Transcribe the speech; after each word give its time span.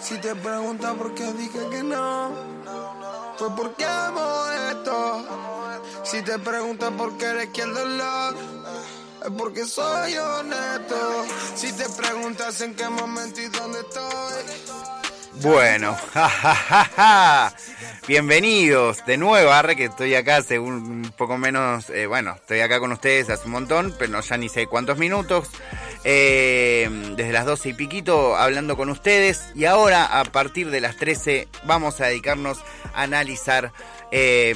Si 0.00 0.18
te 0.18 0.34
preguntas 0.34 0.94
por 0.94 1.14
qué 1.14 1.32
dije 1.32 1.58
que 1.70 1.82
no, 1.82 2.30
fue 3.38 3.56
porque 3.56 3.86
amo 3.86 4.44
esto. 4.70 5.24
Si 6.04 6.20
te 6.22 6.38
preguntas 6.38 6.92
por 6.92 7.16
qué 7.16 7.24
eres 7.24 7.48
quien 7.54 7.72
dolor, 7.72 8.34
es 9.24 9.30
porque 9.38 9.64
soy 9.64 10.16
honesto. 10.18 11.24
Si 11.54 11.72
te 11.72 11.88
preguntas 11.88 12.60
en 12.60 12.74
qué 12.74 12.86
momento 12.88 13.40
y 13.40 13.46
dónde 13.48 13.80
estoy. 13.80 14.84
Bueno, 15.40 15.96
jajaja. 16.12 17.54
Bienvenidos 18.06 19.06
de 19.06 19.16
nuevo, 19.16 19.50
Arre, 19.50 19.76
que 19.76 19.84
estoy 19.84 20.14
acá 20.14 20.36
hace 20.36 20.58
un 20.58 21.10
poco 21.16 21.38
menos, 21.38 21.88
eh, 21.88 22.04
bueno, 22.04 22.34
estoy 22.34 22.60
acá 22.60 22.78
con 22.78 22.92
ustedes 22.92 23.30
hace 23.30 23.46
un 23.46 23.52
montón, 23.52 23.94
pero 23.98 24.12
no, 24.12 24.20
ya 24.20 24.36
ni 24.36 24.50
sé 24.50 24.66
cuántos 24.66 24.98
minutos. 24.98 25.48
Eh, 26.04 26.86
desde 27.16 27.32
las 27.32 27.46
12 27.46 27.70
y 27.70 27.72
piquito 27.72 28.36
hablando 28.36 28.76
con 28.76 28.90
ustedes 28.90 29.46
y 29.54 29.64
ahora 29.64 30.20
a 30.20 30.24
partir 30.24 30.68
de 30.68 30.82
las 30.82 30.98
13 30.98 31.48
vamos 31.64 32.02
a 32.02 32.08
dedicarnos 32.08 32.58
a 32.92 33.04
analizar 33.04 33.72
eh, 34.10 34.54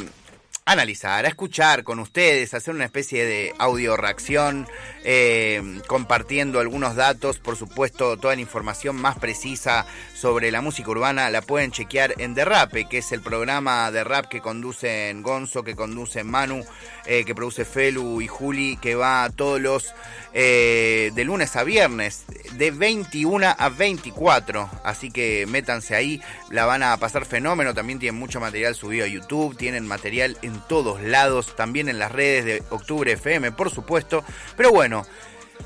analizar, 0.66 1.24
a 1.24 1.28
escuchar 1.28 1.82
con 1.82 1.98
ustedes, 1.98 2.52
hacer 2.52 2.74
una 2.74 2.84
especie 2.84 3.24
de 3.24 3.54
audio 3.58 3.96
reacción, 3.96 4.68
eh, 5.10 5.80
compartiendo 5.86 6.60
algunos 6.60 6.94
datos, 6.94 7.38
por 7.38 7.56
supuesto, 7.56 8.18
toda 8.18 8.34
la 8.34 8.42
información 8.42 8.94
más 8.94 9.18
precisa 9.18 9.86
sobre 10.14 10.50
la 10.50 10.60
música 10.60 10.90
urbana 10.90 11.30
la 11.30 11.40
pueden 11.40 11.70
chequear 11.70 12.14
en 12.18 12.34
Derrape, 12.34 12.90
que 12.90 12.98
es 12.98 13.10
el 13.12 13.22
programa 13.22 13.90
de 13.90 14.04
rap 14.04 14.26
que 14.26 14.42
conducen 14.42 15.22
Gonzo, 15.22 15.62
que 15.62 15.74
conduce 15.74 16.24
Manu, 16.24 16.62
eh, 17.06 17.24
que 17.24 17.34
produce 17.34 17.64
Felu 17.64 18.20
y 18.20 18.26
Juli, 18.26 18.76
que 18.82 18.96
va 18.96 19.30
todos 19.34 19.58
los 19.62 19.94
eh, 20.34 21.10
de 21.14 21.24
lunes 21.24 21.56
a 21.56 21.64
viernes, 21.64 22.24
de 22.52 22.70
21 22.70 23.54
a 23.56 23.68
24. 23.70 24.70
Así 24.84 25.10
que 25.10 25.46
métanse 25.46 25.94
ahí, 25.94 26.20
la 26.50 26.66
van 26.66 26.82
a 26.82 26.96
pasar 26.98 27.24
fenómeno. 27.24 27.72
También 27.72 27.98
tienen 27.98 28.20
mucho 28.20 28.40
material 28.40 28.74
subido 28.74 29.06
a 29.06 29.08
YouTube, 29.08 29.56
tienen 29.56 29.86
material 29.86 30.36
en 30.42 30.60
todos 30.68 31.00
lados, 31.00 31.56
también 31.56 31.88
en 31.88 31.98
las 31.98 32.12
redes 32.12 32.44
de 32.44 32.62
Octubre 32.68 33.10
FM, 33.12 33.52
por 33.52 33.70
supuesto. 33.70 34.22
Pero 34.56 34.70
bueno, 34.70 34.97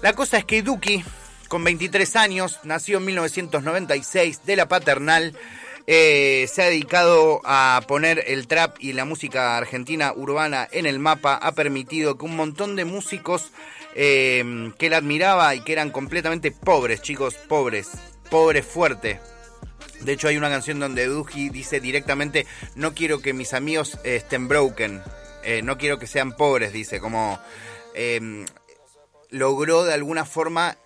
la 0.00 0.14
cosa 0.14 0.38
es 0.38 0.44
que 0.44 0.62
Duki, 0.62 1.04
con 1.48 1.62
23 1.64 2.16
años, 2.16 2.60
nació 2.64 2.98
en 2.98 3.04
1996 3.04 4.44
de 4.44 4.56
la 4.56 4.68
paternal. 4.68 5.36
Eh, 5.86 6.48
se 6.52 6.62
ha 6.62 6.66
dedicado 6.66 7.40
a 7.44 7.82
poner 7.86 8.24
el 8.28 8.46
trap 8.46 8.76
y 8.78 8.92
la 8.92 9.04
música 9.04 9.56
argentina 9.56 10.12
urbana 10.12 10.68
en 10.70 10.86
el 10.86 11.00
mapa, 11.00 11.34
ha 11.34 11.52
permitido 11.52 12.16
que 12.16 12.24
un 12.24 12.36
montón 12.36 12.76
de 12.76 12.84
músicos 12.84 13.50
eh, 13.96 14.72
que 14.78 14.86
él 14.86 14.94
admiraba 14.94 15.54
y 15.54 15.60
que 15.60 15.72
eran 15.72 15.90
completamente 15.90 16.52
pobres, 16.52 17.02
chicos, 17.02 17.34
pobres, 17.34 17.90
pobres 18.30 18.64
fuerte. 18.64 19.20
De 20.00 20.12
hecho 20.12 20.28
hay 20.28 20.36
una 20.36 20.50
canción 20.50 20.78
donde 20.78 21.06
Duki 21.06 21.48
dice 21.48 21.80
directamente, 21.80 22.46
no 22.76 22.94
quiero 22.94 23.20
que 23.20 23.32
mis 23.32 23.52
amigos 23.52 23.98
estén 24.04 24.48
broken, 24.48 25.02
eh, 25.44 25.62
no 25.62 25.78
quiero 25.78 25.98
que 25.98 26.06
sean 26.06 26.36
pobres, 26.36 26.72
dice, 26.72 27.00
como 27.00 27.40
logró 29.32 29.82
de 29.84 29.94
alguna 29.94 30.24
forma 30.24 30.76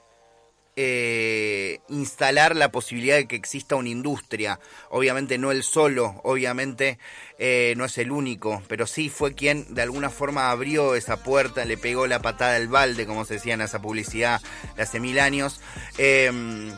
eh, 0.77 1.81
instalar 1.89 2.55
la 2.55 2.71
posibilidad 2.71 3.17
de 3.17 3.27
que 3.27 3.37
exista 3.37 3.77
una 3.77 3.89
industria. 3.89 4.61
Obviamente 4.91 5.37
no 5.37 5.51
él 5.51 5.63
solo, 5.63 6.21
obviamente 6.23 6.99
eh, 7.39 7.75
no 7.77 7.87
es 7.87 7.99
el 7.99 8.11
único, 8.11 8.63
pero 8.69 8.87
sí 8.87 9.09
fue 9.09 9.35
quien 9.35 9.75
de 9.75 9.83
alguna 9.83 10.11
forma 10.11 10.51
abrió 10.51 10.95
esa 10.95 11.23
puerta, 11.23 11.65
le 11.65 11.77
pegó 11.77 12.07
la 12.07 12.21
patada 12.21 12.53
del 12.55 12.69
balde, 12.69 13.07
como 13.07 13.25
se 13.25 13.35
decía 13.35 13.55
en 13.55 13.63
esa 13.63 13.81
publicidad 13.83 14.41
de 14.77 14.83
hace 14.83 15.01
mil 15.01 15.19
años. 15.19 15.61
Em, 15.99 16.71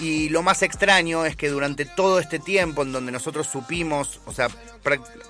y 0.00 0.30
lo 0.30 0.42
más 0.42 0.62
extraño 0.62 1.26
es 1.26 1.36
que 1.36 1.50
durante 1.50 1.84
todo 1.84 2.18
este 2.18 2.38
tiempo 2.38 2.82
en 2.82 2.92
donde 2.92 3.12
nosotros 3.12 3.46
supimos, 3.46 4.20
o 4.24 4.32
sea, 4.32 4.48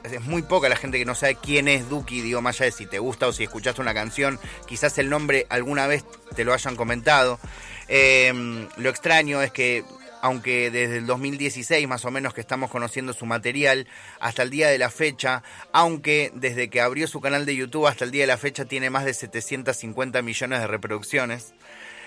es 0.04 0.20
muy 0.22 0.42
poca 0.42 0.68
la 0.68 0.76
gente 0.76 0.96
que 0.96 1.04
no 1.04 1.16
sabe 1.16 1.34
quién 1.34 1.66
es 1.66 1.88
Duki, 1.88 2.20
digo, 2.20 2.40
más 2.40 2.56
allá 2.60 2.66
de 2.66 2.72
si 2.72 2.86
te 2.86 3.00
gusta 3.00 3.26
o 3.26 3.32
si 3.32 3.42
escuchaste 3.42 3.80
una 3.80 3.94
canción, 3.94 4.38
quizás 4.66 4.96
el 4.98 5.10
nombre 5.10 5.46
alguna 5.48 5.88
vez 5.88 6.04
te 6.36 6.44
lo 6.44 6.54
hayan 6.54 6.76
comentado. 6.76 7.40
Em, 7.88 8.68
lo 8.76 8.90
extraño 8.90 9.42
es 9.42 9.50
que, 9.50 9.82
aunque 10.22 10.70
desde 10.70 10.98
el 10.98 11.06
2016 11.06 11.88
más 11.88 12.04
o 12.04 12.12
menos 12.12 12.32
que 12.32 12.40
estamos 12.40 12.70
conociendo 12.70 13.12
su 13.12 13.26
material, 13.26 13.88
hasta 14.20 14.44
el 14.44 14.50
día 14.50 14.68
de 14.68 14.78
la 14.78 14.90
fecha, 14.90 15.42
aunque 15.72 16.30
desde 16.34 16.70
que 16.70 16.80
abrió 16.80 17.08
su 17.08 17.20
canal 17.20 17.44
de 17.44 17.56
YouTube 17.56 17.88
hasta 17.88 18.04
el 18.04 18.12
día 18.12 18.22
de 18.22 18.28
la 18.28 18.38
fecha 18.38 18.66
tiene 18.66 18.88
más 18.88 19.04
de 19.04 19.14
750 19.14 20.22
millones 20.22 20.60
de 20.60 20.66
reproducciones. 20.68 21.54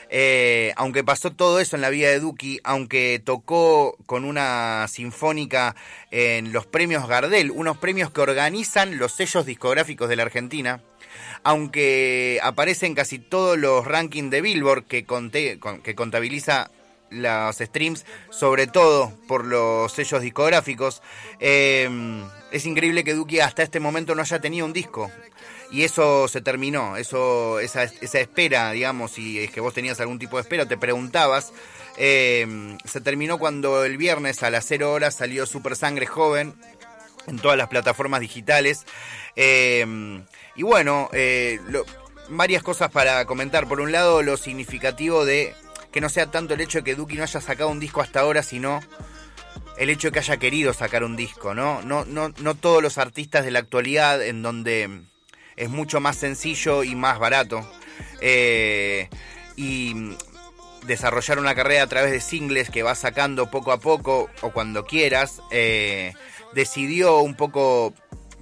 Eh, 0.10 0.74
aunque 0.76 1.04
pasó 1.04 1.32
todo 1.32 1.60
eso 1.60 1.76
en 1.76 1.82
la 1.82 1.90
vida 1.90 2.10
de 2.10 2.20
Duki, 2.20 2.60
aunque 2.64 3.22
tocó 3.24 3.98
con 4.06 4.26
una 4.26 4.86
sinfónica 4.88 5.76
en 6.12 6.54
los 6.54 6.66
premios 6.66 7.08
Gardel, 7.08 7.52
unos 7.52 7.78
premios 7.78 8.12
que 8.12 8.22
organizan 8.22 8.98
los 8.98 9.14
sellos 9.14 9.46
discográficos 9.46 10.10
de 10.10 10.16
la 10.16 10.24
Argentina, 10.24 10.82
aunque 11.44 12.40
aparecen 12.44 12.96
casi 12.96 13.20
todos 13.20 13.58
los 13.58 13.86
rankings 13.86 14.32
de 14.32 14.42
Billboard 14.42 14.86
que, 14.86 15.06
que 15.06 15.96
contabiliza 15.96 16.70
los 17.14 17.58
streams, 17.58 18.06
sobre 18.30 18.68
todo 18.68 19.14
por 19.28 19.46
los 19.46 19.92
sellos 19.92 20.22
discográficos. 20.22 21.02
Em, 21.40 22.24
es 22.52 22.66
increíble 22.66 23.04
que 23.04 23.14
Duki 23.14 23.40
hasta 23.40 23.64
este 23.64 23.80
momento 23.80 24.16
no 24.16 24.22
haya 24.22 24.40
tenido 24.40 24.66
un 24.66 24.74
disco. 24.74 25.12
Y 25.74 25.84
eso 25.84 26.28
se 26.28 26.40
terminó, 26.42 26.98
eso, 26.98 27.60
esa, 27.60 27.82
esa 27.82 28.20
espera, 28.20 28.72
digamos, 28.74 29.14
si 29.14 29.40
es 29.40 29.50
que 29.50 29.60
vos 29.60 29.74
tenías 29.74 30.00
algún 30.00 30.20
tipo 30.20 30.38
de 30.38 30.44
espera, 30.44 30.68
te 30.68 30.78
preguntabas, 30.78 31.52
em, 31.98 32.78
se 32.86 33.02
terminó 33.02 33.40
cuando 33.40 33.84
el 33.84 33.98
viernes 33.98 34.44
a 34.44 34.52
las 34.52 34.66
0 34.68 34.94
horas 34.94 35.16
salió 35.16 35.48
Super 35.48 35.76
Sangre 35.76 36.06
Joven 36.06 36.54
en 37.26 37.40
todas 37.40 37.58
las 37.58 37.70
plataformas 37.70 38.22
digitales. 38.22 38.86
Em, 39.36 40.24
y 40.56 40.62
bueno, 40.62 41.10
eh, 41.12 41.60
varias 42.30 42.62
cosas 42.62 42.92
para 42.92 43.26
comentar. 43.26 43.68
Por 43.68 43.82
un 43.82 43.92
lado, 43.92 44.22
lo 44.22 44.38
significativo 44.38 45.26
de 45.26 45.56
que 45.92 46.02
no 46.02 46.10
sea 46.10 46.30
tanto 46.30 46.54
el 46.54 46.62
hecho 46.62 46.80
de 46.80 46.84
que 46.84 46.96
Duki 46.96 47.16
no 47.16 47.24
haya 47.24 47.42
sacado 47.42 47.72
un 47.72 47.80
disco 47.80 48.02
hasta 48.02 48.20
ahora, 48.20 48.44
sino 48.44 48.80
el 49.80 49.90
hecho 49.90 50.10
de 50.10 50.12
que 50.12 50.20
haya 50.20 50.38
querido 50.38 50.72
sacar 50.72 51.04
un 51.04 51.16
disco, 51.16 51.56
¿no? 51.56 51.82
No, 51.82 52.06
no, 52.06 52.32
no 52.38 52.54
todos 52.54 52.84
los 52.84 53.00
artistas 53.00 53.44
de 53.44 53.50
la 53.50 53.58
actualidad, 53.58 54.22
en 54.22 54.44
donde 54.44 55.02
es 55.56 55.70
mucho 55.70 56.00
más 56.00 56.18
sencillo 56.18 56.84
y 56.84 56.96
más 56.96 57.20
barato. 57.20 57.68
Eh, 58.22 59.10
y 59.56 60.16
desarrollar 60.86 61.40
una 61.40 61.56
carrera 61.56 61.84
a 61.84 61.88
través 61.88 62.12
de 62.12 62.22
singles 62.22 62.70
que 62.70 62.84
vas 62.84 63.00
sacando 63.00 63.52
poco 63.52 63.72
a 63.72 63.80
poco 63.80 64.30
o 64.42 64.52
cuando 64.52 64.86
quieras, 64.86 65.42
eh, 65.52 66.14
decidió 66.54 67.20
un 67.20 67.36
poco 67.36 67.94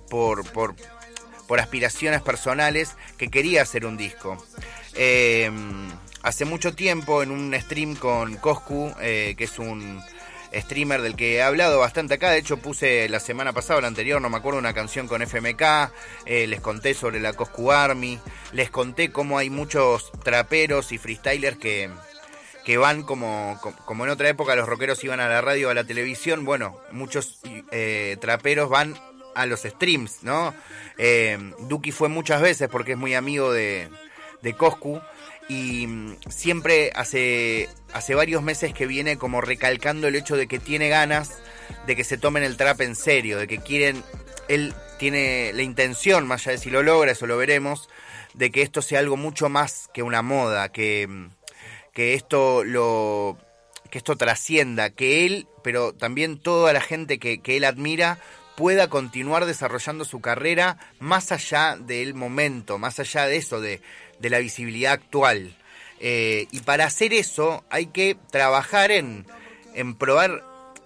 por, 0.10 0.46
por, 0.52 0.76
aspiraciones 1.60 2.22
personales 2.22 2.96
que 3.18 3.30
quería 3.30 3.62
hacer 3.64 3.86
un 3.86 3.98
disco. 3.98 4.38
Eh, 4.96 5.52
hace 6.22 6.46
mucho 6.46 6.74
tiempo 6.74 7.24
en 7.24 7.32
un 7.32 7.54
stream 7.60 7.96
con 7.96 8.38
Coscu, 8.38 8.94
que 8.98 9.36
es 9.38 9.60
un 9.60 10.02
streamer 10.54 11.02
del 11.02 11.16
que 11.16 11.36
he 11.36 11.42
hablado 11.42 11.80
bastante 11.80 12.16
acá, 12.16 12.32
de 12.32 12.40
hecho 12.40 12.58
puse 12.58 13.08
la 13.10 13.20
semana 13.20 13.54
pasada 13.54 13.82
la 13.82 13.88
anterior, 13.88 14.22
no 14.22 14.30
me 14.30 14.38
acuerdo, 14.38 14.60
una 14.60 14.74
canción 14.74 15.08
con 15.08 15.22
FMK, 15.22 15.92
eh, 16.26 16.48
les 16.48 16.62
conté 16.62 16.94
sobre 16.94 17.20
la 17.20 17.34
Coscu 17.34 17.72
Army, 17.72 18.20
les 18.52 18.70
conté 18.70 19.12
cómo 19.12 19.38
hay 19.38 19.50
muchos 19.50 20.12
traperos 20.24 20.92
y 20.92 20.98
freestylers 20.98 21.58
que, 21.58 21.90
que 22.66 22.78
van 22.78 23.04
como, 23.04 23.60
como 23.86 24.06
en 24.06 24.12
otra 24.12 24.30
época 24.30 24.56
los 24.56 24.68
rockeros 24.68 25.04
iban 25.04 25.20
a 25.20 25.30
la 25.30 25.42
radio 25.42 25.70
o 25.70 25.72
a 25.72 25.74
la 25.74 25.84
televisión, 25.84 26.46
bueno, 26.46 26.80
muchos 26.92 27.40
traperos 28.20 28.70
van 28.70 28.96
a 29.36 29.46
los 29.46 29.62
streams, 29.62 30.24
¿no? 30.24 30.54
Eh, 30.98 31.38
Duki 31.60 31.92
fue 31.92 32.10
muchas 32.10 32.42
veces 32.42 32.70
porque 32.70 32.94
es 32.94 32.98
muy 32.98 33.14
amigo 33.16 33.52
de, 33.52 33.90
de 34.42 34.54
Coscu 34.54 35.02
y 35.52 35.86
mm, 35.86 36.16
siempre 36.30 36.92
hace, 36.96 37.68
hace 37.92 38.16
varios 38.16 38.42
meses 38.42 38.74
que 38.74 38.88
viene 38.88 39.18
como 39.18 39.42
recalcando 39.42 40.08
el 40.08 40.16
hecho 40.16 40.38
de 40.38 40.48
que 40.48 40.60
tiene 40.60 40.88
ganas 40.88 41.40
de 41.86 41.98
que 41.98 42.06
se 42.06 42.18
tomen 42.18 42.44
el 42.44 42.56
trap 42.56 42.80
en 42.80 42.96
serio, 42.96 43.38
de 43.38 43.48
que 43.48 43.58
quieren, 43.58 44.02
él 44.48 44.74
tiene 44.98 45.52
la 45.54 45.64
intención, 45.64 46.26
más 46.26 46.48
allá 46.48 46.54
de 46.54 46.64
si 46.64 46.70
lo 46.70 46.84
logra, 46.84 47.12
eso 47.12 47.28
lo 47.28 47.36
veremos, 47.36 47.90
de 48.34 48.50
que 48.50 48.62
esto 48.62 48.82
sea 48.82 49.00
algo 49.00 49.18
mucho 49.18 49.50
más 49.50 49.90
que 49.94 50.04
una 50.04 50.22
moda, 50.22 50.72
que, 50.72 51.08
mm, 51.10 51.30
que 51.94 52.14
esto 52.14 52.64
lo 52.64 53.38
que 53.90 53.98
esto 53.98 54.16
trascienda, 54.16 54.90
que 54.92 55.26
él, 55.26 55.50
pero 55.66 55.92
también 55.92 56.40
toda 56.40 56.72
la 56.72 56.80
gente 56.80 57.20
que, 57.20 57.42
que 57.42 57.58
él 57.58 57.66
admira, 57.66 58.20
pueda 58.56 58.90
continuar 58.90 59.46
desarrollando 59.46 60.06
su 60.06 60.22
carrera 60.22 60.78
más 61.00 61.34
allá 61.34 61.76
del 61.78 62.14
momento, 62.14 62.78
más 62.78 63.02
allá 63.02 63.26
de 63.26 63.36
eso, 63.36 63.60
de, 63.60 63.82
la 64.30 64.40
visibilidad 64.40 64.94
actual. 64.94 65.56
Eh, 66.00 66.48
y 66.52 66.62
para 66.62 66.86
hacer 66.86 67.14
eso 67.14 67.64
hay 67.70 67.88
que 67.88 68.18
trabajar 68.32 68.92
en, 68.92 69.26
en 69.76 69.96
probar 69.96 70.44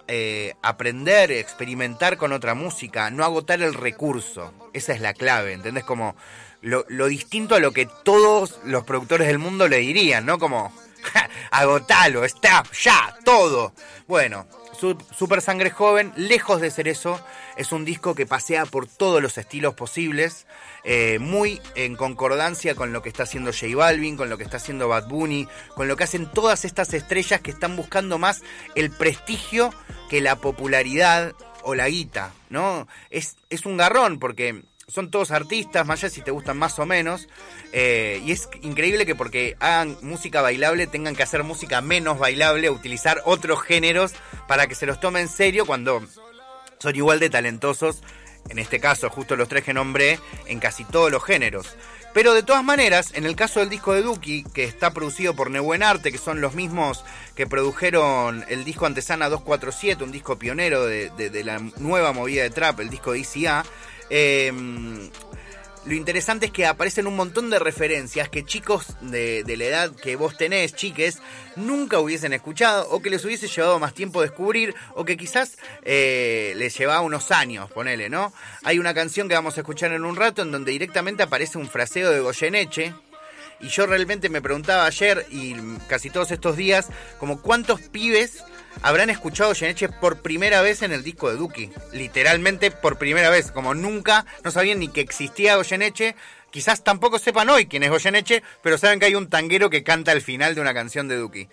eh, 0.08 0.54
aprender, 0.62 1.32
experimentar 1.32 2.16
con 2.16 2.32
otra 2.32 2.54
música, 2.54 3.10
no 3.10 3.24
agotar 3.24 3.60
el 3.60 3.74
recurso. 3.74 4.52
Esa 4.72 4.92
es 4.92 5.00
la 5.00 5.14
clave, 5.14 5.52
¿entendés? 5.52 5.82
Como 5.82 6.14
lo, 6.62 6.84
distinto 7.06 7.56
a 7.56 7.60
lo 7.60 7.72
que 7.72 7.88
todos 8.04 8.60
los 8.64 8.84
productores 8.84 9.26
del 9.26 9.38
mundo 9.40 9.66
le 9.66 9.78
dirían, 9.78 10.24
¿no? 10.24 10.38
Como, 10.38 10.72
agotalo, 11.50 12.24
está, 12.24 12.62
ya, 12.72 13.16
todo. 13.24 13.72
Bueno, 14.06 14.46
Super 14.76 15.40
Sangre 15.40 15.70
Joven, 15.70 16.12
lejos 16.16 16.60
de 16.60 16.70
ser 16.70 16.88
eso, 16.88 17.20
es 17.56 17.72
un 17.72 17.84
disco 17.84 18.14
que 18.14 18.26
pasea 18.26 18.66
por 18.66 18.86
todos 18.86 19.22
los 19.22 19.38
estilos 19.38 19.74
posibles, 19.74 20.46
eh, 20.84 21.18
muy 21.18 21.60
en 21.74 21.96
concordancia 21.96 22.74
con 22.74 22.92
lo 22.92 23.02
que 23.02 23.08
está 23.08 23.24
haciendo 23.24 23.52
J 23.52 23.74
Balvin, 23.74 24.16
con 24.16 24.30
lo 24.30 24.38
que 24.38 24.44
está 24.44 24.58
haciendo 24.58 24.88
Bad 24.88 25.08
Bunny, 25.08 25.48
con 25.74 25.88
lo 25.88 25.96
que 25.96 26.04
hacen 26.04 26.30
todas 26.30 26.64
estas 26.64 26.92
estrellas 26.94 27.40
que 27.40 27.50
están 27.50 27.76
buscando 27.76 28.18
más 28.18 28.42
el 28.74 28.90
prestigio 28.90 29.72
que 30.08 30.20
la 30.20 30.36
popularidad 30.36 31.34
o 31.62 31.74
la 31.74 31.88
guita, 31.88 32.32
¿no? 32.48 32.86
Es, 33.10 33.36
es 33.50 33.66
un 33.66 33.76
garrón 33.76 34.18
porque 34.18 34.62
son 34.88 35.10
todos 35.10 35.32
artistas, 35.32 35.84
más 35.84 35.98
allá 35.98 36.14
si 36.14 36.22
te 36.22 36.30
gustan 36.30 36.56
más 36.58 36.78
o 36.78 36.86
menos. 36.86 37.28
Eh, 37.72 38.22
y 38.24 38.30
es 38.30 38.48
increíble 38.62 39.04
que 39.04 39.16
porque 39.16 39.56
hagan 39.58 39.96
música 40.00 40.42
bailable 40.42 40.86
tengan 40.86 41.16
que 41.16 41.24
hacer 41.24 41.42
música 41.42 41.80
menos 41.80 42.20
bailable, 42.20 42.70
utilizar 42.70 43.20
otros 43.24 43.62
géneros 43.62 44.12
para 44.46 44.68
que 44.68 44.76
se 44.76 44.86
los 44.86 45.00
tome 45.00 45.20
en 45.20 45.28
serio 45.28 45.66
cuando 45.66 46.02
son 46.78 46.94
igual 46.94 47.18
de 47.18 47.30
talentosos. 47.30 48.02
En 48.48 48.60
este 48.60 48.78
caso, 48.78 49.10
justo 49.10 49.34
los 49.34 49.48
tres 49.48 49.64
que 49.64 49.74
nombré, 49.74 50.20
en 50.46 50.60
casi 50.60 50.84
todos 50.84 51.10
los 51.10 51.24
géneros. 51.24 51.76
Pero 52.14 52.32
de 52.32 52.44
todas 52.44 52.62
maneras, 52.62 53.10
en 53.14 53.26
el 53.26 53.34
caso 53.34 53.58
del 53.58 53.68
disco 53.68 53.92
de 53.92 54.02
Duki, 54.02 54.44
que 54.44 54.62
está 54.62 54.94
producido 54.94 55.34
por 55.34 55.50
Nebuen 55.50 55.82
Arte, 55.82 56.12
que 56.12 56.18
son 56.18 56.40
los 56.40 56.54
mismos 56.54 57.04
que 57.34 57.48
produjeron 57.48 58.44
el 58.48 58.64
disco 58.64 58.86
Antesana 58.86 59.28
247, 59.28 60.04
un 60.04 60.12
disco 60.12 60.38
pionero 60.38 60.86
de, 60.86 61.10
de 61.10 61.44
la 61.44 61.58
nueva 61.78 62.12
movida 62.12 62.44
de 62.44 62.50
trap, 62.50 62.78
el 62.78 62.88
disco 62.88 63.12
de 63.12 63.18
ICA, 63.18 63.64
Em, 64.10 65.10
lo 65.86 65.94
interesante 65.94 66.46
es 66.46 66.52
que 66.52 66.66
aparecen 66.66 67.06
un 67.06 67.14
montón 67.14 67.48
de 67.48 67.60
referencias 67.60 68.28
que 68.28 68.44
chicos 68.44 68.88
de, 69.02 69.44
la 69.46 69.64
edad 69.64 69.94
que 69.94 70.16
vos 70.16 70.36
tenés, 70.36 70.74
chiques, 70.74 71.18
nunca 71.54 72.00
hubiesen 72.00 72.32
escuchado 72.32 72.88
o 72.90 73.00
que 73.00 73.08
les 73.08 73.24
hubiese 73.24 73.46
llevado 73.46 73.78
más 73.78 73.94
tiempo 73.94 74.20
descubrir 74.20 74.74
o 74.96 75.04
que 75.04 75.16
quizás 75.16 75.58
eh, 75.84 76.54
les 76.56 76.76
llevaba 76.76 77.02
unos 77.02 77.30
años, 77.30 77.70
ponele, 77.70 78.08
¿no? 78.08 78.32
Hay 78.64 78.80
una 78.80 78.94
canción 78.94 79.28
que 79.28 79.36
vamos 79.36 79.56
a 79.58 79.60
escuchar 79.60 79.92
en 79.92 80.04
un 80.04 80.16
rato 80.16 80.42
en 80.42 80.50
donde 80.50 80.72
directamente 80.72 81.22
aparece 81.22 81.56
un 81.56 81.68
fraseo 81.68 82.10
de 82.10 82.18
Goyeneche. 82.18 82.92
Y 83.60 83.68
yo 83.68 83.86
realmente 83.86 84.28
me 84.28 84.42
preguntaba 84.42 84.86
ayer 84.86 85.24
y 85.30 85.54
casi 85.88 86.10
todos 86.10 86.32
estos 86.32 86.56
días, 86.56 86.88
como 87.18 87.40
cuántos 87.40 87.80
pibes 87.80 88.42
habrán 88.82 89.10
escuchado 89.10 89.54
Geneche 89.54 89.88
por 89.88 90.22
primera 90.22 90.60
vez 90.62 90.82
en 90.82 90.92
el 90.92 91.02
disco 91.02 91.30
de 91.30 91.36
Duki. 91.36 91.70
Literalmente 91.92 92.70
por 92.70 92.98
primera 92.98 93.30
vez, 93.30 93.50
como 93.50 93.74
nunca, 93.74 94.26
no 94.44 94.50
sabían 94.50 94.78
ni 94.78 94.88
que 94.88 95.00
existía 95.00 95.56
Goyeneche. 95.56 96.16
Quizás 96.56 96.82
tampoco 96.82 97.18
sepan 97.18 97.50
hoy 97.50 97.66
quién 97.66 97.82
es 97.82 97.90
Goyeneche, 97.90 98.42
pero 98.62 98.78
saben 98.78 98.98
que 98.98 99.04
hay 99.04 99.14
un 99.14 99.28
tanguero 99.28 99.68
que 99.68 99.82
canta 99.82 100.12
al 100.12 100.22
final 100.22 100.54
de 100.54 100.62
una 100.62 100.72
canción 100.72 101.06
de 101.06 101.16
Duki. 101.16 101.48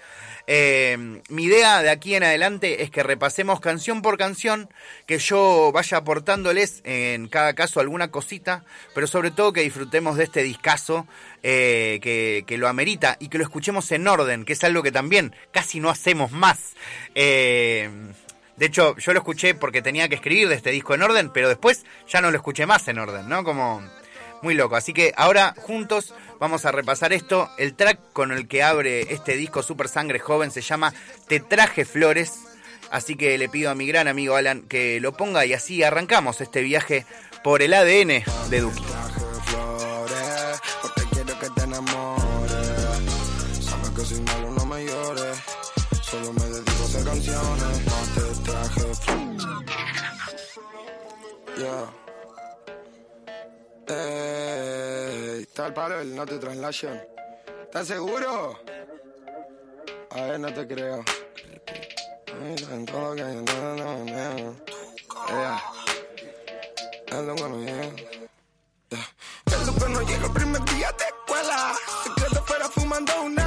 Eh, 0.48 1.20
mi 1.28 1.44
idea 1.44 1.82
de 1.82 1.90
aquí 1.90 2.16
en 2.16 2.24
adelante 2.24 2.84
es 2.84 2.90
que 2.90 3.04
repasemos 3.04 3.60
canción 3.60 4.02
por 4.02 4.18
canción, 4.18 4.70
que 5.06 5.20
yo 5.20 5.74
vaya 5.74 5.98
aportándoles 5.98 6.80
en 6.86 7.28
cada 7.28 7.54
caso 7.54 7.82
alguna 7.82 8.12
cosita, 8.12 8.64
pero 8.96 9.06
sobre 9.06 9.32
todo 9.32 9.52
que 9.52 9.60
disfrutemos 9.60 10.16
de 10.16 10.24
este 10.24 10.42
discazo 10.42 11.06
eh, 11.44 12.00
que, 12.02 12.58
lo 12.58 12.70
amerita 12.70 13.18
y 13.20 13.28
que 13.28 13.40
lo 13.40 13.44
escuchemos 13.44 13.92
en 13.92 14.08
orden, 14.08 14.46
que 14.46 14.54
es 14.54 14.64
algo 14.64 14.84
que 14.84 14.94
también 14.94 15.36
casi 15.52 15.82
no 15.82 15.90
hacemos 15.90 16.32
más. 16.32 16.76
Eh, 17.14 17.90
de 18.56 18.66
hecho, 18.66 18.96
yo 18.96 19.12
lo 19.12 19.20
escuché 19.20 19.54
porque 19.54 19.82
tenía 19.82 20.08
que 20.08 20.16
escribir 20.16 20.48
de 20.48 20.56
este 20.56 20.72
disco 20.72 20.94
en 20.96 21.02
orden, 21.02 21.30
pero 21.34 21.50
después 21.50 21.84
ya 22.08 22.22
no 22.22 22.32
lo 22.32 22.38
escuché 22.38 22.66
más 22.66 22.88
en 22.88 23.00
orden, 23.00 23.28
¿no? 23.28 23.44
Como 23.44 23.84
muy 24.44 24.54
loco. 24.54 24.76
Así 24.76 24.94
que 24.94 25.14
ahora 25.18 25.56
juntos 25.58 26.14
vamos 26.40 26.66
a 26.66 26.72
repasar 26.72 27.14
esto. 27.14 27.50
El 27.58 27.74
track 27.74 28.00
con 28.14 28.32
el 28.32 28.48
que 28.48 28.62
abre 28.62 29.14
este 29.14 29.36
disco 29.36 29.64
Super 29.64 29.88
Sangre 29.88 30.20
Joven 30.20 30.52
se 30.52 30.62
llama 30.62 30.94
Te 31.28 31.40
traje 31.40 31.86
flores. 31.86 32.34
Así 32.92 33.16
que 33.16 33.38
le 33.40 33.50
pido 33.50 33.72
a 33.72 33.76
mi 33.76 33.88
gran 33.88 34.08
amigo 34.08 34.36
Alan 34.36 34.62
que 34.64 35.00
lo 35.00 35.14
ponga 35.14 35.46
y 35.46 35.54
así 35.54 35.82
arrancamos 35.82 36.42
este 36.42 36.62
viaje 36.62 37.06
por 37.44 37.64
el 37.64 37.74
ADN 37.74 38.24
de 38.50 38.60
Duki. 38.60 38.84
Está 55.54 55.68
el 55.68 55.74
palo 55.76 56.00
el 56.00 56.16
no 56.16 56.26
te 56.26 56.40
translation. 56.40 57.00
¿Estás 57.66 57.86
seguro? 57.86 58.60
A 60.10 60.22
ver, 60.24 60.40
no 60.40 60.52
te 60.52 60.68
creo. 60.68 61.06
En 62.72 62.86
todo 62.88 63.14
que 63.14 63.22
no, 63.22 63.76
no, 63.76 64.04
no. 64.04 64.56
Ando 67.12 67.36
con 67.36 67.68
El 67.68 67.96
loco 69.68 69.90
no 69.90 70.02
llega 70.02 70.26
el 70.26 70.34
primer 70.34 70.66
día 70.66 70.92
de 70.92 71.06
escuela. 71.06 71.76
Se 72.04 72.10
queda 72.16 72.42
fuera 72.42 72.68
fumando 72.70 73.22
una. 73.22 73.43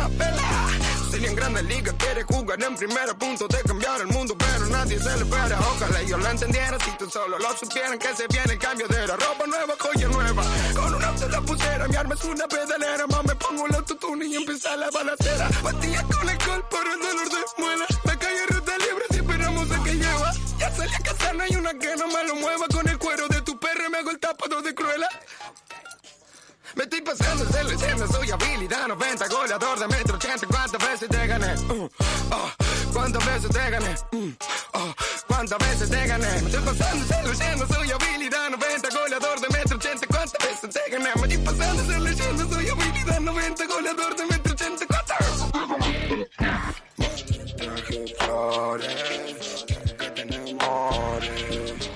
Grandes 1.56 1.74
ligas, 1.74 1.94
quiere 1.98 2.22
jugar 2.24 2.62
en 2.62 2.76
primera 2.76 3.14
punto 3.14 3.48
de 3.48 3.62
cambiar 3.62 4.00
el 4.02 4.08
mundo, 4.08 4.36
pero 4.36 4.66
nadie 4.66 4.98
se 4.98 5.08
le 5.16 5.24
espera. 5.24 5.58
Ojalá 5.58 6.02
yo 6.02 6.18
lo 6.18 6.28
entendiera 6.28 6.78
si 6.84 6.90
tú 6.98 7.08
solo 7.08 7.38
lo 7.38 7.56
supieran 7.56 7.98
que 7.98 8.14
se 8.14 8.26
viene 8.28 8.52
el 8.52 8.58
cambio 8.58 8.86
de 8.88 9.06
la 9.06 9.16
ropa 9.16 9.46
nueva, 9.46 9.74
joya 9.78 10.08
nueva. 10.08 10.42
Con 10.74 10.94
un 10.94 11.02
auto 11.02 11.28
la 11.30 11.40
pusera, 11.40 11.88
mi 11.88 11.96
arma 11.96 12.14
es 12.14 12.24
una 12.24 12.46
pedalera, 12.46 13.06
más 13.06 13.24
me 13.24 13.34
pongo 13.36 13.66
el 13.68 13.74
autotune 13.74 14.26
y 14.26 14.36
empieza 14.36 14.76
la 14.76 14.90
balacera. 14.90 15.48
Batía 15.62 16.02
con 16.02 16.28
el 16.28 16.38
gol 16.44 16.62
por 16.68 16.86
el 16.86 17.00
dolor 17.00 17.28
de 17.30 17.62
muela. 17.62 17.86
La 18.04 18.18
calle 18.18 18.46
ruta 18.48 18.72
libre 18.76 19.04
si 19.10 19.16
esperamos 19.16 19.70
a 19.70 19.82
que 19.82 19.94
lleva. 19.94 20.32
Ya 20.58 20.70
salí 20.76 20.94
a 20.94 20.98
casa, 20.98 21.32
no 21.32 21.42
hay 21.42 21.56
una 21.56 21.72
que 21.78 21.96
no 21.96 22.06
me 22.08 22.24
lo 22.24 22.34
mueva. 22.34 22.66
Con 22.68 22.86
el 22.86 22.98
cuero 22.98 23.28
de 23.28 23.40
tu 23.40 23.58
perro 23.58 23.88
me 23.88 23.96
hago 23.96 24.10
el 24.10 24.18
tapado 24.18 24.60
de 24.60 24.74
cruela. 24.74 25.05
Pasando 27.06 27.44
de 27.44 27.62
leyenda, 27.62 28.06
soy 28.08 28.28
habilidad 28.32 28.88
90, 28.88 29.28
goleador 29.28 29.78
de 29.78 29.86
metro 29.86 30.16
80. 30.16 30.46
¿Cuántas 30.48 30.90
veces 30.90 31.08
te 31.08 31.26
gané? 31.28 31.54
Uh, 31.70 31.88
oh, 32.32 32.50
¿Cuántas 32.92 33.24
veces 33.24 33.50
te 33.50 33.70
gané? 33.70 33.94
Uh, 34.10 34.32
oh, 34.72 34.94
¿Cuántas 35.28 35.58
veces 35.58 35.88
te 35.88 36.04
gané? 36.04 36.26
Me 36.26 36.50
estoy 36.50 36.62
pasando 36.64 37.06
leyenda, 37.28 37.66
soy 37.68 37.90
habilidad 37.92 38.50
90, 38.50 38.88
goleador 38.90 39.40
de 39.40 39.48
metro 39.56 39.76
80. 39.76 40.06
¿Cuántas 40.08 40.46
veces 40.48 40.70
te 40.70 40.90
gané? 40.90 41.10
Me 41.14 41.22
estoy 41.22 41.38
pasando 41.38 42.00
leyenda, 42.00 42.54
soy 42.54 42.68
habilidad 42.68 43.20
90, 43.20 43.66
goleador 43.66 44.16
de 44.16 44.26
metro 44.26 44.52
80. 44.52 44.86
Traje 47.56 48.14
flores, 48.18 49.64
que 49.96 50.10
te 50.10 50.22
enamores. 50.22 51.88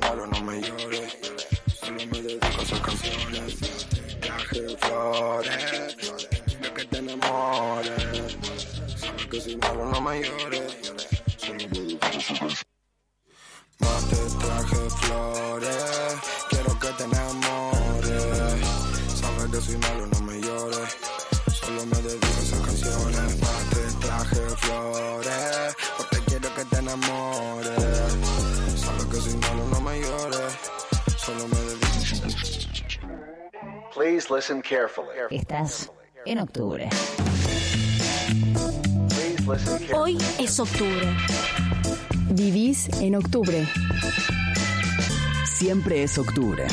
Malo 0.00 0.26
no 0.26 0.42
me 0.42 0.60
llores. 0.62 1.16
Solo 1.80 2.06
me 2.06 2.22
dedico 2.22 2.46
a 2.46 2.62
hacer 2.62 2.80
canciones. 2.80 3.57
Flores, 4.98 5.96
de 6.60 6.74
que 6.74 6.84
te 6.86 6.98
enamores. 6.98 8.36
Sabes 8.96 9.26
que 9.30 9.40
si 9.40 9.56
malo 9.56 9.84
no 9.92 10.00
me 10.00 10.22
llores. 10.22 10.92
Solo 11.36 11.98
canciones. 12.00 12.64
Más 13.78 14.08
te 14.10 14.16
traje 14.40 14.90
flores, 15.02 16.14
quiero 16.50 16.78
que 16.80 16.88
te 16.88 17.04
enamores. 17.04 18.66
Sabes 19.20 19.50
que 19.52 19.60
si 19.60 19.76
malo 19.78 20.06
no 20.06 20.20
me 20.22 20.40
llores. 20.40 20.96
Solo 21.60 21.86
me 21.86 21.98
dedico 22.02 22.26
a 22.26 22.42
hacer 22.42 22.60
canciones. 22.62 23.40
Más 23.40 23.70
te 23.70 23.82
traje 24.04 24.42
flores, 24.56 25.76
porque 25.96 26.18
quiero 26.26 26.54
que 26.56 26.64
te 26.64 26.76
enamores. 26.78 27.37
Please 33.98 34.30
listen 34.30 34.62
carefully. 34.62 35.08
Estás 35.28 35.90
en 36.24 36.38
octubre. 36.38 36.88
Hoy 39.92 40.16
es 40.38 40.60
octubre. 40.60 41.16
Vivís 42.30 42.88
en 43.00 43.16
octubre. 43.16 43.66
Siempre 45.46 46.04
es 46.04 46.16
octubre. 46.16 46.64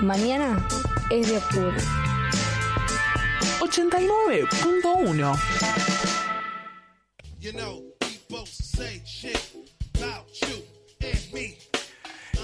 Mañana 0.00 0.66
es 1.08 1.28
de 1.28 1.36
octubre. 1.36 1.76
89.1 3.60 5.38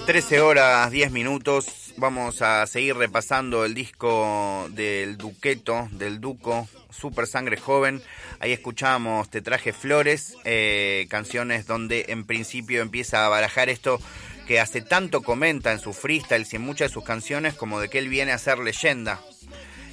13 0.05 0.41
horas 0.41 0.89
10 0.91 1.11
minutos 1.11 1.80
vamos 2.01 2.41
a 2.41 2.65
seguir 2.65 2.95
repasando 2.95 3.63
el 3.63 3.75
disco 3.75 4.67
del 4.71 5.17
Duqueto, 5.17 5.87
del 5.91 6.19
Duco, 6.19 6.67
Super 6.89 7.27
Sangre 7.27 7.57
Joven. 7.57 8.01
Ahí 8.39 8.51
escuchamos 8.51 9.29
Te 9.29 9.41
traje 9.41 9.71
flores, 9.71 10.35
eh, 10.43 11.05
canciones 11.11 11.67
donde 11.67 12.07
en 12.09 12.25
principio 12.25 12.81
empieza 12.81 13.23
a 13.23 13.29
barajar 13.29 13.69
esto 13.69 14.01
que 14.47 14.59
hace 14.59 14.81
tanto 14.81 15.21
comenta 15.21 15.71
en 15.71 15.77
su 15.77 15.93
freestyles 15.93 16.51
y 16.51 16.55
en 16.55 16.63
muchas 16.63 16.89
de 16.89 16.93
sus 16.95 17.03
canciones 17.03 17.53
como 17.53 17.79
de 17.79 17.87
que 17.87 17.99
él 17.99 18.09
viene 18.09 18.31
a 18.31 18.39
ser 18.39 18.57
leyenda, 18.57 19.21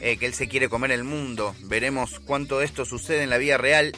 eh, 0.00 0.16
que 0.16 0.24
él 0.24 0.32
se 0.32 0.48
quiere 0.48 0.70
comer 0.70 0.92
el 0.92 1.04
mundo. 1.04 1.54
Veremos 1.64 2.20
cuánto 2.20 2.60
de 2.60 2.64
esto 2.64 2.86
sucede 2.86 3.22
en 3.22 3.30
la 3.30 3.36
vida 3.36 3.58
real 3.58 3.94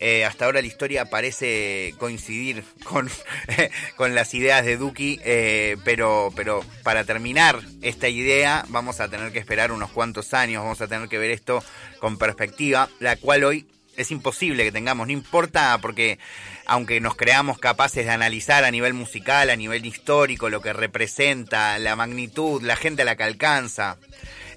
eh, 0.00 0.24
hasta 0.24 0.44
ahora 0.44 0.60
la 0.60 0.66
historia 0.66 1.06
parece 1.06 1.94
coincidir 1.98 2.64
con, 2.84 3.08
con 3.96 4.14
las 4.14 4.34
ideas 4.34 4.64
de 4.64 4.76
Duki, 4.76 5.20
eh, 5.24 5.76
pero, 5.84 6.32
pero 6.34 6.64
para 6.82 7.04
terminar 7.04 7.60
esta 7.82 8.08
idea 8.08 8.64
vamos 8.68 9.00
a 9.00 9.08
tener 9.08 9.32
que 9.32 9.38
esperar 9.38 9.72
unos 9.72 9.90
cuantos 9.90 10.34
años, 10.34 10.62
vamos 10.62 10.80
a 10.80 10.88
tener 10.88 11.08
que 11.08 11.18
ver 11.18 11.30
esto 11.30 11.62
con 11.98 12.18
perspectiva, 12.18 12.88
la 13.00 13.16
cual 13.16 13.44
hoy 13.44 13.66
es 13.96 14.10
imposible 14.10 14.64
que 14.64 14.72
tengamos, 14.72 15.06
no 15.06 15.12
importa 15.12 15.78
porque 15.80 16.18
aunque 16.66 17.00
nos 17.00 17.16
creamos 17.16 17.58
capaces 17.58 18.04
de 18.04 18.10
analizar 18.10 18.64
a 18.64 18.70
nivel 18.70 18.92
musical, 18.92 19.50
a 19.50 19.56
nivel 19.56 19.86
histórico, 19.86 20.50
lo 20.50 20.60
que 20.60 20.72
representa, 20.72 21.78
la 21.78 21.96
magnitud, 21.96 22.62
la 22.62 22.76
gente 22.76 23.02
a 23.02 23.04
la 23.04 23.16
que 23.16 23.22
alcanza, 23.22 23.96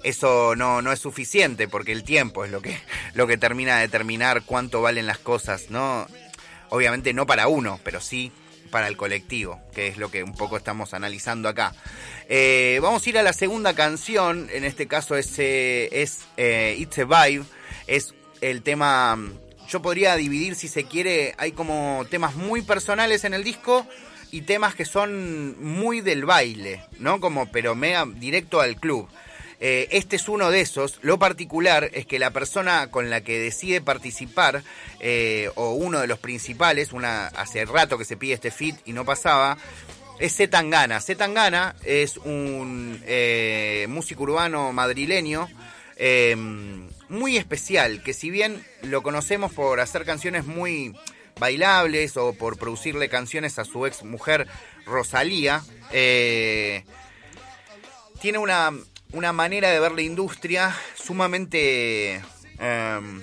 eso 0.02 0.56
no, 0.56 0.82
no 0.82 0.92
es 0.92 0.98
suficiente 0.98 1.68
porque 1.68 1.92
el 1.92 2.04
tiempo 2.04 2.44
es 2.44 2.50
lo 2.50 2.60
que, 2.60 2.78
lo 3.14 3.26
que 3.26 3.36
termina 3.36 3.76
de 3.76 3.82
determinar 3.82 4.42
cuánto 4.42 4.82
valen 4.82 5.06
las 5.06 5.18
cosas, 5.18 5.70
¿no? 5.70 6.06
Obviamente 6.70 7.12
no 7.12 7.26
para 7.26 7.48
uno, 7.48 7.80
pero 7.82 8.00
sí 8.00 8.32
para 8.70 8.88
el 8.88 8.96
colectivo, 8.96 9.60
que 9.74 9.88
es 9.88 9.98
lo 9.98 10.10
que 10.10 10.22
un 10.22 10.34
poco 10.34 10.56
estamos 10.56 10.94
analizando 10.94 11.48
acá. 11.48 11.74
Eh, 12.28 12.78
vamos 12.80 13.04
a 13.04 13.10
ir 13.10 13.18
a 13.18 13.22
la 13.22 13.32
segunda 13.32 13.74
canción, 13.74 14.48
en 14.52 14.64
este 14.64 14.86
caso 14.86 15.16
es, 15.16 15.38
eh, 15.38 15.88
es 15.92 16.20
eh, 16.36 16.76
It's 16.78 16.98
a 16.98 17.04
Vibe, 17.04 17.44
es 17.86 18.14
el 18.40 18.62
tema, 18.62 19.18
yo 19.68 19.82
podría 19.82 20.16
dividir 20.16 20.54
si 20.54 20.68
se 20.68 20.84
quiere, 20.84 21.34
hay 21.38 21.52
como 21.52 22.06
temas 22.08 22.36
muy 22.36 22.62
personales 22.62 23.24
en 23.24 23.34
el 23.34 23.44
disco 23.44 23.86
y 24.30 24.42
temas 24.42 24.74
que 24.74 24.84
son 24.84 25.60
muy 25.62 26.00
del 26.00 26.24
baile, 26.24 26.84
¿no? 26.98 27.20
Como 27.20 27.50
pero 27.50 27.74
mega 27.74 28.06
directo 28.06 28.60
al 28.60 28.76
club. 28.76 29.08
Eh, 29.60 29.88
este 29.90 30.16
es 30.16 30.28
uno 30.28 30.50
de 30.50 30.62
esos. 30.62 30.98
Lo 31.02 31.18
particular 31.18 31.90
es 31.92 32.06
que 32.06 32.18
la 32.18 32.30
persona 32.30 32.90
con 32.90 33.10
la 33.10 33.20
que 33.20 33.38
decide 33.38 33.82
participar, 33.82 34.62
eh, 35.00 35.50
o 35.54 35.72
uno 35.72 36.00
de 36.00 36.06
los 36.06 36.18
principales, 36.18 36.92
una, 36.92 37.26
hace 37.26 37.66
rato 37.66 37.98
que 37.98 38.06
se 38.06 38.16
pide 38.16 38.32
este 38.34 38.50
fit 38.50 38.76
y 38.86 38.94
no 38.94 39.04
pasaba, 39.04 39.58
es 40.18 40.34
Zetangana. 40.34 41.00
Zetangana 41.00 41.76
es 41.84 42.16
un 42.16 43.02
eh, 43.06 43.86
músico 43.88 44.22
urbano 44.24 44.72
madrileño 44.72 45.48
muy 47.10 47.36
especial, 47.36 48.02
que 48.02 48.14
si 48.14 48.30
bien 48.30 48.64
lo 48.80 49.02
conocemos 49.02 49.52
por 49.52 49.80
hacer 49.80 50.06
canciones 50.06 50.46
muy 50.46 50.96
bailables 51.38 52.16
o 52.16 52.32
por 52.32 52.56
producirle 52.56 53.10
canciones 53.10 53.58
a 53.58 53.66
su 53.66 53.84
ex 53.84 54.02
mujer 54.02 54.46
Rosalía, 54.86 55.62
tiene 58.20 58.38
una 58.38 58.72
una 59.12 59.32
manera 59.32 59.70
de 59.70 59.80
ver 59.80 59.92
la 59.92 60.02
industria 60.02 60.74
sumamente, 60.94 62.22
em, 62.58 63.22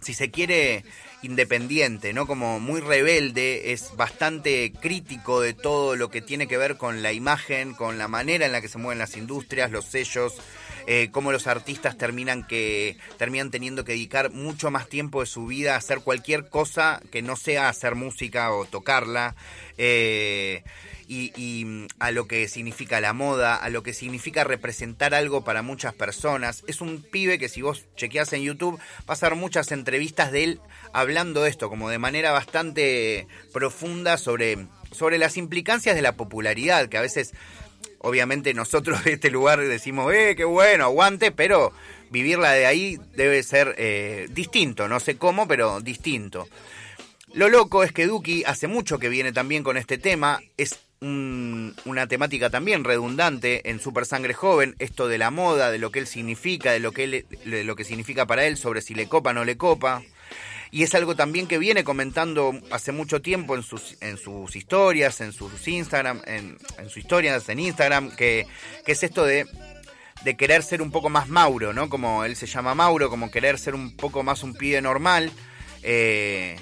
si 0.00 0.14
se 0.14 0.30
quiere, 0.30 0.84
independiente, 1.22 2.12
¿no? 2.12 2.26
Como 2.26 2.60
muy 2.60 2.80
rebelde, 2.80 3.72
es 3.72 3.96
bastante 3.96 4.72
crítico 4.72 5.40
de 5.40 5.52
todo 5.52 5.96
lo 5.96 6.10
que 6.10 6.22
tiene 6.22 6.46
que 6.46 6.56
ver 6.56 6.76
con 6.76 7.02
la 7.02 7.12
imagen, 7.12 7.74
con 7.74 7.98
la 7.98 8.08
manera 8.08 8.46
en 8.46 8.52
la 8.52 8.60
que 8.60 8.68
se 8.68 8.78
mueven 8.78 8.98
las 8.98 9.16
industrias, 9.16 9.70
los 9.70 9.84
sellos, 9.86 10.34
eh, 10.86 11.10
cómo 11.10 11.32
los 11.32 11.46
artistas 11.46 11.98
terminan 11.98 12.46
que 12.46 12.96
terminan 13.18 13.50
teniendo 13.50 13.84
que 13.84 13.92
dedicar 13.92 14.30
mucho 14.30 14.70
más 14.70 14.88
tiempo 14.88 15.20
de 15.20 15.26
su 15.26 15.46
vida 15.46 15.74
a 15.74 15.78
hacer 15.78 16.00
cualquier 16.00 16.48
cosa 16.48 17.00
que 17.10 17.20
no 17.20 17.36
sea 17.36 17.68
hacer 17.68 17.94
música 17.94 18.52
o 18.52 18.64
tocarla. 18.64 19.34
Eh, 19.76 20.62
y, 21.08 21.64
mm, 21.64 21.86
a 21.98 22.10
lo 22.10 22.28
que 22.28 22.46
significa 22.48 23.00
la 23.00 23.14
moda, 23.14 23.56
a 23.56 23.70
lo 23.70 23.82
que 23.82 23.94
significa 23.94 24.44
representar 24.44 25.14
algo 25.14 25.42
para 25.42 25.62
muchas 25.62 25.94
personas. 25.94 26.62
Es 26.66 26.82
un 26.82 27.02
pibe 27.02 27.38
que 27.38 27.48
si 27.48 27.62
vos 27.62 27.86
chequeás 27.96 28.32
en 28.34 28.42
YouTube, 28.42 28.78
vas 29.06 29.22
a 29.22 29.30
ver 29.30 29.38
muchas 29.38 29.72
entrevistas 29.72 30.30
de 30.32 30.44
él 30.44 30.60
hablando 30.92 31.46
esto, 31.46 31.70
como 31.70 31.88
de 31.88 31.98
manera 31.98 32.30
bastante 32.30 33.26
profunda 33.52 34.18
sobre, 34.18 34.66
sobre 34.92 35.16
las 35.18 35.38
implicancias 35.38 35.96
de 35.96 36.02
la 36.02 36.16
popularidad, 36.16 36.88
que 36.90 36.98
a 36.98 37.02
veces, 37.02 37.32
obviamente 38.00 38.52
nosotros 38.52 39.02
de 39.04 39.14
este 39.14 39.30
lugar 39.30 39.60
decimos, 39.60 40.12
eh, 40.12 40.34
qué 40.36 40.44
bueno, 40.44 40.84
aguante, 40.84 41.32
pero 41.32 41.72
vivirla 42.10 42.52
de 42.52 42.66
ahí 42.66 42.98
debe 43.16 43.42
ser 43.42 43.74
eh, 43.78 44.28
distinto, 44.30 44.88
no 44.88 45.00
sé 45.00 45.16
cómo, 45.16 45.48
pero 45.48 45.80
distinto. 45.80 46.48
Lo 47.32 47.48
loco 47.48 47.82
es 47.84 47.92
que 47.92 48.06
Duki 48.06 48.44
hace 48.44 48.68
mucho 48.68 48.98
que 48.98 49.10
viene 49.10 49.32
también 49.32 49.62
con 49.62 49.76
este 49.76 49.98
tema, 49.98 50.40
es 50.56 50.78
una 51.00 52.06
temática 52.08 52.50
también 52.50 52.84
redundante 52.84 53.70
en 53.70 53.80
Super 53.80 54.04
Sangre 54.04 54.34
Joven, 54.34 54.74
esto 54.78 55.06
de 55.08 55.18
la 55.18 55.30
moda, 55.30 55.70
de 55.70 55.78
lo 55.78 55.90
que 55.90 56.00
él 56.00 56.06
significa, 56.06 56.72
de 56.72 56.80
lo 56.80 56.92
que, 56.92 57.04
él, 57.04 57.26
de 57.44 57.64
lo 57.64 57.76
que 57.76 57.84
significa 57.84 58.26
para 58.26 58.46
él, 58.46 58.56
sobre 58.56 58.80
si 58.80 58.94
le 58.94 59.08
copa 59.08 59.30
o 59.30 59.34
no 59.34 59.44
le 59.44 59.56
copa. 59.56 60.02
Y 60.70 60.82
es 60.82 60.94
algo 60.94 61.16
también 61.16 61.46
que 61.46 61.58
viene 61.58 61.84
comentando 61.84 62.52
hace 62.70 62.92
mucho 62.92 63.22
tiempo 63.22 63.54
en 63.56 63.62
sus, 63.62 63.96
en 64.02 64.18
sus 64.18 64.54
historias, 64.54 65.20
en 65.20 65.32
sus 65.32 65.66
Instagram, 65.66 66.20
en, 66.26 66.58
sus 66.84 66.98
historias 66.98 67.48
en 67.48 67.60
Instagram, 67.60 68.14
que, 68.14 68.46
que 68.84 68.92
es 68.92 69.02
esto 69.02 69.24
de, 69.24 69.46
de 70.24 70.36
querer 70.36 70.62
ser 70.62 70.82
un 70.82 70.90
poco 70.90 71.08
más 71.08 71.28
Mauro, 71.28 71.72
¿no? 71.72 71.88
Como 71.88 72.24
él 72.24 72.36
se 72.36 72.46
llama 72.46 72.74
Mauro, 72.74 73.08
como 73.08 73.30
querer 73.30 73.58
ser 73.58 73.74
un 73.74 73.96
poco 73.96 74.22
más 74.22 74.42
un 74.42 74.54
pibe 74.54 74.82
normal. 74.82 75.30
Eh, 75.82 76.58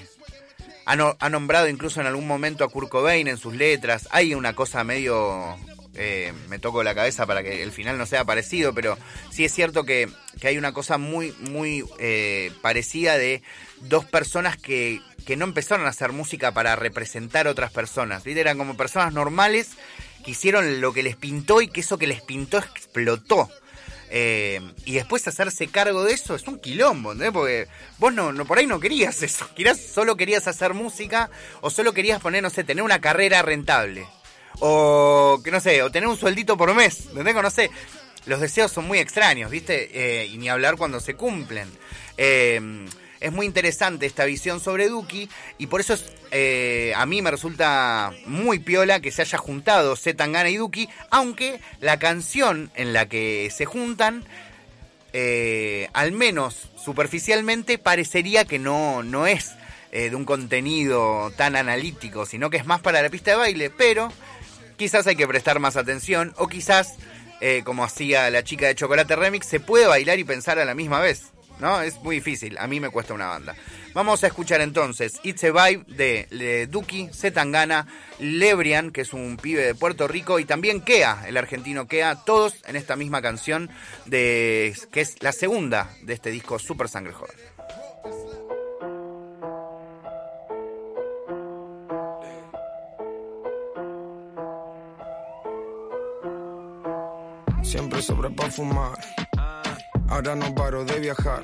ha, 0.87 1.29
nombrado 1.29 1.67
incluso 1.67 1.99
en 1.99 2.07
algún 2.07 2.25
momento 2.25 2.63
a 2.63 2.69
Kurt 2.69 2.89
Cobain 2.89 3.27
en 3.27 3.37
sus 3.37 3.53
letras. 3.53 4.07
Hay 4.11 4.33
una 4.33 4.53
cosa 4.53 4.83
medio 4.83 5.57
eh, 5.95 6.31
me 6.47 6.59
toco 6.59 6.83
la 6.83 6.95
cabeza 6.95 7.25
para 7.25 7.43
que 7.43 7.63
el 7.63 7.71
final 7.71 7.97
no 7.97 8.05
sea 8.05 8.23
parecido, 8.23 8.73
pero 8.73 8.97
sí 9.31 9.43
es 9.43 9.53
cierto 9.53 9.83
que, 9.83 10.09
hay 10.43 10.57
una 10.57 10.71
cosa 10.71 10.97
muy, 10.97 11.33
muy 11.49 11.83
eh, 11.99 12.51
parecida 12.61 13.17
de 13.17 13.41
dos 13.81 14.05
personas 14.05 14.55
que, 14.55 15.01
que, 15.25 15.35
no 15.35 15.45
empezaron 15.45 15.87
a 15.87 15.89
hacer 15.89 16.11
música 16.11 16.53
para 16.53 16.75
representar 16.75 17.47
otras 17.47 17.71
personas. 17.71 18.25
Eran 18.27 18.57
como 18.57 18.77
personas 18.77 19.11
normales 19.11 19.71
que 20.23 20.31
hicieron 20.31 20.79
lo 20.79 20.93
que 20.93 21.03
les 21.03 21.15
pintó 21.15 21.61
y 21.61 21.67
que 21.67 21.81
eso 21.81 21.97
que 21.97 22.07
les 22.07 22.21
pintó 22.21 22.59
explotó. 22.59 23.49
Eh, 24.09 24.61
y 24.85 24.93
después 24.93 25.27
hacerse 25.27 25.67
cargo 25.67 26.03
de 26.03 26.13
eso 26.13 26.35
es 26.35 26.47
un 26.47 26.59
quilombo, 26.59 27.11
¿entendés? 27.11 27.33
Porque 27.33 27.67
vos 27.97 28.13
no, 28.13 28.33
por 28.45 28.57
ahí 28.57 28.65
no 28.65 28.79
querías 28.79 29.21
eso. 29.21 29.49
Quizás 29.55 29.79
solo 29.79 30.15
querías 30.15 30.47
hacer 30.47 30.73
música 30.73 31.29
o 31.61 31.69
solo 31.69 31.93
querías 31.93 32.21
poner, 32.21 32.43
no 32.43 32.49
sé, 32.49 32.63
tener 32.63 32.83
una 32.83 33.01
carrera 33.01 33.41
rentable. 33.41 34.07
O, 34.59 35.39
que 35.43 35.51
no 35.51 35.59
sé, 35.59 35.83
o 35.83 35.91
tener 35.91 36.09
un 36.09 36.17
sueldito 36.17 36.57
por 36.57 36.73
mes, 36.73 37.07
¿entendés? 37.07 37.35
No 37.35 37.49
sé. 37.49 37.69
Los 38.25 38.41
deseos 38.41 38.71
son 38.71 38.87
muy 38.87 38.99
extraños, 38.99 39.49
¿viste? 39.49 39.89
Eh, 39.93 40.25
y 40.25 40.37
ni 40.37 40.49
hablar 40.49 40.75
cuando 40.75 40.99
se 40.99 41.13
cumplen. 41.15 41.69
Eh, 42.17 42.59
es 43.19 43.31
muy 43.31 43.45
interesante 43.45 44.05
esta 44.05 44.25
visión 44.25 44.59
sobre 44.59 44.89
Duki 44.89 45.29
y 45.57 45.67
por 45.67 45.81
eso 45.81 45.93
es, 45.93 46.05
eh, 46.31 46.93
a 46.95 47.05
mí 47.05 47.21
me 47.21 47.31
resulta 47.31 48.11
muy 48.25 48.59
piola 48.59 48.99
que 48.99 49.11
se 49.11 49.23
haya 49.23 49.37
juntado 49.37 49.95
Zetangana 49.95 50.49
y 50.49 50.57
Duki, 50.57 50.89
aunque 51.09 51.59
la 51.79 51.99
canción 51.99 52.71
en 52.75 52.93
la 52.93 53.07
que 53.07 53.51
se 53.55 53.65
juntan, 53.65 54.23
eh, 55.13 55.89
al 55.93 56.11
menos 56.11 56.69
superficialmente, 56.83 57.77
parecería 57.77 58.45
que 58.45 58.59
no, 58.59 59.03
no 59.03 59.25
es 59.25 59.51
eh, 59.91 60.09
de 60.09 60.15
un 60.15 60.25
contenido 60.25 61.31
tan 61.35 61.55
analítico, 61.55 62.25
sino 62.25 62.49
que 62.49 62.57
es 62.57 62.65
más 62.65 62.81
para 62.81 63.01
la 63.01 63.09
pista 63.09 63.31
de 63.31 63.37
baile, 63.37 63.69
pero 63.69 64.11
quizás 64.77 65.07
hay 65.07 65.15
que 65.15 65.27
prestar 65.27 65.59
más 65.59 65.75
atención 65.75 66.33
o 66.37 66.47
quizás... 66.47 66.95
como 67.65 67.83
hacía 67.83 68.31
la 68.31 68.43
chica 68.43 68.65
de 68.65 68.73
Chocolate 68.73 69.15
Remix, 69.15 69.45
se 69.45 69.59
puede 69.59 69.85
bailar 69.85 70.17
y 70.17 70.23
pensar 70.23 70.57
a 70.57 70.65
la 70.65 70.73
misma 70.73 70.99
vez. 71.01 71.33
¿No? 71.59 71.81
Es 71.81 72.01
muy 72.01 72.17
difícil, 72.17 72.57
a 72.57 72.67
mí 72.67 72.79
me 72.79 72.89
cuesta 72.89 73.13
una 73.13 73.27
banda. 73.27 73.55
Vamos 73.93 74.23
a 74.23 74.27
escuchar 74.27 74.61
entonces 74.61 75.19
It's 75.23 75.43
a 75.43 75.51
Vibe 75.51 75.85
de, 75.87 76.67
Duki, 76.69 77.09
Zetangana, 77.13 77.87
Lebrian, 78.19 78.91
que 78.91 79.01
es 79.01 79.13
un 79.13 79.37
pibe 79.37 79.63
de 79.63 79.75
Puerto 79.75 80.07
Rico, 80.07 80.39
y 80.39 80.45
también 80.45 80.81
Kea, 80.81 81.23
el 81.27 81.37
argentino 81.37 81.87
Kea, 81.87 82.15
todos 82.23 82.55
en 82.67 82.75
esta 82.75 82.95
misma 82.95 83.21
canción, 83.21 83.69
de, 84.05 84.75
que 84.91 85.01
es 85.01 85.21
la 85.21 85.31
segunda 85.31 85.89
de 86.03 86.13
este 86.13 86.31
disco 86.31 86.59
Super 86.59 86.89
Sangre 86.89 87.13
Joven. 87.13 87.35
Siempre 97.63 98.01
sobre 98.01 98.29
para 98.29 98.49
fumar 98.49 98.97
Ahora 100.09 100.35
no 100.35 100.53
paro 100.55 100.85
de 100.85 100.99
viajar. 100.99 101.43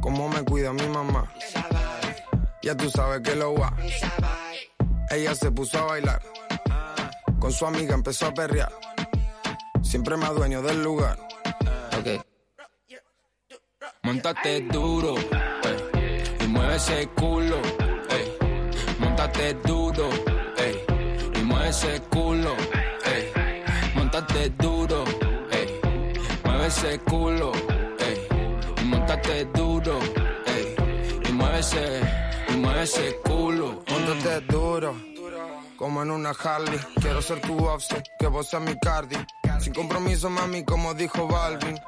Como 0.00 0.28
me 0.28 0.42
cuida 0.44 0.72
mi 0.72 0.86
mamá. 0.86 1.30
Ya 2.62 2.76
tú 2.76 2.90
sabes 2.90 3.20
que 3.22 3.34
lo 3.36 3.54
va. 3.54 3.74
Ella 5.10 5.34
se 5.34 5.50
puso 5.50 5.78
a 5.78 5.84
bailar. 5.84 6.22
Con 7.38 7.52
su 7.52 7.66
amiga 7.66 7.94
empezó 7.94 8.26
a 8.26 8.34
perrear. 8.34 8.72
siempre 9.82 10.16
más 10.16 10.34
dueño 10.34 10.62
del 10.62 10.82
lugar. 10.84 11.18
Ok. 11.98 12.24
Montate 14.02 14.60
duro, 14.62 15.14
y 16.40 16.46
mueve 16.46 16.76
ese 16.76 17.08
culo, 17.08 17.56
ey. 18.10 18.38
Montate 19.00 19.54
duro, 19.54 20.08
ey, 20.56 20.84
y 21.34 21.42
mueve 21.42 21.68
ese 21.70 22.00
culo. 22.02 22.54
Montate 23.96 24.50
duro, 24.50 25.04
ese 26.70 27.00
culo, 27.00 27.50
ey. 27.98 28.28
Montate 28.84 29.44
duro, 29.46 29.98
ey, 30.46 30.76
y 31.28 31.32
mueve 31.32 31.58
ese, 31.58 32.00
y 32.48 32.56
mueve 32.58 32.82
ese 32.82 33.16
culo. 33.24 33.82
Montate 33.88 34.40
duro, 34.42 34.94
como 35.76 36.02
en 36.02 36.12
una 36.12 36.30
Harley. 36.30 36.78
Quiero 37.00 37.20
ser 37.22 37.40
tu 37.40 37.56
offset, 37.66 38.06
que 38.18 38.28
vos 38.28 38.48
seas 38.48 38.62
mi 38.62 38.78
cardi. 38.78 39.16
Sin 39.58 39.74
compromiso, 39.74 40.30
mami, 40.30 40.64
como 40.64 40.94
dijo 40.94 41.26
Balvin. 41.26 41.78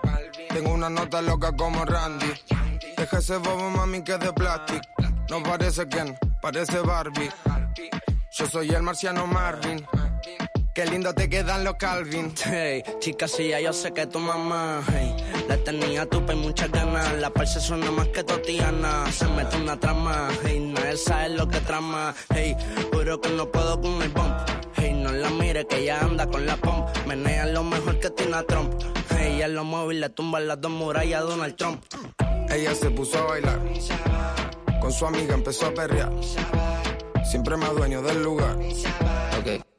Tengo 0.49 0.73
una 0.73 0.91
nota 0.91 1.23
loca 1.23 1.53
como 1.57 1.85
Randy. 1.85 2.33
Deja 2.97 3.19
ese 3.19 3.37
bobo, 3.37 3.71
mami, 3.71 4.03
que 4.03 4.15
es 4.15 4.21
de 4.21 4.33
plástico. 4.33 4.81
No 5.31 5.43
parece 5.45 5.89
Ken, 5.89 6.19
parece 6.41 6.81
Barbie. 6.81 7.31
Yo 8.33 8.47
soy 8.49 8.69
el 8.71 8.83
marciano 8.83 9.27
Marvin. 9.29 9.87
Qué 10.75 10.87
lindo 10.87 11.15
te 11.15 11.29
quedan 11.29 11.65
los 11.65 11.75
Calvin. 11.75 12.33
Hey, 12.47 12.83
chica, 12.99 13.29
sí, 13.29 13.49
ya 13.49 13.61
yo 13.61 13.75
sé 13.75 13.93
que 13.93 14.07
tu 14.07 14.19
mamá, 14.19 14.83
hey, 14.91 15.15
la 15.47 15.59
tenía 15.59 16.07
tupa 16.07 16.33
y 16.33 16.37
muchas 16.37 16.71
ganas. 16.71 17.13
La 17.21 17.29
parce 17.29 17.61
suena 17.61 17.91
más 17.91 18.09
que 18.09 18.25
Totiana. 18.25 19.05
Se 19.13 19.27
mete 19.27 19.59
una 19.59 19.79
trama, 19.79 20.31
hey, 20.43 20.61
nadie 20.61 20.97
sabe 20.97 21.29
lo 21.29 21.47
que 21.47 21.61
trama. 21.61 22.15
Hey, 22.35 22.57
juro 22.91 23.21
que 23.21 23.29
no 23.29 23.53
puedo 23.53 23.83
con 23.83 24.01
el 24.01 24.09
bump. 24.09 24.35
Hey, 24.77 24.95
no 24.95 25.13
la 25.13 25.29
mire 25.29 25.67
que 25.67 25.81
ella 25.81 26.01
anda 26.01 26.27
con 26.27 26.47
la 26.47 26.57
pump. 26.57 26.89
Menea 27.07 27.45
lo 27.47 27.65
mejor 27.65 28.01
que 28.01 28.09
Tina 28.09 28.43
Trump. 28.45 28.73
Hey, 29.11 29.43
en 29.43 29.55
los 29.55 29.67
móviles 29.67 30.01
le 30.01 30.09
tumba 30.09 30.41
las 30.41 30.59
dos 30.59 30.71
murallas 30.71 31.21
a 31.21 31.25
Donald 31.25 31.55
Trump. 31.57 31.85
Ella 32.49 32.75
se 32.75 32.91
puso 32.91 33.19
a 33.19 33.25
bailar. 33.25 33.61
Con 34.81 34.91
su 34.91 35.05
amiga 35.05 35.35
empezó 35.35 35.67
a 35.67 35.75
perrear. 35.75 36.13
Siempre 37.25 37.59
más 37.59 37.75
dueño 37.75 38.01
del 38.01 38.23
lugar. 38.23 38.57
Ok. 39.39 39.72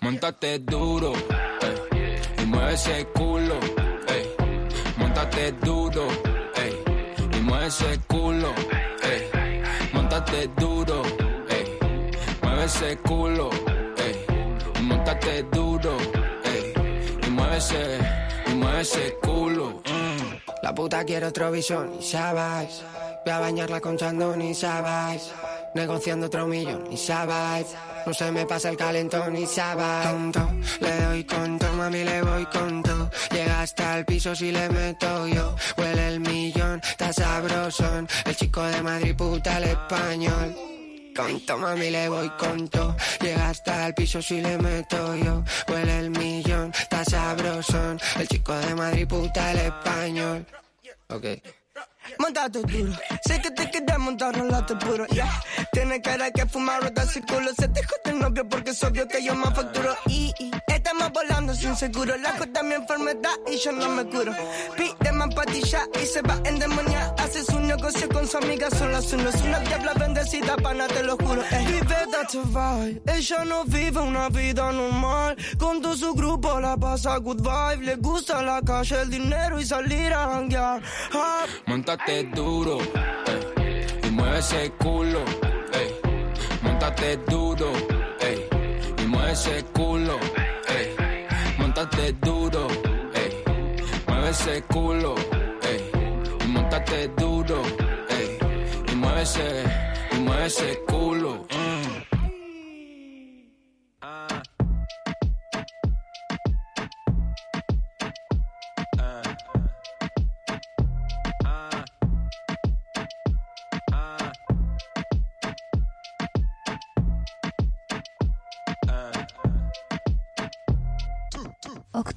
Montate 0.00 0.58
duro, 0.60 1.12
ey, 1.12 2.42
y 2.42 2.46
mueve 2.46 2.74
ese 2.74 3.06
culo, 3.14 3.54
ey. 4.08 4.34
Montate 4.96 5.52
duro, 5.52 6.06
ey, 6.56 6.82
y 7.36 7.40
mueve 7.40 7.66
ese 7.66 8.00
culo, 8.06 8.52
ey. 9.02 9.60
Montate 9.92 10.48
duro, 10.56 11.02
ey, 11.48 11.78
mueve 12.42 12.64
ese 12.64 12.96
culo, 12.98 13.50
ey. 13.98 14.24
Y 14.78 14.82
montate 14.82 15.42
duro, 15.52 15.96
ey, 16.44 16.72
y 17.26 17.30
mueve 17.30 17.56
ese, 17.58 17.98
y 18.46 18.54
mueve 18.54 18.80
ese 18.80 19.14
culo. 19.22 19.82
mm. 19.86 20.20
La 20.62 20.74
puta 20.74 21.04
quiere 21.04 21.26
otro 21.26 21.50
visión 21.50 21.94
y 21.98 22.02
sabes. 22.02 22.82
Voy 23.24 23.34
a 23.34 23.38
bañarla 23.38 23.80
con 23.80 23.98
chandón 23.98 24.40
y 24.40 24.54
sabes. 24.54 25.30
Negociando 25.74 26.26
otro 26.26 26.46
millón 26.46 26.90
y 26.90 26.96
sabes. 26.96 27.66
No 28.06 28.14
se 28.14 28.32
me 28.32 28.46
pasa 28.46 28.70
el 28.70 28.76
calentón 28.76 29.36
y 29.36 29.46
sabes. 29.46 30.10
Tonto, 30.10 30.50
le 30.80 31.00
doy 31.02 31.24
con 31.24 31.58
todo, 31.58 31.72
mami, 31.74 32.02
le 32.02 32.22
voy 32.22 32.46
con 32.46 32.82
todo. 32.82 33.10
Llega 33.30 33.60
hasta 33.60 33.98
el 33.98 34.04
piso 34.06 34.34
si 34.34 34.50
le 34.50 34.68
meto 34.70 35.28
yo. 35.28 35.54
Huele 35.76 36.08
el 36.08 36.20
millón, 36.20 36.80
está 36.82 37.12
sabrosón. 37.12 38.08
El 38.24 38.36
chico 38.36 38.62
de 38.62 38.82
Madrid, 38.82 39.14
puta 39.14 39.58
el 39.58 39.64
español. 39.64 40.56
Con 41.14 41.44
todo, 41.44 41.58
mami, 41.58 41.90
le 41.90 42.08
voy 42.08 42.30
con 42.30 42.68
todo. 42.68 42.96
Llega 43.20 43.50
hasta 43.50 43.88
el 43.88 43.94
piso 43.94 44.22
si 44.22 44.40
le 44.40 44.56
meto 44.56 45.14
yo. 45.16 45.44
Huele 45.68 45.98
el 45.98 46.10
millón, 46.10 46.72
está 46.72 47.04
sabrosón. 47.04 48.00
El 48.18 48.28
chico 48.28 48.54
de 48.54 48.74
Madrid, 48.74 49.06
puta 49.06 49.52
el 49.52 49.58
español. 49.58 50.46
Ok. 51.10 51.59
Montate 52.18 52.60
duro, 52.62 52.92
sé 53.26 53.40
que 53.40 53.50
te 53.50 53.70
quedas 53.70 53.98
montar 53.98 54.36
rolate 54.36 54.74
puro, 54.76 55.06
yeah. 55.08 55.40
Tienes 55.72 56.00
cara 56.02 56.30
que 56.30 56.46
fumar, 56.46 56.82
rota 56.82 57.02
ese 57.02 57.22
culo. 57.22 57.50
Se 57.58 57.68
te 57.68 57.82
jode 57.82 58.10
el 58.10 58.18
novio 58.18 58.48
porque 58.48 58.70
es 58.70 58.82
obvio 58.82 59.06
que 59.06 59.22
yo 59.22 59.34
más 59.34 59.54
facturo. 59.54 59.94
Y, 60.06 60.32
y 60.38 60.50
estamos 60.66 61.10
volando 61.12 61.54
sin 61.54 61.76
seguro. 61.76 62.16
La 62.18 62.32
jota 62.38 62.62
mi 62.62 62.74
enfermedad 62.74 63.30
y 63.50 63.56
yo 63.58 63.72
no 63.72 63.88
me 63.90 64.04
curo. 64.06 64.32
Pide 64.76 65.12
más 65.12 65.34
patilla 65.34 65.82
y 66.02 66.06
se 66.06 66.22
va 66.22 66.40
en 66.44 66.58
demonia. 66.58 67.14
Hace 67.18 67.44
su 67.44 67.60
negocio 67.60 68.08
con 68.08 68.26
su 68.26 68.36
amiga, 68.38 68.68
son 68.70 68.92
las 68.92 69.12
unos. 69.12 69.34
Una 69.42 69.60
diabla 69.60 69.94
bendecida, 69.94 70.56
pana, 70.56 70.86
te 70.88 71.02
lo 71.02 71.16
juro. 71.16 71.42
Eh. 71.42 71.64
Vive 71.66 72.06
that 72.10 72.32
vibe. 72.32 73.02
Ella 73.06 73.44
no 73.44 73.64
vive 73.64 74.00
una 74.00 74.28
vida 74.28 74.72
normal. 74.72 75.36
Con 75.58 75.80
todo 75.80 75.96
su 75.96 76.14
grupo 76.14 76.60
la 76.60 76.76
pasa 76.76 77.16
good 77.18 77.40
vibe. 77.40 77.84
Le 77.84 77.96
gusta 77.96 78.42
la 78.42 78.60
calle, 78.62 79.02
el 79.02 79.10
dinero 79.10 79.60
y 79.60 79.64
salir 79.64 80.12
a 80.12 80.28
janguear. 80.28 80.82
Ah, 81.14 81.44
Montate 82.00 82.24
duro, 82.34 82.78
y 84.02 84.10
mueve 84.10 84.38
ese 84.38 84.70
culo, 84.78 85.20
ey. 85.74 85.94
Montate 86.62 87.18
duro, 87.28 87.72
ey, 88.20 88.48
y 89.02 89.06
mueve 89.06 89.32
ese 89.32 89.62
culo, 89.74 90.18
ey. 90.68 90.96
Montate 91.58 92.12
duro, 92.14 92.68
ey, 93.14 93.44
mueve 94.06 94.30
ese 94.30 94.62
culo, 94.62 95.14
ey. 95.62 95.90
Y 96.42 96.46
montate 96.48 97.08
duro, 97.18 97.62
ey, 98.08 98.38
y 98.90 98.94
mueve 98.96 99.22
ese, 99.22 99.64
y 100.12 100.20
mueve 100.20 100.46
ese 100.46 100.80
culo. 100.86 101.44
mm. 101.50 102.09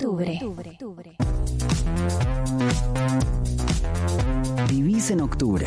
Octubre. 0.03 0.37
Vivís 4.67 5.11
en 5.11 5.21
octubre. 5.21 5.65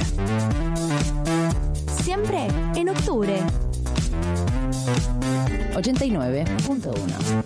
Siempre 2.03 2.47
en 2.75 2.91
octubre. 2.91 3.41
89.1. 5.75 7.46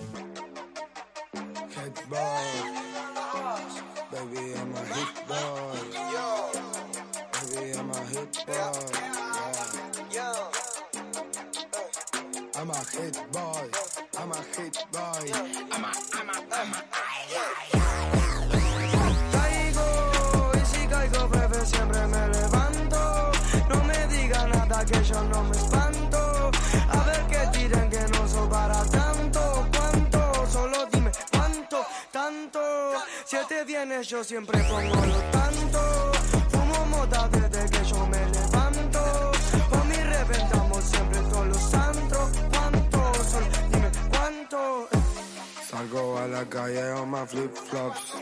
Salgo 45.69 46.17
a 46.17 46.27
la 46.27 46.45
calle 46.45 46.93
con 46.93 47.09
más 47.09 47.29
flip 47.29 47.55
flops. 47.55 48.13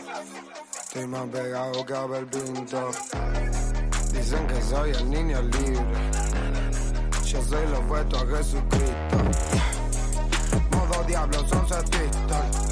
Estoy 0.84 1.06
más 1.06 1.26
pegado 1.28 1.84
que 1.84 1.94
Abel 1.94 2.26
Pinto. 2.26 2.90
Dicen 4.12 4.46
que 4.46 4.62
soy 4.62 4.90
el 4.90 5.10
niño 5.10 5.42
libre. 5.42 5.84
Yo 7.24 7.42
soy 7.42 7.66
lo 7.68 7.78
opuesto 7.80 8.18
a 8.18 8.26
Jesucristo. 8.26 9.16
Modo 10.70 11.04
diablo 11.04 11.38
son 11.48 11.66
pistols. 11.66 12.70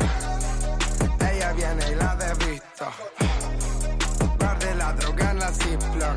Ella 1.32 1.52
viene 1.52 1.90
y 1.90 1.94
la 1.94 2.16
desvisto. 2.16 3.27
La 4.88 4.94
droga 4.94 5.30
en 5.32 5.38
la 5.38 5.52
Ziploc. 5.52 6.16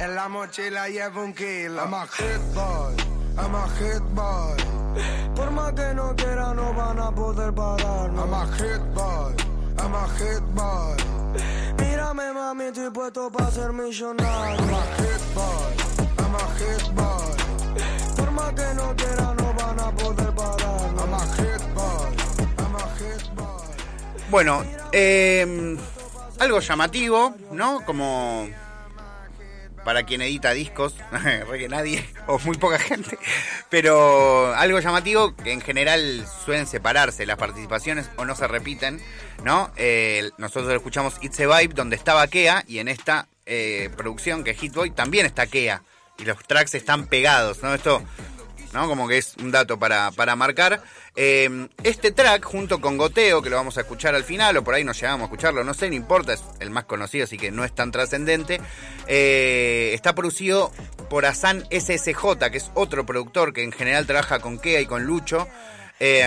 En 0.00 0.14
la 0.16 0.28
mochila 0.28 0.88
llevo 0.88 1.22
un 1.22 1.32
kilo. 1.32 1.80
I'm 1.80 1.94
a 1.94 2.04
hit 2.08 2.40
boy. 2.54 2.96
I'm 3.38 3.54
a 3.54 3.68
hit 3.78 4.02
boy. 4.14 4.56
Por 5.36 5.50
más 5.52 5.72
que 5.74 5.94
no 5.94 6.16
quiera 6.16 6.52
no 6.54 6.74
van 6.74 6.98
a 6.98 7.12
poder 7.12 7.52
pararnos. 7.54 8.24
I'm 8.24 8.34
a 8.34 8.46
hit 8.56 8.82
boy, 8.94 9.34
I'm 9.78 9.94
a 9.94 10.08
hit 10.18 10.42
boy, 10.54 10.96
Mírame 11.78 12.32
mami, 12.32 12.64
estoy 12.64 12.90
puesto 12.90 13.30
para 13.30 13.50
ser 13.52 13.72
millonario. 13.72 14.56
I'm 14.58 14.74
a 14.74 14.82
hit 14.96 15.22
boy, 15.34 15.72
I'm 16.18 16.34
a 16.34 16.44
hit 16.58 16.94
boy, 16.94 18.16
Por 18.16 18.30
más 18.32 18.52
que 18.54 18.74
no 18.74 18.96
quiera 18.96 19.34
no 19.34 19.54
van 19.54 19.78
a 19.78 19.92
poder 19.92 20.32
pararnos. 20.34 21.00
I'm 21.00 21.14
a 21.14 21.20
hit 21.36 21.62
boy, 21.74 22.10
I'm 22.58 22.74
a 22.74 24.30
Bueno, 24.30 24.64
eh, 24.90 25.76
algo 26.38 26.60
llamativo, 26.60 27.34
¿no? 27.52 27.84
Como 27.84 28.48
para 29.84 30.02
quien 30.02 30.20
edita 30.20 30.50
discos, 30.50 30.96
re 31.12 31.58
que 31.58 31.68
nadie 31.68 32.04
o 32.26 32.40
muy 32.40 32.56
poca 32.56 32.76
gente, 32.76 33.18
pero 33.70 34.52
algo 34.56 34.80
llamativo 34.80 35.36
que 35.36 35.52
en 35.52 35.60
general 35.60 36.26
suelen 36.44 36.66
separarse 36.66 37.24
las 37.24 37.38
participaciones 37.38 38.10
o 38.16 38.24
no 38.24 38.34
se 38.34 38.48
repiten, 38.48 39.00
¿no? 39.44 39.70
Eh, 39.76 40.30
nosotros 40.38 40.72
escuchamos 40.74 41.14
It's 41.20 41.38
a 41.38 41.46
Vibe 41.46 41.74
donde 41.74 41.94
estaba 41.94 42.26
Kea 42.26 42.64
y 42.66 42.80
en 42.80 42.88
esta 42.88 43.28
eh, 43.46 43.90
producción 43.96 44.42
que 44.42 44.50
es 44.50 44.58
Hitboy 44.58 44.90
también 44.90 45.24
está 45.24 45.46
Kea 45.46 45.82
y 46.18 46.24
los 46.24 46.38
tracks 46.44 46.74
están 46.74 47.06
pegados, 47.06 47.62
¿no? 47.62 47.72
Esto, 47.72 48.02
¿no? 48.76 48.86
Como 48.86 49.08
que 49.08 49.18
es 49.18 49.34
un 49.38 49.50
dato 49.50 49.78
para, 49.78 50.10
para 50.12 50.36
marcar. 50.36 50.82
Eh, 51.16 51.68
este 51.82 52.12
track, 52.12 52.44
junto 52.44 52.80
con 52.80 52.98
Goteo, 52.98 53.40
que 53.40 53.48
lo 53.48 53.56
vamos 53.56 53.78
a 53.78 53.80
escuchar 53.80 54.14
al 54.14 54.22
final, 54.22 54.56
o 54.58 54.62
por 54.62 54.74
ahí 54.74 54.84
nos 54.84 55.00
llegamos 55.00 55.22
a 55.22 55.24
escucharlo, 55.24 55.64
no 55.64 55.72
sé, 55.72 55.88
no 55.88 55.96
importa, 55.96 56.34
es 56.34 56.44
el 56.60 56.68
más 56.68 56.84
conocido, 56.84 57.24
así 57.24 57.38
que 57.38 57.50
no 57.50 57.64
es 57.64 57.74
tan 57.74 57.90
trascendente. 57.90 58.60
eh, 59.08 59.92
está 59.94 60.14
producido 60.14 60.70
por 61.08 61.24
Asan 61.24 61.64
SSJ, 61.70 62.50
que 62.50 62.58
es 62.58 62.70
otro 62.74 63.06
productor 63.06 63.54
que 63.54 63.62
en 63.62 63.72
general 63.72 64.06
trabaja 64.06 64.40
con 64.40 64.58
Kea 64.58 64.80
y 64.80 64.86
con 64.86 65.04
Lucho. 65.04 65.48
Eh, 65.98 66.22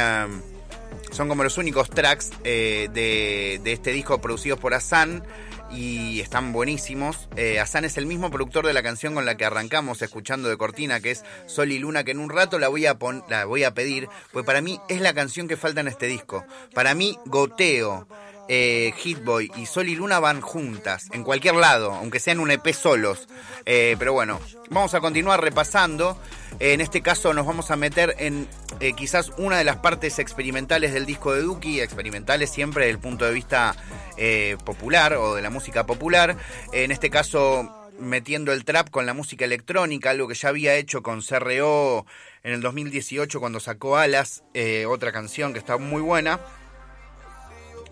son 1.11 1.27
como 1.27 1.43
los 1.43 1.57
únicos 1.59 1.89
tracks 1.89 2.31
de, 2.43 3.59
de 3.63 3.71
este 3.71 3.91
disco 3.91 4.19
producidos 4.19 4.59
por 4.59 4.73
Asan 4.73 5.23
y 5.71 6.19
están 6.19 6.51
buenísimos. 6.51 7.29
Eh, 7.35 7.59
Asan 7.59 7.85
es 7.85 7.97
el 7.97 8.05
mismo 8.05 8.31
productor 8.31 8.65
de 8.65 8.73
la 8.73 8.83
canción 8.83 9.13
con 9.13 9.25
la 9.25 9.37
que 9.37 9.45
arrancamos 9.45 10.01
escuchando 10.01 10.49
de 10.49 10.57
Cortina, 10.57 10.99
que 10.99 11.11
es 11.11 11.23
Sol 11.45 11.71
y 11.71 11.79
Luna, 11.79 12.03
que 12.03 12.11
en 12.11 12.19
un 12.19 12.29
rato 12.29 12.59
la 12.59 12.67
voy 12.67 12.85
a, 12.85 12.97
la 13.29 13.45
voy 13.45 13.63
a 13.63 13.73
pedir, 13.73 14.07
pues 14.31 14.45
para 14.45 14.61
mí 14.61 14.79
es 14.89 15.01
la 15.01 15.13
canción 15.13 15.47
que 15.47 15.57
falta 15.57 15.81
en 15.81 15.87
este 15.87 16.07
disco. 16.07 16.45
Para 16.73 16.93
mí, 16.93 17.17
Goteo, 17.25 18.07
eh, 18.49 18.93
Hitboy 18.97 19.51
y 19.55 19.67
Sol 19.67 19.87
y 19.87 19.95
Luna 19.95 20.19
van 20.19 20.41
juntas, 20.41 21.07
en 21.13 21.23
cualquier 21.23 21.53
lado, 21.55 21.93
aunque 21.93 22.19
sean 22.19 22.39
un 22.39 22.49
EP 22.49 22.73
solos. 22.73 23.27
Eh, 23.65 23.95
pero 23.99 24.11
bueno, 24.11 24.41
vamos 24.71 24.93
a 24.95 24.99
continuar 24.99 25.41
repasando. 25.41 26.19
En 26.59 26.81
este 26.81 27.01
caso 27.01 27.33
nos 27.33 27.45
vamos 27.45 27.69
a 27.69 27.75
meter 27.75 28.15
en 28.17 28.47
eh, 28.79 28.93
quizás 28.93 29.31
una 29.37 29.59
de 29.59 29.63
las 29.63 29.77
partes 29.77 30.17
experimentales 30.17 30.93
del 30.93 31.05
disco 31.05 31.33
de 31.33 31.41
Duki, 31.41 31.79
experimentales 31.79 32.49
siempre 32.49 32.85
desde 32.85 32.95
el 32.95 32.99
punto 32.99 33.25
de 33.25 33.33
vista 33.33 33.75
eh, 34.17 34.57
popular 34.65 35.13
o 35.13 35.35
de 35.35 35.43
la 35.43 35.51
música 35.51 35.85
popular. 35.85 36.35
en 36.73 36.91
este 36.91 37.11
caso 37.11 37.75
metiendo 37.99 38.53
el 38.53 38.63
trap 38.63 38.89
con 38.89 39.05
la 39.05 39.13
música 39.13 39.45
electrónica, 39.45 40.09
algo 40.09 40.27
que 40.27 40.33
ya 40.33 40.49
había 40.49 40.73
hecho 40.75 41.03
con 41.03 41.21
CRO 41.21 42.05
en 42.43 42.53
el 42.53 42.61
2018 42.61 43.41
cuando 43.41 43.59
sacó 43.59 43.97
Alas, 43.97 44.43
otra 44.87 45.11
canción 45.11 45.51
que 45.51 45.59
está 45.59 45.77
muy 45.77 46.01
buena 46.01 46.39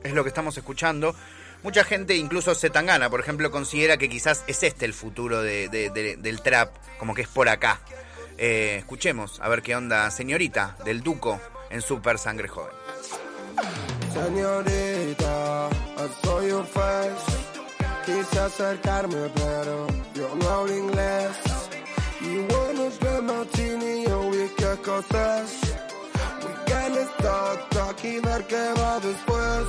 es 0.09 0.13
lo 0.15 0.23
que 0.23 0.29
estamos 0.29 0.57
escuchando. 0.57 1.15
Mucha 1.63 1.83
gente, 1.83 2.15
incluso 2.15 2.53
Zetangana, 2.55 3.09
por 3.09 3.19
ejemplo, 3.19 3.49
considera 3.51 3.97
que 3.97 4.09
quizás 4.09 4.43
es 4.47 4.61
este 4.63 4.85
el 4.85 4.93
futuro 4.93 5.41
de- 5.41 5.69
de- 5.69 5.89
de- 5.89 6.17
del 6.17 6.41
trap, 6.41 6.75
como 6.99 7.13
que 7.15 7.23
es 7.23 7.27
por 7.27 7.49
acá. 7.49 7.79
Eh, 8.37 8.75
escuchemos, 8.79 9.39
a 9.41 9.49
ver 9.49 9.61
qué 9.63 9.75
onda, 9.75 10.09
señorita, 10.11 10.77
del 10.85 11.01
Duco 11.01 11.41
en 11.71 11.81
Super 11.81 12.19
Sangre 12.19 12.47
Joven. 12.47 12.73
Señorita, 14.13 15.69
your 16.47 16.65
face. 16.65 17.37
Quise 18.05 18.39
acercarme, 18.39 19.29
pero 19.35 19.87
yo 20.13 20.33
no 20.35 20.49
hablo 20.49 20.77
inglés. 20.77 21.31
Wanna 22.21 22.89
be 22.99 23.21
martini, 23.21 24.05
yo 24.05 24.29
vi 24.31 24.47
start 27.19 27.76
ver 28.15 28.41
qué 28.47 28.73
va 28.79 28.99
después. 28.99 29.63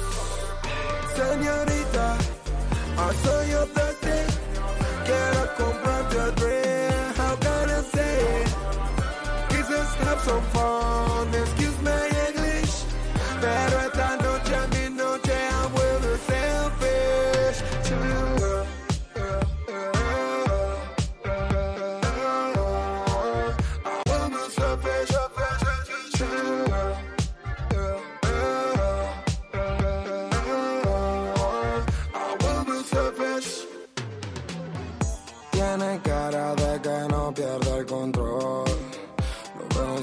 Señorita, 1.16 2.06
I 2.96 3.08
saw 3.22 3.40
your 3.52 3.66
thirsty. 3.74 4.20
Quiero 5.06 5.42
comprarte 5.56 6.16
a 6.26 6.30
drink, 6.40 7.16
how 7.18 7.34
can 7.44 7.70
I 7.70 7.80
say 7.94 8.14
it? 8.42 8.48
Quizás 9.50 9.88
have 10.04 10.20
some 10.28 10.44
fun, 10.54 11.28
excuse 11.42 11.78
my 11.82 12.04
English. 12.28 12.74
Pero 13.40 13.74
esta 13.86 14.08
noche, 14.26 14.54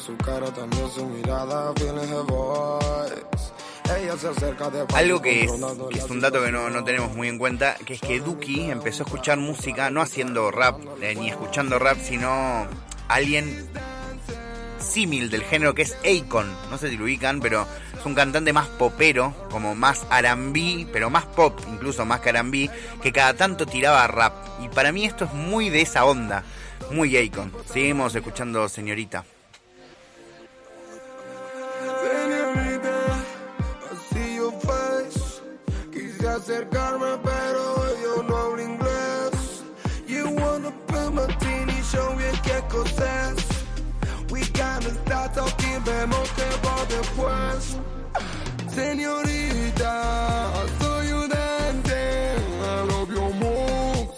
su 0.05 0.15
cara, 0.17 0.51
también 0.53 0.89
su 0.91 1.05
mirada, 1.07 1.73
her 1.79 2.23
voice. 2.27 3.51
Ella 3.97 4.17
se 4.17 4.27
acerca 4.27 4.69
de 4.69 4.85
Algo 4.93 5.21
que 5.21 5.43
es, 5.43 5.51
que 5.91 5.97
es 5.99 6.09
un 6.09 6.21
dato 6.21 6.43
que 6.43 6.51
no, 6.51 6.69
no 6.69 6.83
tenemos 6.83 7.15
muy 7.15 7.27
en 7.27 7.37
cuenta, 7.39 7.75
que 7.85 7.95
es 7.95 8.01
que 8.01 8.19
Duki 8.19 8.69
empezó 8.69 9.03
a 9.03 9.05
escuchar 9.05 9.37
música 9.39 9.89
no 9.89 10.01
haciendo 10.01 10.51
rap, 10.51 10.79
eh, 11.01 11.15
ni 11.15 11.29
escuchando 11.29 11.79
rap, 11.79 11.97
sino 11.99 12.67
alguien 13.07 13.67
símil 14.79 15.29
del 15.29 15.43
género 15.43 15.73
que 15.73 15.83
es 15.83 15.97
Akon. 16.03 16.51
No 16.69 16.77
sé 16.77 16.89
si 16.89 16.97
lo 16.97 17.05
ubican, 17.05 17.39
pero 17.39 17.65
es 17.97 18.05
un 18.05 18.13
cantante 18.13 18.53
más 18.53 18.67
popero, 18.67 19.33
como 19.49 19.75
más 19.75 20.05
R&B, 20.11 20.87
pero 20.91 21.09
más 21.09 21.25
pop, 21.25 21.59
incluso 21.67 22.05
más 22.05 22.21
que 22.21 22.29
R&B, 22.29 22.69
que 23.01 23.11
cada 23.11 23.33
tanto 23.33 23.65
tiraba 23.65 24.05
rap. 24.07 24.33
Y 24.63 24.67
para 24.69 24.91
mí 24.91 25.05
esto 25.05 25.25
es 25.25 25.33
muy 25.33 25.69
de 25.69 25.81
esa 25.81 26.05
onda, 26.05 26.43
muy 26.91 27.17
Akon. 27.17 27.51
Seguimos 27.71 28.15
escuchando. 28.15 28.67
Señorita, 28.69 29.25
acercarme, 36.45 37.17
pero 37.23 37.63
yo 38.03 38.23
no 38.23 38.37
hablo 38.37 38.61
inglés. 38.61 39.63
You 40.07 40.29
wanna 40.29 40.71
put 40.85 41.11
martini, 41.11 41.81
show 41.91 42.15
bien 42.15 42.35
qué 42.43 42.61
cosas. 42.69 43.35
We 44.29 44.41
gotta 44.53 44.91
start 45.03 45.33
talking, 45.33 45.83
vemos 45.83 46.29
que 46.37 46.47
va 46.63 46.85
después. 46.87 47.77
Señorita, 48.75 49.93
saw 50.79 51.01
you 51.01 51.27
dancing. 51.27 52.37
I 52.61 52.81
love 52.91 53.09
your 53.09 53.33
moves, 53.33 54.17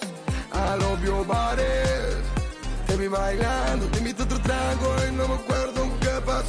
I 0.51 0.75
love 0.75 1.01
your 1.05 1.23
body. 1.23 1.63
Te 2.87 2.97
vi 2.97 3.07
bailando, 3.07 3.85
te 3.87 3.99
invito 3.99 4.23
a 4.23 4.25
otro 4.25 4.39
trago 4.41 4.95
y 5.07 5.11
no 5.15 5.27
me 5.29 5.35
acuerdo 5.35 5.66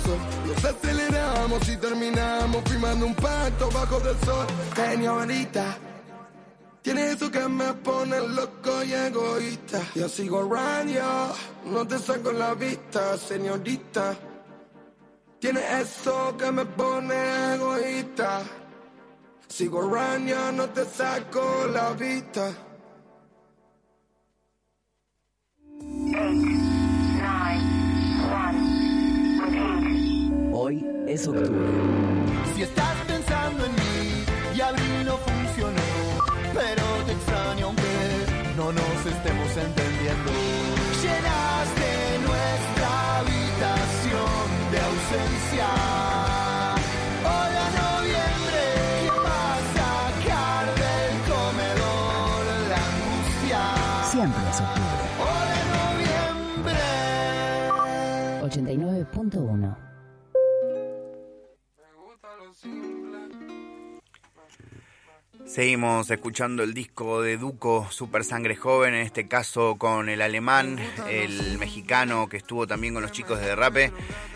en 0.07 0.13
qué 0.13 0.15
pasó. 0.15 0.17
Nos 0.47 0.65
aceleramos 0.65 1.69
y 1.69 1.77
terminamos 1.77 2.63
firmando 2.65 3.07
un 3.07 3.15
pacto 3.15 3.71
bajo 3.71 4.01
del 4.01 4.19
sol. 4.21 4.47
Señorita, 4.75 5.79
tiene 6.83 7.13
eso 7.13 7.31
que 7.31 7.49
me 7.49 7.73
pone 7.75 8.21
loco 8.21 8.83
y 8.85 8.93
egoísta. 8.93 9.83
Yo 9.95 10.09
sigo 10.09 10.49
radio, 10.49 11.03
no 11.67 11.87
te 11.87 11.99
saco 11.99 12.33
la 12.33 12.55
vista, 12.55 13.17
señorita. 13.17 14.17
Tiene 15.39 15.61
eso 15.81 16.37
que 16.37 16.51
me 16.51 16.65
pone 16.65 17.55
egoísta. 17.55 18.43
Sigo 19.47 19.89
radio, 19.89 20.53
no 20.53 20.69
te 20.71 20.85
saco 20.85 21.67
la 21.73 21.93
vista. 21.93 22.68
Es 31.09 31.27
octubre. 31.27 31.49
Seguimos 65.49 66.11
escuchando 66.11 66.63
el 66.63 66.75
disco 66.75 67.23
de 67.23 67.39
Duco, 67.39 67.89
Super 67.91 68.23
Sangre 68.23 68.55
Joven, 68.55 68.93
en 68.93 69.01
este 69.01 69.29
caso 69.29 69.77
con 69.79 70.11
el 70.11 70.21
alemán, 70.21 70.79
el 71.09 71.57
mexicano 71.57 72.29
que 72.29 72.37
estuvo 72.37 72.67
también 72.67 72.93
con 72.93 73.03
los 73.03 73.13
chicos 73.13 73.41
de 73.41 73.47
Derrape, 73.47 73.91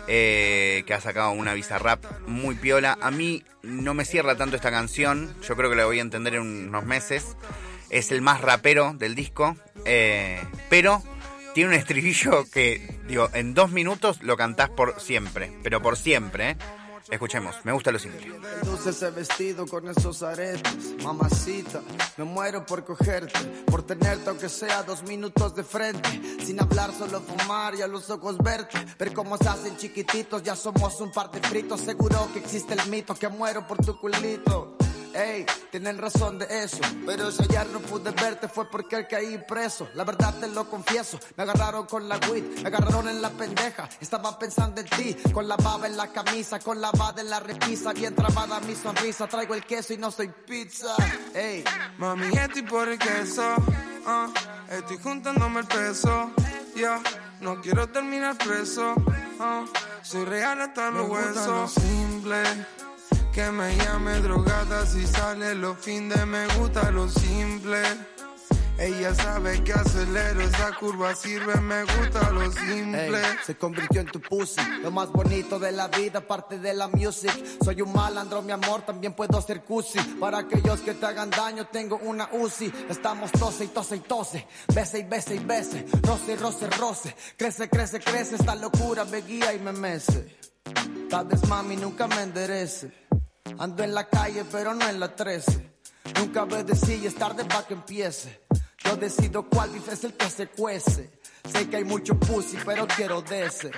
eh, 0.07 0.83
que 0.87 0.93
ha 0.95 0.99
sacado 0.99 1.29
una 1.29 1.53
visa 1.53 1.77
rap 1.77 2.03
muy 2.25 2.55
piola. 2.55 2.97
A 2.99 3.11
mí 3.11 3.43
no 3.61 3.93
me 3.93 4.05
cierra 4.05 4.35
tanto 4.37 4.55
esta 4.55 4.71
canción, 4.71 5.35
yo 5.47 5.55
creo 5.55 5.69
que 5.69 5.75
la 5.75 5.85
voy 5.85 5.99
a 5.99 6.01
entender 6.01 6.33
en 6.33 6.41
unos 6.41 6.85
meses. 6.85 7.37
Es 7.91 8.11
el 8.11 8.23
más 8.23 8.41
rapero 8.41 8.95
del 8.95 9.13
disco, 9.13 9.55
eh, 9.85 10.41
pero 10.71 11.03
tiene 11.53 11.69
un 11.69 11.75
estribillo 11.75 12.49
que, 12.51 12.99
digo, 13.07 13.29
en 13.35 13.53
dos 13.53 13.69
minutos 13.69 14.23
lo 14.23 14.35
cantás 14.35 14.71
por 14.71 14.99
siempre, 14.99 15.51
pero 15.61 15.79
por 15.79 15.95
siempre, 15.95 16.49
¿eh? 16.49 16.57
Escuchemos, 17.09 17.55
me 17.63 17.71
gusta 17.71 17.91
lo 17.91 17.99
simple. 17.99 18.27
Luce 18.65 18.91
ese 18.91 19.11
vestido 19.11 19.67
con 19.67 19.87
esos 19.89 20.23
aretes, 20.23 20.95
mamacita. 21.03 21.81
Me 22.17 22.23
muero 22.23 22.65
por 22.65 22.83
cogerte, 22.83 23.39
por 23.65 23.83
tenerte 23.83 24.29
aunque 24.29 24.49
sea 24.49 24.83
dos 24.83 25.03
minutos 25.03 25.55
de 25.55 25.63
frente. 25.63 26.09
Sin 26.43 26.61
hablar, 26.61 26.93
solo 26.93 27.21
fumar 27.21 27.75
y 27.75 27.81
a 27.81 27.87
los 27.87 28.09
ojos 28.09 28.37
verte. 28.37 28.85
Ver 28.97 29.13
cómo 29.13 29.37
se 29.37 29.47
hacen 29.47 29.77
chiquititos, 29.77 30.43
ya 30.43 30.55
somos 30.55 30.99
un 31.01 31.11
par 31.11 31.29
de 31.31 31.41
fritos. 31.41 31.81
Seguro 31.81 32.29
que 32.33 32.39
existe 32.39 32.73
el 32.73 32.89
mito 32.89 33.15
que 33.15 33.27
muero 33.27 33.67
por 33.67 33.77
tu 33.77 33.99
culito. 33.99 34.72
Ey, 35.13 35.45
tienen 35.71 35.97
razón 35.97 36.39
de 36.39 36.63
eso. 36.63 36.79
Pero 37.05 37.31
si 37.31 37.43
ayer 37.43 37.67
no 37.67 37.79
pude 37.79 38.11
verte 38.11 38.47
fue 38.47 38.69
porque 38.69 39.05
caí 39.07 39.37
preso. 39.47 39.87
La 39.93 40.03
verdad 40.03 40.33
te 40.39 40.47
lo 40.47 40.69
confieso. 40.69 41.19
Me 41.37 41.43
agarraron 41.43 41.85
con 41.85 42.09
la 42.09 42.19
weed, 42.29 42.43
me 42.61 42.67
agarraron 42.67 43.07
en 43.09 43.21
la 43.21 43.29
pendeja. 43.29 43.87
Estaba 44.01 44.37
pensando 44.39 44.81
en 44.81 44.87
ti, 44.87 45.15
con 45.31 45.47
la 45.47 45.55
baba 45.57 45.85
en 45.87 45.97
la 45.97 46.11
camisa, 46.11 46.59
con 46.59 46.81
la 46.81 46.91
baba 46.91 47.21
en 47.21 47.29
la 47.29 47.39
repisa. 47.39 47.93
Bien 47.93 48.15
trabada 48.15 48.59
mi 48.61 48.75
sonrisa. 48.75 49.27
Traigo 49.27 49.53
el 49.53 49.65
queso 49.65 49.93
y 49.93 49.97
no 49.97 50.09
soy 50.11 50.29
pizza. 50.47 50.95
Ey, 51.33 51.63
Mami, 51.97 52.35
estoy 52.35 52.63
por 52.63 52.87
el 52.89 52.97
queso. 52.97 53.55
ah, 54.07 54.27
estoy 54.69 54.97
juntándome 54.97 55.59
el 55.61 55.67
peso. 55.67 56.31
Ya, 56.75 56.99
no 57.39 57.61
quiero 57.61 57.87
terminar 57.89 58.35
preso. 58.37 58.95
ah, 59.39 59.63
soy 60.01 60.25
real 60.25 60.59
hasta 60.61 60.89
los 60.89 61.07
huesos. 61.07 61.71
simple. 61.73 62.43
Que 63.33 63.49
me 63.49 63.75
llame 63.75 64.19
drogada 64.19 64.85
si 64.85 65.07
sale 65.07 65.55
los 65.55 65.79
fines. 65.79 66.23
Me 66.27 66.45
gusta 66.55 66.91
lo 66.91 67.09
simple. 67.09 67.81
Ella 68.77 69.15
sabe 69.15 69.63
que 69.63 69.73
acelero 69.73 70.41
esa 70.41 70.71
curva 70.79 71.15
sirve. 71.15 71.59
Me 71.59 71.83
gusta 71.83 72.29
lo 72.29 72.51
simple. 72.51 73.19
Se 73.43 73.55
convirtió 73.55 74.01
en 74.01 74.07
tu 74.07 74.21
pussy. 74.21 74.61
Lo 74.83 74.91
más 74.91 75.11
bonito 75.11 75.57
de 75.57 75.71
la 75.71 75.87
vida, 75.87 76.21
parte 76.21 76.59
de 76.59 76.75
la 76.75 76.87
music. 76.87 77.33
Soy 77.63 77.81
un 77.81 77.91
malandro, 77.91 78.43
mi 78.43 78.51
amor, 78.51 78.83
también 78.83 79.13
puedo 79.13 79.41
ser 79.41 79.63
cusi. 79.63 79.99
Para 80.19 80.39
aquellos 80.39 80.81
que 80.81 80.93
te 80.93 81.05
hagan 81.07 81.31
daño, 81.31 81.65
tengo 81.65 81.97
una 82.03 82.29
UCI. 82.33 82.71
Estamos 82.87 83.31
tose 83.31 83.65
y 83.65 83.67
tose 83.69 83.95
y 83.95 84.01
tose. 84.01 84.47
Bese 84.75 84.99
y 84.99 85.03
bese 85.05 85.35
y 85.35 85.39
bese. 85.39 85.87
Roce, 86.03 86.35
roce, 86.35 86.69
roce. 86.69 87.15
Crece, 87.35 87.67
crece, 87.67 87.99
crece. 87.99 88.35
Esta 88.35 88.53
locura 88.53 89.05
me 89.05 89.21
guía 89.21 89.55
y 89.55 89.59
me 89.59 89.71
mece. 89.71 90.37
Tal 91.09 91.25
vez 91.25 91.47
mami 91.47 91.75
nunca 91.77 92.07
me 92.07 92.21
enderece. 92.21 93.02
Ando 93.59 93.83
en 93.83 93.93
la 93.93 94.07
calle, 94.07 94.45
pero 94.51 94.73
no 94.73 94.87
en 94.87 94.99
la 94.99 95.15
13. 95.15 95.71
Nunca 96.15 96.45
decir 96.45 96.99
y 97.03 97.07
es 97.07 97.15
tarde 97.15 97.45
para 97.45 97.65
que 97.65 97.73
empiece. 97.73 98.41
Yo 98.83 98.95
decido 98.97 99.47
cuál 99.49 99.69
bife 99.69 99.93
es 99.93 100.03
el 100.03 100.13
que 100.13 100.29
se 100.29 100.47
cuece. 100.47 101.11
Sé 101.51 101.69
que 101.69 101.77
hay 101.77 101.83
mucho 101.83 102.17
pussy, 102.17 102.57
pero 102.65 102.87
quiero 102.87 103.21
de 103.21 103.45
ese. 103.45 103.71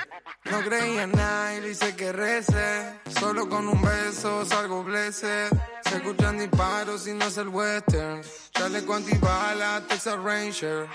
No 0.45 0.62
creía 0.62 1.04
en 1.04 1.12
nada 1.12 1.56
y 1.56 1.62
le 1.62 1.95
que 1.95 2.12
rece. 2.12 2.99
Solo 3.19 3.49
con 3.49 3.67
un 3.67 3.82
beso 3.82 4.45
salgo 4.45 4.84
blessed. 4.84 5.49
Se 5.84 5.95
escuchan 5.97 6.38
disparos 6.38 7.08
y 7.08 7.13
no 7.13 7.25
es 7.25 7.38
el 7.38 7.49
western. 7.49 8.21
Chaleco 8.51 8.93
antibala, 8.93 9.84
Texas 9.88 10.17
Ranger. 10.17 10.88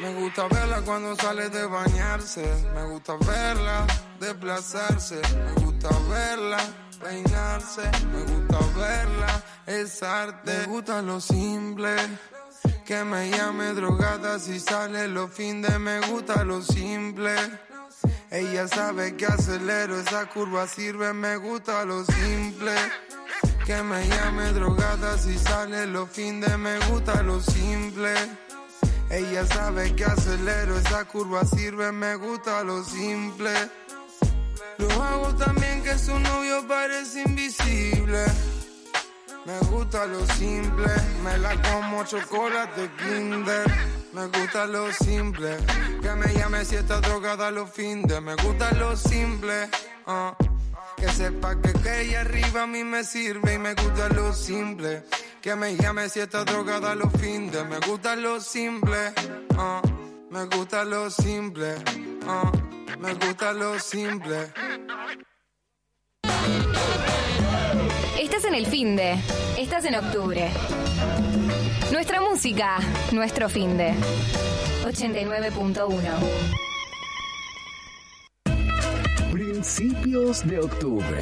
Me 0.00 0.12
gusta 0.14 0.48
verla 0.48 0.80
cuando 0.80 1.14
sale 1.16 1.50
de 1.50 1.66
bañarse. 1.66 2.44
Me 2.74 2.84
gusta 2.84 3.16
verla 3.16 3.86
desplazarse. 4.18 5.20
Me 5.20 5.64
gusta 5.64 5.90
verla 6.08 6.58
peinarse. 6.94 7.82
Me 8.12 8.22
gusta 8.22 8.58
verla 8.76 9.42
es 9.66 10.02
arte. 10.02 10.58
Me 10.58 10.66
gusta 10.66 11.02
lo 11.02 11.20
simple. 11.20 11.94
Que 12.84 13.02
me 13.04 13.30
llame 13.30 13.72
drogada 13.72 14.38
si 14.38 14.60
sale 14.60 15.08
los 15.08 15.30
fines. 15.30 15.78
Me 15.78 16.00
gusta 16.00 16.44
lo 16.44 16.62
simple. 16.62 17.34
Ella 18.30 18.66
sabe 18.68 19.16
que 19.16 19.26
acelero 19.26 19.98
esa 19.98 20.26
curva 20.26 20.66
sirve. 20.66 21.12
Me 21.12 21.36
gusta 21.36 21.84
lo 21.84 22.04
simple. 22.04 22.74
Que 23.64 23.82
me 23.82 24.06
llame 24.08 24.52
drogada 24.52 25.18
si 25.18 25.38
sale 25.38 25.86
los 25.86 26.10
fines. 26.10 26.58
Me 26.58 26.78
gusta 26.90 27.22
lo 27.22 27.40
simple. 27.40 28.14
Ella 29.10 29.46
sabe 29.46 29.94
que 29.94 30.04
acelero 30.04 30.78
esa 30.78 31.04
curva 31.04 31.44
sirve. 31.44 31.92
Me 31.92 32.16
gusta 32.16 32.62
lo 32.64 32.84
simple. 32.84 33.52
Lo 34.78 35.02
hago 35.02 35.34
también 35.36 35.82
que 35.82 35.98
su 35.98 36.18
novio 36.18 36.66
parece 36.66 37.22
invisible. 37.22 38.24
Me 39.46 39.58
gusta 39.70 40.06
lo 40.06 40.26
simple, 40.26 40.90
me 41.22 41.36
la 41.38 41.60
como 41.62 42.04
chocolate 42.04 42.90
Kinder. 42.98 43.66
Me 44.14 44.26
gusta 44.28 44.66
lo 44.66 44.92
simple, 44.92 45.56
que 46.00 46.10
me 46.14 46.32
llame 46.34 46.64
si 46.64 46.76
está 46.76 47.00
drogada 47.00 47.50
los 47.50 47.68
findes. 47.70 48.22
Me 48.22 48.36
gusta 48.36 48.72
lo 48.72 48.96
simple, 48.96 49.68
ah. 50.06 50.34
que 50.96 51.08
sepa 51.08 51.60
que 51.60 51.72
que 51.72 52.02
ella 52.02 52.20
arriba 52.20 52.62
a 52.62 52.66
mí 52.66 52.84
me 52.84 53.04
sirve 53.04 53.54
y 53.54 53.58
me 53.58 53.74
gusta 53.74 54.08
lo 54.10 54.32
simple. 54.32 55.02
Que 55.42 55.54
me 55.56 55.76
llame 55.76 56.08
si 56.08 56.20
está 56.20 56.44
drogada 56.44 56.94
los 56.94 57.12
findes. 57.14 57.66
Me 57.66 57.80
gusta 57.80 58.16
lo 58.16 58.40
simple, 58.40 59.12
ah. 59.58 59.82
me 60.30 60.44
gusta 60.46 60.84
lo 60.84 61.10
simple, 61.10 61.74
ah. 62.26 62.50
Me 62.98 63.14
gusta 63.14 63.52
lo 63.52 63.78
simple. 63.78 64.52
Estás 68.18 68.44
en 68.44 68.54
el 68.54 68.66
fin 68.66 68.96
de. 68.96 69.16
Estás 69.58 69.84
en 69.84 69.94
octubre. 69.96 70.50
Nuestra 71.92 72.20
música, 72.20 72.78
nuestro 73.12 73.48
fin 73.48 73.76
de. 73.76 73.94
89.1. 74.84 76.64
Principios 79.32 80.46
de 80.46 80.60
octubre. 80.60 81.20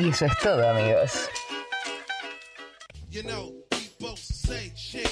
Y 0.00 0.08
eso 0.08 0.24
es 0.24 0.38
todo, 0.38 0.66
amigos. 0.66 1.28
You 3.10 3.22
know, 3.22 3.52
we 3.72 3.90
both 4.00 4.18
say 4.18 4.72
shit 4.74 5.10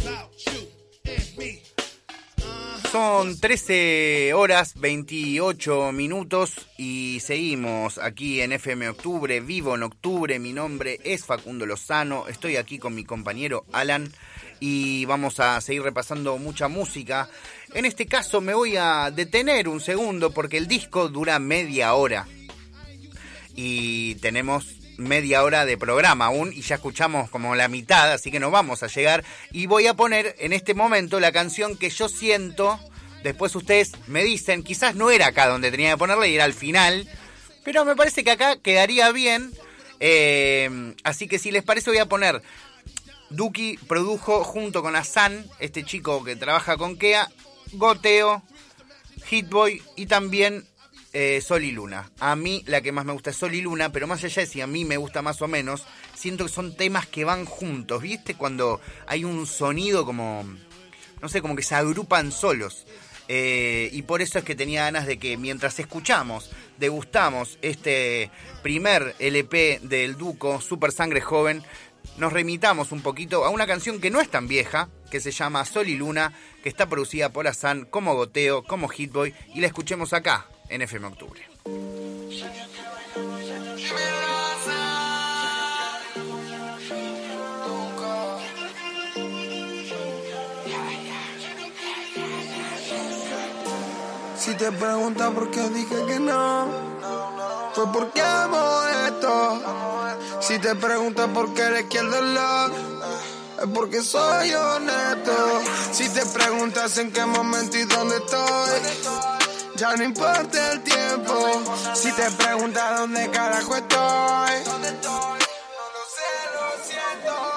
about 0.00 0.32
you 0.46 0.66
and 1.04 1.38
me. 1.38 1.62
Son 2.90 3.38
13 3.38 4.32
horas 4.34 4.74
28 4.74 5.92
minutos 5.92 6.66
y 6.76 7.20
seguimos 7.20 7.98
aquí 7.98 8.40
en 8.40 8.50
FM 8.50 8.88
Octubre, 8.88 9.38
vivo 9.38 9.76
en 9.76 9.84
octubre, 9.84 10.40
mi 10.40 10.52
nombre 10.52 10.98
es 11.04 11.24
Facundo 11.24 11.64
Lozano, 11.64 12.26
estoy 12.26 12.56
aquí 12.56 12.78
con 12.78 12.94
mi 12.94 13.04
compañero 13.04 13.66
Alan 13.72 14.12
y 14.58 15.04
vamos 15.04 15.38
a 15.38 15.60
seguir 15.60 15.82
repasando 15.82 16.38
mucha 16.38 16.66
música. 16.66 17.28
En 17.72 17.84
este 17.84 18.06
caso 18.06 18.40
me 18.40 18.54
voy 18.54 18.76
a 18.76 19.12
detener 19.12 19.68
un 19.68 19.80
segundo 19.80 20.32
porque 20.32 20.58
el 20.58 20.66
disco 20.66 21.08
dura 21.08 21.38
media 21.38 21.94
hora 21.94 22.26
y 23.54 24.16
tenemos 24.16 24.76
media 24.96 25.42
hora 25.42 25.64
de 25.64 25.76
programa 25.76 26.26
aún 26.26 26.52
y 26.52 26.62
ya 26.62 26.76
escuchamos 26.76 27.30
como 27.30 27.54
la 27.54 27.68
mitad, 27.68 28.12
así 28.12 28.30
que 28.30 28.40
no 28.40 28.50
vamos 28.50 28.82
a 28.82 28.86
llegar. 28.86 29.24
Y 29.52 29.66
voy 29.66 29.86
a 29.86 29.94
poner 29.94 30.34
en 30.38 30.52
este 30.52 30.74
momento 30.74 31.20
la 31.20 31.32
canción 31.32 31.76
que 31.76 31.90
yo 31.90 32.08
siento, 32.08 32.78
después 33.22 33.54
ustedes 33.56 33.92
me 34.06 34.22
dicen, 34.24 34.62
quizás 34.62 34.94
no 34.94 35.10
era 35.10 35.28
acá 35.28 35.48
donde 35.48 35.70
tenía 35.70 35.92
que 35.92 35.98
ponerla 35.98 36.26
y 36.26 36.34
era 36.34 36.44
al 36.44 36.54
final, 36.54 37.08
pero 37.64 37.84
me 37.84 37.96
parece 37.96 38.24
que 38.24 38.32
acá 38.32 38.56
quedaría 38.56 39.10
bien. 39.12 39.52
Eh, 40.00 40.94
así 41.04 41.28
que 41.28 41.38
si 41.38 41.50
les 41.50 41.62
parece 41.62 41.90
voy 41.90 41.98
a 41.98 42.06
poner, 42.06 42.42
Duki 43.30 43.78
produjo 43.88 44.44
junto 44.44 44.82
con 44.82 44.96
Asan, 44.96 45.46
este 45.58 45.84
chico 45.84 46.22
que 46.24 46.36
trabaja 46.36 46.76
con 46.76 46.96
Kea, 46.96 47.30
Goteo, 47.72 48.42
Hitboy 49.26 49.82
y 49.96 50.06
también 50.06 50.66
eh, 51.14 51.40
Sol 51.40 51.64
y 51.64 51.70
Luna. 51.70 52.10
A 52.18 52.36
mí 52.36 52.62
la 52.66 52.82
que 52.82 52.92
más 52.92 53.04
me 53.04 53.12
gusta 53.12 53.30
es 53.30 53.36
Sol 53.36 53.54
y 53.54 53.62
Luna, 53.62 53.92
pero 53.92 54.06
más 54.06 54.22
allá 54.24 54.42
de 54.42 54.46
si 54.46 54.60
a 54.60 54.66
mí 54.66 54.84
me 54.84 54.96
gusta 54.96 55.22
más 55.22 55.40
o 55.40 55.48
menos, 55.48 55.86
siento 56.14 56.44
que 56.44 56.52
son 56.52 56.76
temas 56.76 57.06
que 57.06 57.24
van 57.24 57.46
juntos, 57.46 58.02
¿viste? 58.02 58.34
Cuando 58.34 58.80
hay 59.06 59.24
un 59.24 59.46
sonido 59.46 60.04
como, 60.04 60.44
no 61.22 61.28
sé, 61.28 61.40
como 61.40 61.56
que 61.56 61.62
se 61.62 61.76
agrupan 61.76 62.32
solos. 62.32 62.86
Eh, 63.28 63.88
y 63.92 64.02
por 64.02 64.20
eso 64.20 64.38
es 64.38 64.44
que 64.44 64.54
tenía 64.54 64.82
ganas 64.82 65.06
de 65.06 65.18
que 65.18 65.38
mientras 65.38 65.78
escuchamos, 65.78 66.50
degustamos 66.78 67.58
este 67.62 68.30
primer 68.62 69.14
LP 69.18 69.80
del 69.82 70.18
Duco, 70.18 70.60
Super 70.60 70.92
Sangre 70.92 71.22
Joven, 71.22 71.62
nos 72.18 72.32
remitamos 72.32 72.92
un 72.92 73.00
poquito 73.00 73.44
a 73.44 73.50
una 73.50 73.66
canción 73.66 74.00
que 74.00 74.10
no 74.10 74.20
es 74.20 74.28
tan 74.28 74.46
vieja, 74.46 74.88
que 75.10 75.20
se 75.20 75.30
llama 75.30 75.64
Sol 75.64 75.88
y 75.88 75.96
Luna, 75.96 76.32
que 76.62 76.68
está 76.68 76.86
producida 76.86 77.30
por 77.30 77.46
Azan 77.46 77.86
como 77.86 78.14
Goteo, 78.14 78.62
como 78.64 78.88
Hitboy, 78.88 79.32
y 79.54 79.60
la 79.60 79.68
escuchemos 79.68 80.12
acá, 80.12 80.46
en 80.68 80.82
FM 80.82 81.06
Octubre. 81.06 81.40
Si 94.36 94.54
te 94.56 94.70
preguntas 94.72 95.30
por 95.30 95.50
qué 95.50 95.68
dije 95.70 96.04
que 96.06 96.20
no, 96.20 96.68
fue 97.74 97.90
porque 97.92 98.20
amo 98.20 98.82
esto. 99.06 99.62
Si 100.40 100.58
te 100.58 100.74
preguntas 100.74 101.28
por 101.28 101.54
qué 101.54 101.62
eres 101.62 101.84
quien 101.84 102.10
dolor, 102.10 102.70
es 103.62 103.68
porque 103.74 104.02
soy 104.02 104.52
honesto. 104.52 105.62
Si 105.92 106.08
te 106.10 106.26
preguntas 106.26 106.98
en 106.98 107.10
qué 107.10 107.24
momento 107.24 107.78
y 107.78 107.84
dónde 107.84 108.16
estoy, 108.16 109.43
ya 109.76 109.96
no 109.96 110.04
importa 110.04 110.72
el 110.72 110.80
tiempo. 110.82 111.34
Si 111.94 112.12
te 112.12 112.30
preguntas 112.32 112.98
dónde 112.98 113.30
carajo 113.30 113.76
estoy, 113.76 114.52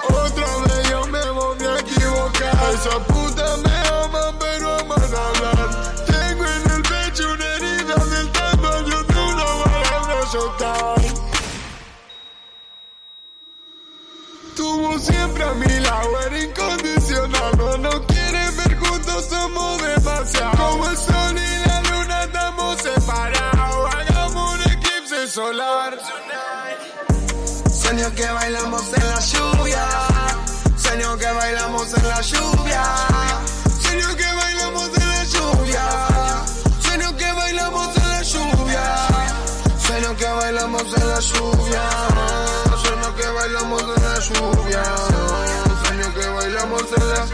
otra 0.08 0.46
vez 0.66 0.90
yo 0.90 1.06
me 1.06 1.30
voy 1.30 1.64
a 1.64 1.78
equivocar. 1.80 2.58
Esa 2.74 2.98
puta 3.04 3.56
me 3.58 3.88
aman, 3.88 4.38
pero 4.38 4.74
aman 4.74 5.02
hablar. 5.02 6.04
Tengo 6.06 6.44
en 6.44 6.70
el 6.70 6.82
pecho 6.82 7.32
una 7.32 7.44
herida 7.44 7.94
del 7.94 8.32
tamaño 8.32 9.02
de 9.02 9.20
una 9.20 9.44
bala 9.44 10.20
azotar. 10.22 11.00
Tuvo 14.56 14.98
siempre 14.98 15.44
a 15.44 15.54
mi 15.54 15.80
lado, 15.80 16.20
era 16.26 16.42
incondicional. 16.42 17.56
No 17.58 17.78
nos 17.78 18.00
quieren 18.06 18.56
ver 18.56 18.76
juntos, 18.78 19.24
somos 19.30 19.82
demasiado. 19.82 20.56
Como 20.56 20.88
el 20.90 20.96
solar. 25.28 25.98
Sueño 27.72 28.14
que 28.14 28.26
bailamos 28.26 28.82
en 28.94 29.08
la 29.08 29.20
lluvia. 29.20 29.86
Sueño 30.76 31.16
que 31.18 31.26
bailamos 31.26 31.94
en 31.94 32.08
la 32.08 32.20
lluvia. 32.20 32.82
Sueño 33.80 34.16
que 34.16 34.26
bailamos 34.40 34.88
en 34.88 35.08
la 35.08 35.24
lluvia. 35.24 35.84
Sueño 36.80 37.16
que 37.16 37.32
bailamos 37.32 37.96
en 37.96 38.08
la 38.08 38.22
lluvia. 38.22 38.84
Sueño 39.86 40.16
que 40.16 40.28
bailamos 40.28 40.86
en 40.96 41.08
la 41.08 41.20
lluvia. 41.20 41.82
Sueño 42.82 43.14
que 43.16 43.28
bailamos 43.28 43.82
en 43.82 44.02
la 44.04 44.18
lluvia. 44.20 44.82
Sueño 45.84 46.14
que 46.14 46.28
bailamos 46.28 46.84
en 46.96 47.08
la 47.08 47.26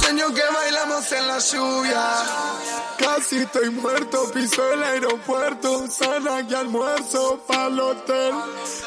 Sueño 0.00 0.34
que 0.34 0.42
bailamos 0.54 1.12
en 1.12 1.26
la 1.26 1.38
lluvia. 1.38 2.85
Casi 3.16 3.38
estoy 3.38 3.70
muerto, 3.70 4.30
piso 4.30 4.72
el 4.74 4.82
aeropuerto. 4.82 5.86
Sana 5.88 6.46
que 6.46 6.54
almuerzo 6.54 7.40
pa'l 7.46 7.80
hotel. 7.80 8.34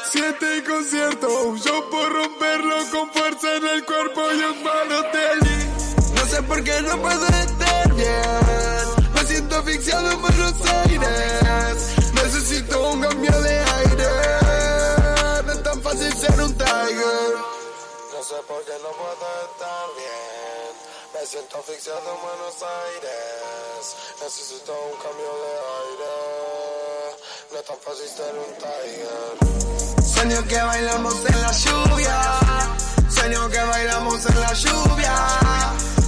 Siete 0.08 0.62
conciertos, 0.62 1.64
yo 1.64 1.90
por 1.90 2.12
romperlo 2.12 2.76
con 2.92 3.10
fuerza 3.10 3.56
en 3.56 3.66
el 3.66 3.84
cuerpo 3.84 4.20
y 4.30 4.42
un 4.44 4.92
hotel. 4.92 5.40
No 6.14 6.24
sé 6.26 6.42
por 6.44 6.62
qué 6.62 6.80
no 6.80 7.02
puedo 7.02 7.26
estar 7.26 7.94
bien. 7.94 9.12
Me 9.14 9.24
siento 9.24 9.56
asfixiado 9.56 10.12
en 10.12 10.22
Buenos 10.22 10.54
Aires. 10.86 11.96
Necesito 12.14 12.90
un 12.90 13.00
cambio 13.00 13.40
de 13.40 13.58
aire. 13.58 14.08
No 15.44 15.52
es 15.52 15.62
tan 15.64 15.82
fácil 15.82 16.12
ser 16.14 16.40
un 16.40 16.54
tiger. 16.54 17.34
No 18.12 18.22
sé 18.22 18.36
por 18.46 18.62
qué 18.64 18.74
no 18.80 18.90
puedo 18.90 19.26
estar 19.50 19.59
siento 21.30 21.58
asfixiado 21.58 22.00
en 22.00 22.20
Buenos 22.22 22.56
Aires. 22.60 23.96
Necesito 24.20 24.72
un 24.72 24.98
cambio 24.98 25.30
de 25.42 25.52
aire. 25.78 26.12
No 27.52 27.58
es 27.58 27.64
tan 27.64 27.78
fácil 27.78 28.08
ser 28.08 28.34
un 28.34 28.52
tiger. 28.58 29.34
Sueño 30.12 30.44
que 30.48 30.60
bailamos 30.60 31.14
en 31.14 31.40
la 31.40 31.52
lluvia. 31.52 32.18
Sueño 33.08 33.48
que 33.48 33.60
bailamos 33.60 34.26
en 34.26 34.40
la 34.40 34.52
lluvia. 34.54 35.14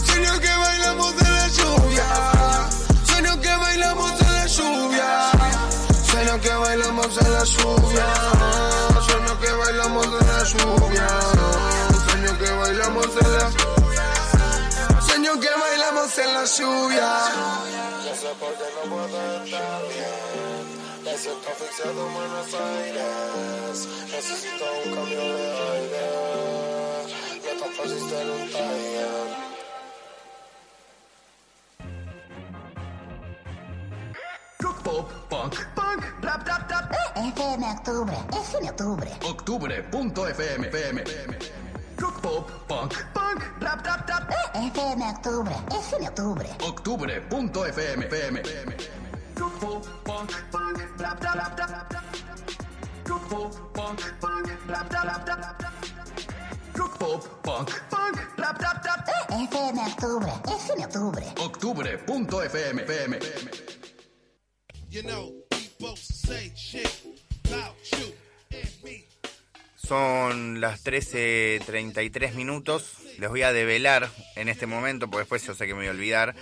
Sueño 0.06 0.40
que 0.40 0.56
bailamos 0.56 1.12
en 1.12 1.16
la 1.16 1.20
lluvia. 1.20 1.31
En 16.18 16.34
la 16.34 16.44
lluvia. 16.44 17.08
No 18.04 18.14
sé 18.14 18.28
por 18.38 18.52
qué 18.54 18.64
no 18.74 18.90
puedo 18.90 19.44
estar 19.44 19.82
bien. 19.88 21.04
Me 21.04 21.16
siento 21.16 21.48
asfixiado 21.48 22.06
en 22.06 22.14
Buenos 22.14 22.54
Aires. 22.54 23.88
Necesito 24.10 24.64
un 24.84 24.94
cambio 24.94 25.20
de 25.20 25.52
aire. 25.72 26.04
Es 27.36 27.60
tan 27.60 27.72
fácil 27.72 28.10
ser 28.10 28.30
un. 28.30 28.42
Rock 34.60 34.82
pop, 34.82 35.10
punk, 35.28 35.54
punk, 35.74 36.04
rap, 36.20 36.46
rap, 36.46 36.70
rap. 36.70 36.92
FM 37.16 37.64
Octubre, 37.72 38.16
FM 38.32 38.70
Octubre. 38.70 39.10
Octubre.fm, 39.28 40.66
FM. 40.68 41.04
Rock 42.02 42.20
pop, 42.20 42.50
punk, 42.66 43.06
punk, 43.14 43.62
rap, 43.62 43.86
rap, 43.86 44.08
rap. 44.08 44.28
FM 44.54 45.02
Octubre, 45.02 45.54
FM 45.70 46.02
Octubre. 46.08 46.46
Octubre.fm, 46.58 47.98
FM. 48.10 48.34
Rock 49.38 49.60
pop, 49.60 49.86
punk, 50.04 50.30
punk, 50.50 50.78
rap, 51.00 51.22
rap, 51.22 51.36
rap, 51.36 51.58
rap. 51.60 51.94
Rock 53.06 53.28
pop, 53.30 53.72
punk, 53.72 54.14
punk, 54.20 54.48
rap, 54.68 54.92
rap, 54.92 55.06
rap, 55.06 55.28
rap. 55.28 55.62
Rock 56.76 56.98
pop, 56.98 57.42
punk, 57.44 57.82
punk, 57.88 58.16
rap, 58.36 58.60
rap, 58.60 58.84
rap. 58.84 59.08
FM 59.30 59.78
Octubre, 59.78 60.32
FM 60.44 60.78
Octubre. 60.82 61.22
Octubre.fm, 61.36 62.84
FM. 62.84 63.12
You 64.90 65.02
know, 65.04 65.32
we 65.52 65.68
both 65.78 65.98
say 65.98 66.50
shit 66.56 67.00
about 67.44 67.76
you 67.92 68.12
and 68.50 68.70
me. 68.82 69.06
Son 69.86 70.60
las 70.60 70.84
13.33 70.84 72.34
minutos. 72.34 72.98
Les 73.18 73.28
voy 73.28 73.42
a 73.42 73.52
develar 73.52 74.08
en 74.36 74.48
este 74.48 74.66
momento, 74.66 75.08
porque 75.08 75.22
después 75.22 75.44
yo 75.44 75.54
sé 75.54 75.66
que 75.66 75.74
me 75.74 75.80
voy 75.80 75.88
a 75.88 75.90
olvidar. 75.90 76.34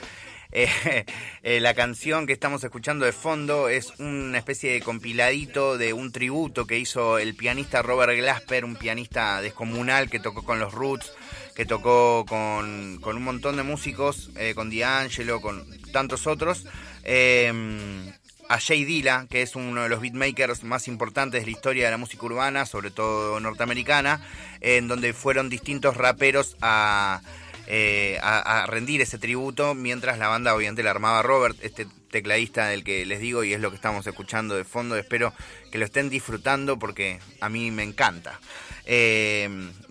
Eh, 0.53 0.68
eh, 1.42 1.61
la 1.61 1.74
canción 1.74 2.26
que 2.26 2.35
estamos 2.35 2.62
escuchando 2.64 3.07
de 3.07 3.12
fondo 3.12 3.68
es 3.68 3.98
una 3.98 4.37
especie 4.37 4.72
de 4.72 4.83
compiladito 4.83 5.79
de 5.79 5.92
un 5.94 6.12
tributo 6.12 6.66
que 6.66 6.79
hizo 6.79 7.18
el 7.18 7.35
pianista 7.35 7.83
Robert 7.83 8.12
Glasper, 8.14 8.64
un 8.64 8.76
pianista 8.76 9.40
descomunal 9.40 10.11
que 10.11 10.20
tocó 10.20 10.44
con 10.44 10.61
los 10.61 10.74
Roots, 10.74 11.12
que 11.55 11.64
tocó 11.64 12.26
con, 12.29 12.98
con 13.00 13.16
un 13.16 13.22
montón 13.22 13.57
de 13.57 13.62
músicos, 13.62 14.31
eh, 14.37 14.53
con 14.55 14.70
D'Angelo, 14.70 15.40
con 15.40 15.66
tantos 15.92 16.26
otros. 16.26 16.66
Eh, 17.05 18.12
a 18.50 18.58
Jay 18.58 18.84
Dilla, 18.84 19.28
que 19.30 19.42
es 19.42 19.54
uno 19.54 19.84
de 19.84 19.88
los 19.88 20.00
beatmakers 20.00 20.64
más 20.64 20.88
importantes 20.88 21.40
de 21.40 21.46
la 21.46 21.52
historia 21.52 21.84
de 21.84 21.92
la 21.92 21.98
música 21.98 22.26
urbana, 22.26 22.66
sobre 22.66 22.90
todo 22.90 23.38
norteamericana, 23.38 24.20
en 24.60 24.88
donde 24.88 25.12
fueron 25.12 25.48
distintos 25.48 25.96
raperos 25.96 26.56
a, 26.60 27.22
eh, 27.68 28.18
a 28.20 28.66
rendir 28.66 29.02
ese 29.02 29.18
tributo, 29.18 29.76
mientras 29.76 30.18
la 30.18 30.26
banda 30.26 30.52
obviamente 30.52 30.82
la 30.82 30.90
armaba 30.90 31.22
Robert, 31.22 31.56
este 31.62 31.86
tecladista 32.10 32.66
del 32.66 32.82
que 32.82 33.06
les 33.06 33.20
digo, 33.20 33.44
y 33.44 33.52
es 33.52 33.60
lo 33.60 33.70
que 33.70 33.76
estamos 33.76 34.04
escuchando 34.04 34.56
de 34.56 34.64
fondo. 34.64 34.96
Espero 34.96 35.32
que 35.70 35.78
lo 35.78 35.84
estén 35.84 36.10
disfrutando 36.10 36.76
porque 36.76 37.20
a 37.40 37.48
mí 37.48 37.70
me 37.70 37.84
encanta. 37.84 38.40
Eh, 38.84 39.48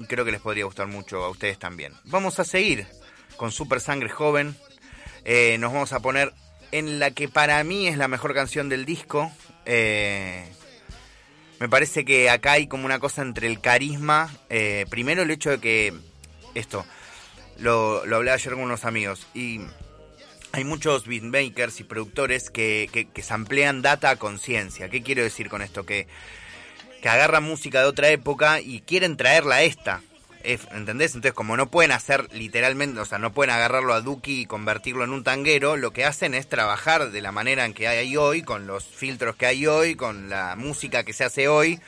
creo 0.09 0.25
que 0.25 0.31
les 0.33 0.41
podría 0.41 0.65
gustar 0.65 0.87
mucho 0.87 1.23
a 1.23 1.29
ustedes 1.29 1.57
también. 1.57 1.93
Vamos 2.03 2.39
a 2.39 2.43
seguir 2.43 2.85
con 3.37 3.53
Super 3.53 3.79
Sangre 3.79 4.09
Joven. 4.09 4.53
Eh, 5.23 5.57
nos 5.59 5.71
vamos 5.71 5.93
a 5.93 6.01
poner 6.01 6.33
en 6.71 6.99
la 6.99 7.11
que 7.11 7.27
para 7.27 7.63
mí 7.63 7.87
es 7.87 7.97
la 7.97 8.07
mejor 8.07 8.33
canción 8.33 8.69
del 8.69 8.85
disco. 8.85 9.31
Eh, 9.65 10.45
me 11.59 11.69
parece 11.69 12.05
que 12.05 12.29
acá 12.29 12.53
hay 12.53 12.67
como 12.67 12.85
una 12.85 12.99
cosa 12.99 13.21
entre 13.21 13.47
el 13.47 13.59
carisma. 13.61 14.33
eh, 14.49 14.85
primero 14.89 15.23
el 15.23 15.31
hecho 15.31 15.49
de 15.51 15.59
que 15.59 15.93
esto, 16.55 16.85
lo, 17.57 18.05
lo 18.05 18.17
hablé 18.17 18.31
ayer 18.31 18.53
con 18.53 18.63
unos 18.63 18.85
amigos. 18.85 19.27
Y 19.33 19.61
hay 20.51 20.63
muchos 20.63 21.05
beatmakers 21.05 21.79
y 21.79 21.83
productores 21.83 22.49
que, 22.49 22.89
que, 22.91 23.07
que 23.07 23.21
samplean 23.21 23.81
data 23.81 24.09
a 24.09 24.15
conciencia. 24.15 24.89
¿Qué 24.89 25.03
quiero 25.03 25.23
decir 25.23 25.49
con 25.49 25.61
esto? 25.61 25.85
Que, 25.85 26.07
que 27.01 27.09
agarran 27.09 27.43
música 27.43 27.81
de 27.81 27.87
otra 27.87 28.09
época 28.09 28.61
y 28.61 28.81
quieren 28.81 29.17
traerla 29.17 29.55
a 29.55 29.63
esta. 29.63 30.01
¿Entendés? 30.43 31.15
Entonces, 31.15 31.33
como 31.33 31.57
no 31.57 31.69
pueden 31.69 31.91
hacer 31.91 32.33
literalmente, 32.33 32.99
o 32.99 33.05
sea, 33.05 33.19
no 33.19 33.33
pueden 33.33 33.53
agarrarlo 33.53 33.93
a 33.93 34.01
Duki 34.01 34.41
y 34.41 34.45
convertirlo 34.45 35.03
en 35.03 35.11
un 35.11 35.23
tanguero, 35.23 35.75
lo 35.75 35.91
que 35.91 36.05
hacen 36.05 36.33
es 36.33 36.47
trabajar 36.47 37.11
de 37.11 37.21
la 37.21 37.31
manera 37.31 37.65
en 37.65 37.73
que 37.73 37.87
hay 37.87 38.15
hoy, 38.15 38.41
con 38.41 38.65
los 38.65 38.85
filtros 38.85 39.35
que 39.35 39.45
hay 39.45 39.67
hoy, 39.67 39.95
con 39.95 40.29
la 40.29 40.55
música 40.55 41.03
que 41.03 41.13
se 41.13 41.25
hace 41.25 41.49
hoy, 41.49 41.79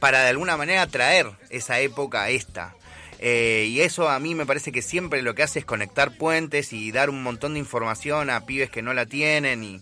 para 0.00 0.20
de 0.22 0.28
alguna 0.28 0.56
manera 0.56 0.86
traer 0.86 1.30
esa 1.48 1.80
época 1.80 2.24
a 2.24 2.30
esta. 2.30 2.74
Eh, 3.20 3.68
y 3.70 3.80
eso 3.80 4.10
a 4.10 4.18
mí 4.18 4.34
me 4.34 4.44
parece 4.44 4.70
que 4.70 4.82
siempre 4.82 5.22
lo 5.22 5.34
que 5.34 5.42
hace 5.42 5.60
es 5.60 5.64
conectar 5.64 6.18
puentes 6.18 6.74
y 6.74 6.92
dar 6.92 7.08
un 7.08 7.22
montón 7.22 7.54
de 7.54 7.60
información 7.60 8.28
a 8.28 8.44
pibes 8.44 8.68
que 8.68 8.82
no 8.82 8.92
la 8.92 9.06
tienen 9.06 9.64
y, 9.64 9.80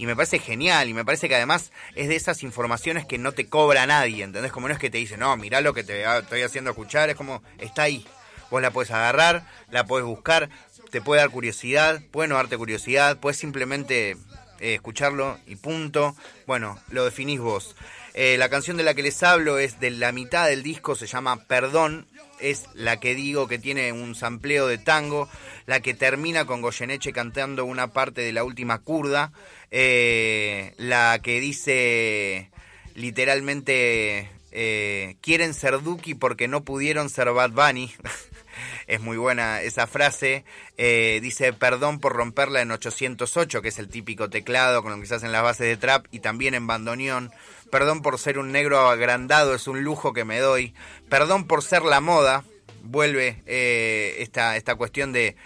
y 0.00 0.06
me 0.06 0.16
parece 0.16 0.38
genial 0.38 0.88
y 0.88 0.94
me 0.94 1.04
parece 1.04 1.28
que 1.28 1.36
además 1.36 1.72
es 1.94 2.08
de 2.08 2.16
esas 2.16 2.42
informaciones 2.42 3.04
que 3.04 3.18
no 3.18 3.32
te 3.32 3.50
cobra 3.50 3.86
nadie, 3.86 4.24
¿entendés? 4.24 4.50
Como 4.50 4.66
no 4.66 4.72
es 4.72 4.80
que 4.80 4.88
te 4.88 4.96
dice, 4.96 5.18
no, 5.18 5.36
mirá 5.36 5.60
lo 5.60 5.74
que 5.74 5.84
te 5.84 6.04
estoy 6.18 6.40
haciendo 6.40 6.70
escuchar, 6.70 7.10
es 7.10 7.16
como, 7.16 7.42
está 7.58 7.82
ahí. 7.82 8.06
Vos 8.50 8.62
la 8.62 8.70
puedes 8.70 8.90
agarrar, 8.92 9.46
la 9.70 9.84
puedes 9.84 10.06
buscar, 10.06 10.48
te 10.90 11.02
puede 11.02 11.20
dar 11.20 11.28
curiosidad, 11.28 12.00
puede 12.10 12.28
no 12.28 12.36
darte 12.36 12.56
curiosidad, 12.56 13.18
puedes 13.18 13.36
simplemente 13.36 14.12
eh, 14.58 14.74
escucharlo 14.76 15.38
y 15.46 15.56
punto. 15.56 16.16
Bueno, 16.46 16.78
lo 16.88 17.04
definís 17.04 17.38
vos. 17.38 17.76
Eh, 18.14 18.36
la 18.38 18.48
canción 18.48 18.78
de 18.78 18.84
la 18.84 18.94
que 18.94 19.02
les 19.02 19.22
hablo 19.22 19.58
es 19.58 19.80
de 19.80 19.90
la 19.90 20.12
mitad 20.12 20.48
del 20.48 20.62
disco, 20.62 20.94
se 20.94 21.06
llama 21.06 21.44
Perdón, 21.44 22.06
es 22.40 22.64
la 22.74 22.98
que 22.98 23.14
digo 23.14 23.46
que 23.46 23.58
tiene 23.58 23.92
un 23.92 24.14
sampleo 24.14 24.66
de 24.66 24.78
tango, 24.78 25.28
la 25.66 25.80
que 25.80 25.94
termina 25.94 26.44
con 26.44 26.62
Goyeneche 26.62 27.12
cantando 27.12 27.64
una 27.64 27.92
parte 27.92 28.22
de 28.22 28.32
la 28.32 28.42
última 28.42 28.78
curda, 28.78 29.32
eh, 29.70 30.74
la 30.78 31.20
que 31.22 31.40
dice 31.40 32.50
literalmente 32.94 34.28
eh, 34.50 35.16
quieren 35.20 35.54
ser 35.54 35.80
Duki 35.80 36.14
porque 36.14 36.48
no 36.48 36.64
pudieron 36.64 37.08
ser 37.08 37.30
Bad 37.32 37.50
Bunny. 37.52 37.94
es 38.88 39.00
muy 39.00 39.16
buena 39.16 39.62
esa 39.62 39.86
frase. 39.86 40.44
Eh, 40.76 41.20
dice, 41.22 41.52
perdón 41.52 42.00
por 42.00 42.14
romperla 42.14 42.60
en 42.60 42.72
808, 42.72 43.62
que 43.62 43.68
es 43.68 43.78
el 43.78 43.88
típico 43.88 44.28
teclado 44.28 44.82
con 44.82 44.92
lo 44.92 45.00
que 45.00 45.06
se 45.06 45.14
hacen 45.14 45.32
las 45.32 45.42
bases 45.42 45.68
de 45.68 45.76
trap, 45.76 46.06
y 46.10 46.18
también 46.18 46.54
en 46.54 46.66
bandoneón. 46.66 47.30
Perdón 47.70 48.02
por 48.02 48.18
ser 48.18 48.38
un 48.38 48.50
negro 48.50 48.88
agrandado, 48.88 49.54
es 49.54 49.68
un 49.68 49.84
lujo 49.84 50.12
que 50.12 50.24
me 50.24 50.40
doy. 50.40 50.74
Perdón 51.08 51.46
por 51.46 51.62
ser 51.62 51.82
la 51.82 52.00
moda. 52.00 52.44
Vuelve 52.82 53.42
esta, 53.46 54.56
esta 54.56 54.74
cuestión 54.74 55.12
de, 55.12 55.36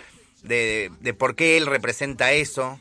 de 0.43 1.15
por 1.19 1.35
qué 1.35 1.59
él 1.59 1.67
representa 1.67 2.33
eso. 2.33 2.79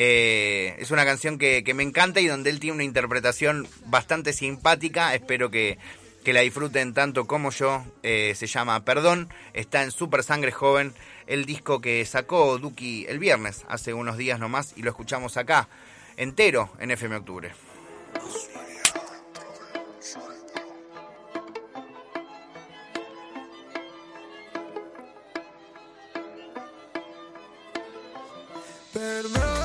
Eh, 0.00 0.76
es 0.78 0.92
una 0.92 1.04
canción 1.04 1.38
que, 1.38 1.64
me 1.74 1.82
encanta 1.82 2.20
y 2.20 2.28
donde 2.28 2.50
él 2.50 2.60
tiene 2.60 2.76
una 2.76 2.84
interpretación 2.84 3.66
bastante 3.86 4.32
simpática. 4.32 5.12
Espero 5.12 5.50
que, 5.50 5.76
que 6.22 6.32
la 6.32 6.42
disfruten 6.42 6.94
tanto 6.94 7.26
como 7.26 7.50
yo. 7.50 7.84
Eh, 8.04 8.34
se 8.36 8.46
llama 8.46 8.84
Perdón, 8.84 9.28
está 9.54 9.82
en 9.82 9.90
Super 9.90 10.22
Sangre 10.22 10.52
Joven, 10.52 10.94
el 11.26 11.46
disco 11.46 11.80
que 11.80 12.06
sacó 12.06 12.58
Duki 12.58 13.06
el 13.08 13.18
viernes, 13.18 13.64
hace 13.68 13.92
unos 13.92 14.16
días 14.16 14.38
nomás, 14.38 14.72
y 14.76 14.82
lo 14.82 14.90
escuchamos 14.90 15.36
acá, 15.36 15.68
entero 16.16 16.70
en 16.78 16.92
FM 16.92 17.16
Octubre. 17.16 17.50
Perdón, 28.92 29.57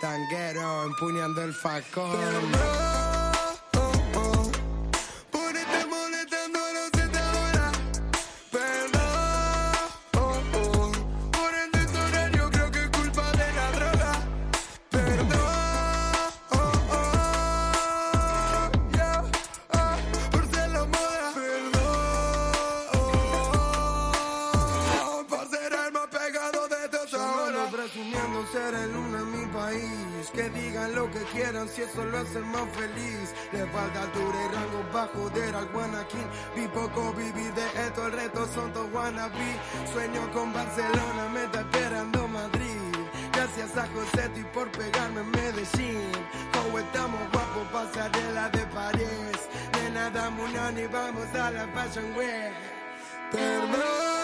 tanguero 0.00 0.84
empuñando 0.84 1.42
el 1.42 1.52
facón. 1.52 3.15
Falta 33.96 34.02
altura 34.02 34.38
y 34.44 34.54
rango 34.54 34.82
para 34.92 35.06
joder 35.08 35.54
al 35.54 35.66
Guanaquín. 35.68 36.26
Vi 36.54 36.68
poco 36.68 37.12
vivir 37.14 37.52
de 37.54 37.66
esto, 37.86 38.06
el 38.06 38.12
resto 38.12 38.46
son 38.54 38.72
todos 38.72 38.92
wannabe. 38.92 39.56
Sueño 39.92 40.30
con 40.32 40.52
Barcelona, 40.52 41.28
me 41.32 41.44
está 41.44 41.60
esperando 41.60 42.28
Madrid. 42.28 42.92
Gracias 43.32 43.76
a 43.76 43.86
Joseto 43.88 44.40
y 44.40 44.44
por 44.44 44.70
pegarme 44.72 45.20
en 45.20 45.30
Medellín. 45.30 46.12
Como 46.52 46.78
estamos 46.78 47.20
guapos, 47.32 47.66
pasarela 47.72 48.50
de 48.50 48.66
París. 48.66 49.38
De 49.72 49.90
nada, 49.90 50.30
Munani, 50.30 50.86
vamos 50.88 51.34
a 51.34 51.50
la 51.50 51.66
Fashion 51.68 52.16
Week. 52.16 52.52
Perdón, 53.32 54.15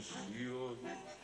confesión. 0.00 0.78
No 0.82 1.19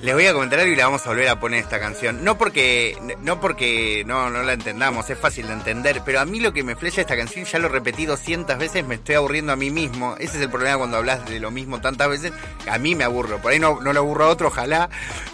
Les 0.00 0.14
voy 0.14 0.26
a 0.26 0.32
comentar 0.32 0.60
algo 0.60 0.72
y 0.72 0.76
le 0.76 0.84
vamos 0.84 1.04
a 1.04 1.08
volver 1.08 1.28
a 1.28 1.40
poner 1.40 1.58
esta 1.60 1.80
canción. 1.80 2.22
No 2.22 2.38
porque 2.38 2.96
no 3.20 3.40
porque 3.40 4.04
no, 4.06 4.30
no 4.30 4.44
la 4.44 4.52
entendamos, 4.52 5.10
es 5.10 5.18
fácil 5.18 5.48
de 5.48 5.54
entender, 5.54 6.02
pero 6.04 6.20
a 6.20 6.24
mí 6.24 6.38
lo 6.38 6.52
que 6.52 6.62
me 6.62 6.76
flecha 6.76 7.00
esta 7.00 7.16
canción, 7.16 7.44
ya 7.44 7.58
lo 7.58 7.66
he 7.66 7.70
repetido 7.70 8.16
veces, 8.58 8.84
me 8.86 8.94
estoy 8.94 9.16
aburriendo 9.16 9.52
a 9.52 9.56
mí 9.56 9.70
mismo. 9.70 10.14
Ese 10.20 10.36
es 10.36 10.42
el 10.44 10.50
problema 10.50 10.78
cuando 10.78 10.98
hablas 10.98 11.28
de 11.28 11.40
lo 11.40 11.50
mismo 11.50 11.80
tantas 11.80 12.08
veces. 12.08 12.32
A 12.70 12.78
mí 12.78 12.94
me 12.94 13.02
aburro. 13.02 13.38
Por 13.42 13.50
ahí 13.50 13.58
no, 13.58 13.80
no 13.80 13.92
le 13.92 13.98
aburro 13.98 14.26
a 14.26 14.28
otro, 14.28 14.48
ojalá, 14.48 14.88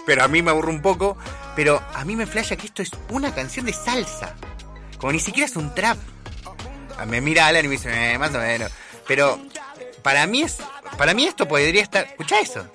pero 0.07 0.25
a 0.25 0.29
mí 0.29 0.41
me 0.41 0.51
aburro 0.51 0.71
un 0.71 0.81
poco. 0.81 1.19
Pero 1.55 1.83
a 1.93 2.05
mí 2.07 2.17
me 2.17 2.27
flasha 2.27 2.57
que 2.57 2.67
esto 2.67 2.81
es 2.81 2.91
una 3.11 3.35
canción 3.35 3.67
de 3.67 3.75
salsa. 3.75 4.35
Como 4.99 5.13
ni 5.13 5.21
siquiera 5.21 5.47
es 5.47 5.57
un 5.57 5.75
trap. 5.75 5.99
Ah, 6.97 7.05
Me 7.05 7.21
mira 7.21 7.47
Alan 7.49 7.65
y 7.65 7.69
me 7.69 7.73
dice, 7.73 8.13
"Eh, 8.15 8.19
más 8.19 8.35
o 8.35 8.39
menos. 8.39 8.73
Pero 9.07 9.39
para 10.03 10.27
mí 10.27 10.43
es 10.43 10.57
para 10.97 11.13
mí 11.13 11.25
esto 11.27 11.47
podría 11.49 11.83
estar... 11.83 12.05
Escucha 12.07 12.41
eso. 12.41 12.67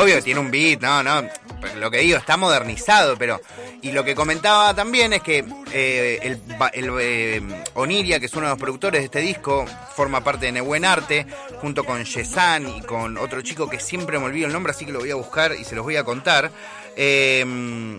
Obvio, 0.00 0.22
tiene 0.22 0.38
un 0.38 0.48
beat, 0.48 0.80
no, 0.80 1.02
no. 1.02 1.28
pero 1.60 1.80
Lo 1.80 1.90
que 1.90 1.98
digo, 1.98 2.18
está 2.18 2.36
modernizado, 2.36 3.16
pero. 3.16 3.40
Y 3.82 3.90
lo 3.90 4.04
que 4.04 4.14
comentaba 4.14 4.72
también 4.72 5.12
es 5.12 5.22
que 5.22 5.44
eh, 5.72 6.20
el, 6.22 6.40
el, 6.72 6.90
eh, 7.00 7.64
Oniria, 7.74 8.20
que 8.20 8.26
es 8.26 8.32
uno 8.34 8.46
de 8.46 8.50
los 8.50 8.60
productores 8.60 9.00
de 9.00 9.06
este 9.06 9.20
disco, 9.20 9.66
forma 9.96 10.22
parte 10.22 10.46
de 10.46 10.52
Nebuen 10.52 10.84
Arte, 10.84 11.26
junto 11.60 11.82
con 11.82 12.04
Yesan 12.04 12.68
y 12.68 12.82
con 12.82 13.18
otro 13.18 13.42
chico 13.42 13.68
que 13.68 13.80
siempre 13.80 14.20
me 14.20 14.26
olvido 14.26 14.46
el 14.46 14.52
nombre, 14.52 14.70
así 14.70 14.86
que 14.86 14.92
lo 14.92 15.00
voy 15.00 15.10
a 15.10 15.16
buscar 15.16 15.56
y 15.58 15.64
se 15.64 15.74
los 15.74 15.84
voy 15.84 15.96
a 15.96 16.04
contar. 16.04 16.52
Eh, 16.96 17.98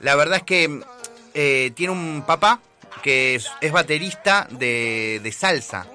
la 0.00 0.16
verdad 0.16 0.36
es 0.38 0.42
que 0.42 0.80
eh, 1.32 1.72
tiene 1.74 1.94
un 1.94 2.24
papá 2.26 2.60
que 3.02 3.36
es, 3.36 3.50
es 3.62 3.72
baterista 3.72 4.46
de, 4.50 5.20
de 5.22 5.32
salsa. 5.32 5.86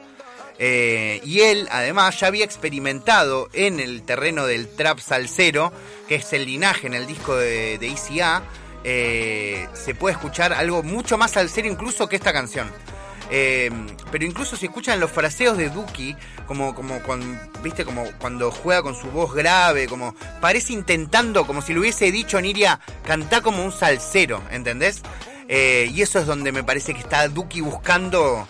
Eh, 0.60 1.22
y 1.24 1.42
él, 1.42 1.68
además, 1.72 2.20
ya 2.20 2.28
había 2.28 2.46
experimentado 2.46 3.50
en 3.54 3.80
el 3.80 4.04
terreno 4.04 4.46
del 4.46 4.68
trap 4.68 5.00
salsero, 5.00 5.74
que 6.08 6.16
es 6.16 6.34
el 6.34 6.46
linaje 6.46 6.88
en 6.88 6.94
el 6.94 7.08
disco 7.08 7.36
de, 7.36 7.80
ICA. 7.82 8.44
eh, 8.84 9.68
se 9.74 9.96
puede 9.96 10.14
escuchar 10.14 10.54
algo 10.54 10.84
mucho 10.84 11.18
más 11.18 11.32
salsero 11.32 11.68
incluso 11.68 12.08
que 12.08 12.16
esta 12.16 12.34
canción. 12.34 12.70
Eh, 13.32 13.72
pero 14.12 14.26
incluso 14.26 14.56
si 14.56 14.68
escuchan 14.68 15.00
los 15.00 15.10
fraseos 15.10 15.58
de 15.58 15.70
Duki, 15.70 16.16
como, 16.46 16.76
como 16.76 17.00
cuando, 17.00 17.40
viste, 17.64 17.84
como 17.84 18.06
cuando 18.20 18.52
juega 18.52 18.84
con 18.84 18.96
su 18.96 19.08
voz 19.08 19.34
grave, 19.34 19.88
como 19.88 20.14
parece 20.40 20.74
intentando, 20.74 21.48
como 21.48 21.62
si 21.62 21.74
lo 21.74 21.82
hubiese 21.82 22.12
dicho 22.12 22.40
Niria, 22.40 22.80
cantar 23.04 23.42
como 23.42 23.64
un 23.64 23.72
salsero, 23.72 24.44
¿entendés? 24.52 25.02
Y 25.48 26.02
eso 26.02 26.20
es 26.20 26.26
donde 26.26 26.52
me 26.52 26.64
parece 26.64 26.94
que 26.94 27.00
está 27.00 27.28
Duki 27.28 27.62
buscando 27.62 28.48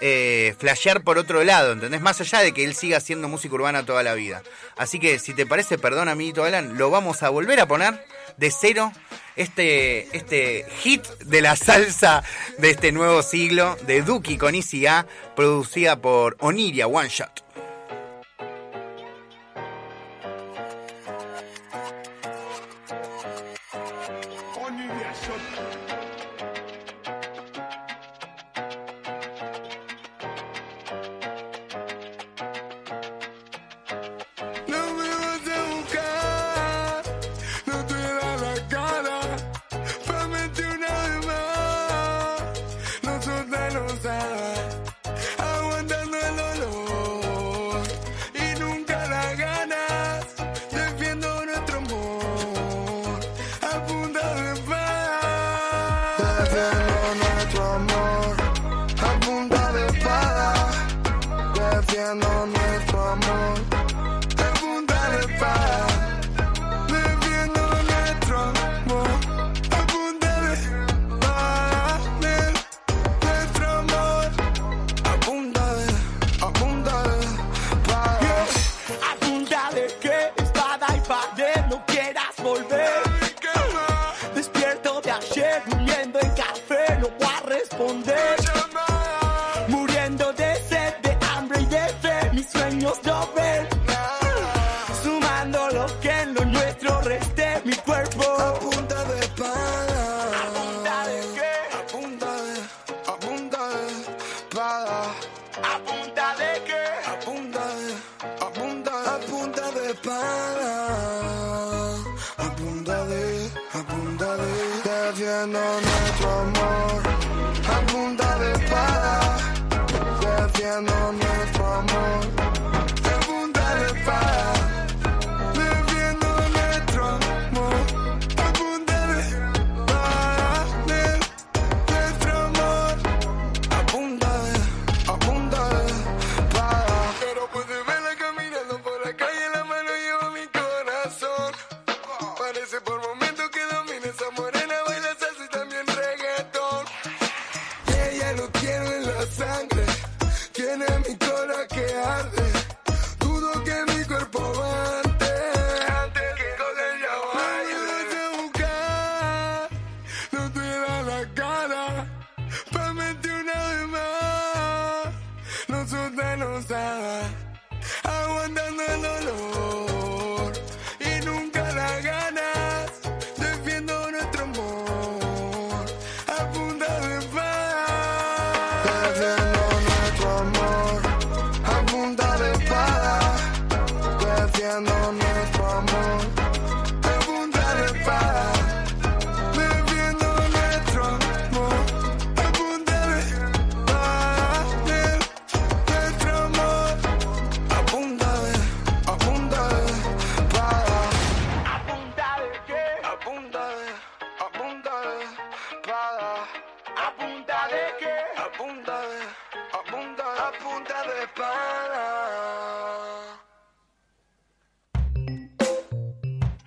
eh, 0.00 0.54
flashear 0.58 1.02
por 1.02 1.18
otro 1.18 1.44
lado, 1.44 1.72
¿entendés? 1.72 2.00
Más 2.00 2.20
allá 2.20 2.40
de 2.40 2.52
que 2.52 2.64
él 2.64 2.74
siga 2.74 2.98
haciendo 2.98 3.28
música 3.28 3.54
urbana 3.54 3.84
toda 3.84 4.02
la 4.02 4.14
vida. 4.14 4.42
Así 4.76 4.98
que 4.98 5.18
si 5.18 5.34
te 5.34 5.46
parece, 5.46 5.78
perdón, 5.78 6.08
amiguito 6.08 6.44
Alan, 6.44 6.78
lo 6.78 6.90
vamos 6.90 7.22
a 7.22 7.28
volver 7.28 7.60
a 7.60 7.66
poner 7.66 8.04
de 8.36 8.50
cero. 8.50 8.92
Este, 9.36 10.14
este 10.14 10.66
hit 10.82 11.06
de 11.24 11.40
la 11.40 11.56
salsa 11.56 12.22
de 12.58 12.70
este 12.70 12.92
nuevo 12.92 13.22
siglo 13.22 13.76
de 13.86 14.02
Duki 14.02 14.36
con 14.36 14.54
Easy 14.54 14.86
A, 14.86 15.06
producida 15.34 15.96
por 15.96 16.36
Oniria 16.40 16.86
One 16.86 17.08
Shot. 17.08 17.49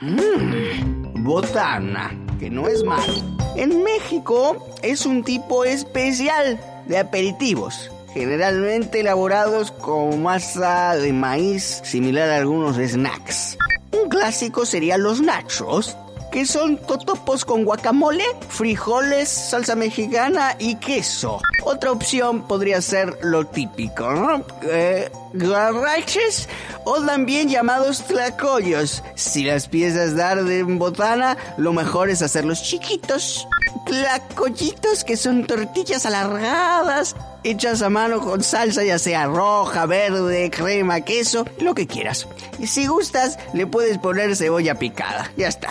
Mmm, 0.06 1.24
botana, 1.24 2.12
que 2.38 2.50
no 2.50 2.68
es 2.68 2.84
malo. 2.84 3.14
En 3.56 3.84
México 3.84 4.58
es 4.82 5.06
un 5.06 5.24
tipo 5.24 5.64
especial 5.64 6.60
de 6.88 6.98
aperitivos, 6.98 7.90
generalmente 8.14 9.00
elaborados 9.00 9.72
con 9.72 10.22
masa 10.22 10.98
de 10.98 11.14
maíz 11.14 11.80
similar 11.86 12.30
a 12.32 12.38
algunos 12.38 12.76
snacks. 12.76 13.58
Un 13.94 14.10
clásico 14.10 14.66
serían 14.66 15.04
los 15.04 15.22
nachos, 15.22 15.96
que 16.34 16.48
son 16.48 16.78
totopos 16.78 17.46
con 17.46 17.64
guacamole, 17.64 18.26
frijoles, 18.50 19.30
salsa 19.30 19.76
mexicana 19.76 20.56
y 20.58 20.78
queso. 20.78 21.40
Otra 21.64 21.92
opción 21.92 22.48
podría 22.48 22.82
ser 22.82 23.20
lo 23.22 23.46
típico, 23.46 24.12
¿no? 24.12 24.44
Eh, 24.64 25.12
garraches 25.34 26.50
o 26.86 27.00
también 27.06 27.50
llamados 27.50 28.04
tlacoyos. 28.08 29.04
Si 29.14 29.44
las 29.44 29.68
piezas 29.68 30.16
dar 30.16 30.44
de 30.44 30.64
botana, 30.64 31.38
lo 31.58 31.72
mejor 31.72 32.10
es 32.10 32.24
hacerlos 32.24 32.64
chiquitos. 32.64 33.48
Tlacoyitos 33.86 35.04
que 35.04 35.18
son 35.18 35.46
tortillas 35.46 36.06
alargadas, 36.06 37.16
hechas 37.44 37.82
a 37.82 37.90
mano 37.90 38.22
con 38.22 38.44
salsa 38.44 38.84
ya 38.84 38.98
sea 39.00 39.26
roja, 39.26 39.86
verde, 39.86 40.50
crema, 40.50 41.02
queso, 41.02 41.46
lo 41.60 41.76
que 41.76 41.88
quieras. 41.88 42.28
Y 42.60 42.68
si 42.68 42.88
gustas, 42.88 43.38
le 43.54 43.68
puedes 43.68 43.98
poner 43.98 44.36
cebolla 44.36 44.76
picada. 44.76 45.32
Ya 45.38 45.48
está. 45.48 45.70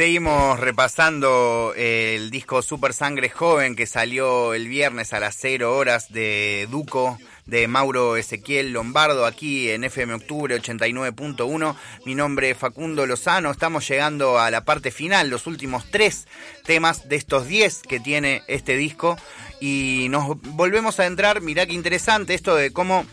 Seguimos 0.00 0.58
repasando 0.58 1.74
el 1.76 2.30
disco 2.30 2.62
Super 2.62 2.94
Sangre 2.94 3.28
Joven 3.28 3.76
que 3.76 3.86
salió 3.86 4.54
el 4.54 4.66
viernes 4.66 5.12
a 5.12 5.20
las 5.20 5.36
0 5.38 5.76
horas 5.76 6.10
de 6.10 6.68
Duco 6.70 7.18
de 7.50 7.66
Mauro 7.66 8.16
Ezequiel 8.16 8.72
Lombardo 8.72 9.26
aquí 9.26 9.70
en 9.70 9.82
FM 9.82 10.14
Octubre 10.14 10.56
89.1. 10.56 11.74
Mi 12.06 12.14
nombre 12.14 12.50
es 12.50 12.56
Facundo 12.56 13.06
Lozano. 13.06 13.50
Estamos 13.50 13.86
llegando 13.88 14.38
a 14.38 14.52
la 14.52 14.64
parte 14.64 14.92
final, 14.92 15.28
los 15.28 15.48
últimos 15.48 15.90
tres 15.90 16.28
temas 16.64 17.08
de 17.08 17.16
estos 17.16 17.48
10 17.48 17.82
que 17.82 17.98
tiene 17.98 18.42
este 18.46 18.76
disco. 18.76 19.18
Y 19.60 20.06
nos 20.10 20.40
volvemos 20.40 21.00
a 21.00 21.06
entrar. 21.06 21.40
Mirá 21.40 21.66
qué 21.66 21.72
interesante 21.72 22.34
esto 22.34 22.54
de 22.54 22.72
cómo 22.72 23.04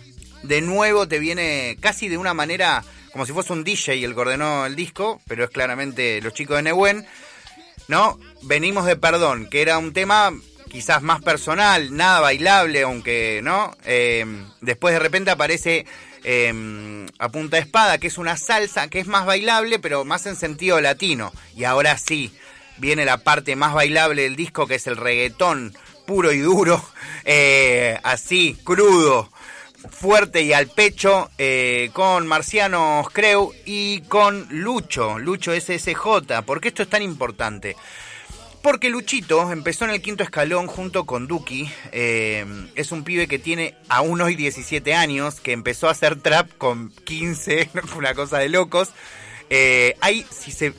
de 0.43 0.61
nuevo 0.61 1.07
te 1.07 1.17
viene 1.17 1.75
casi 1.79 2.07
de 2.07 2.19
una 2.19 2.35
manera 2.35 2.83
como 3.11 3.25
si 3.25 3.33
fuese 3.33 3.53
un 3.53 3.63
DJ 3.63 4.05
el 4.05 4.13
que 4.13 4.19
ordenó 4.19 4.67
el 4.67 4.75
disco, 4.75 5.19
pero 5.27 5.45
es 5.45 5.49
claramente 5.49 6.21
los 6.21 6.33
chicos 6.35 6.57
de 6.57 6.63
Nehuen, 6.63 7.07
¿no? 7.87 8.19
Venimos 8.43 8.85
de 8.85 8.97
Perdón, 8.97 9.49
que 9.49 9.63
era 9.63 9.79
un 9.79 9.93
tema 9.93 10.31
quizás 10.77 11.01
más 11.01 11.23
personal, 11.23 11.97
nada 11.97 12.19
bailable, 12.19 12.83
aunque, 12.83 13.41
¿no? 13.43 13.75
Eh, 13.83 14.23
después 14.61 14.93
de 14.93 14.99
repente 14.99 15.31
aparece 15.31 15.87
eh, 16.23 16.53
A 17.17 17.29
Punta 17.29 17.57
de 17.57 17.63
Espada, 17.63 17.97
que 17.97 18.05
es 18.05 18.19
una 18.19 18.37
salsa 18.37 18.87
que 18.87 18.99
es 18.99 19.07
más 19.07 19.25
bailable, 19.25 19.79
pero 19.79 20.05
más 20.05 20.27
en 20.27 20.35
sentido 20.35 20.79
latino. 20.79 21.33
Y 21.55 21.63
ahora 21.63 21.97
sí, 21.97 22.31
viene 22.77 23.05
la 23.05 23.17
parte 23.17 23.55
más 23.55 23.73
bailable 23.73 24.21
del 24.21 24.35
disco, 24.35 24.67
que 24.67 24.75
es 24.75 24.85
el 24.85 24.97
reggaetón 24.97 25.75
puro 26.05 26.31
y 26.31 26.41
duro, 26.41 26.79
eh, 27.25 27.99
así, 28.03 28.55
crudo 28.63 29.31
fuerte 29.89 30.41
y 30.43 30.53
al 30.53 30.67
pecho 30.67 31.31
eh, 31.37 31.89
con 31.93 32.27
Marciano 32.27 33.03
Creu 33.11 33.51
y 33.65 34.01
con 34.01 34.45
Lucho, 34.51 35.17
Lucho 35.17 35.59
SSJ. 35.59 36.43
¿Por 36.45 36.61
qué 36.61 36.67
esto 36.67 36.83
es 36.83 36.89
tan 36.89 37.01
importante? 37.01 37.75
Porque 38.67 38.89
Luchito 38.89 39.49
empezó 39.49 39.85
en 39.85 39.91
el 39.91 40.01
quinto 40.01 40.23
escalón 40.23 40.67
junto 40.67 41.05
con 41.05 41.25
Duki. 41.25 41.71
eh, 41.93 42.45
es 42.75 42.91
un 42.91 43.05
pibe 43.05 43.25
que 43.25 43.39
tiene 43.39 43.75
aún 43.87 44.19
hoy 44.19 44.35
17 44.35 44.93
años, 44.93 45.39
que 45.39 45.53
empezó 45.53 45.87
a 45.87 45.91
hacer 45.91 46.19
trap 46.19 46.49
con 46.57 46.91
15, 47.05 47.69
una 47.97 48.13
cosa 48.13 48.39
de 48.39 48.49
locos. 48.49 48.89
Eh, 49.49 49.95
hay, 50.01 50.25
si, 50.29 50.51
se, 50.51 50.73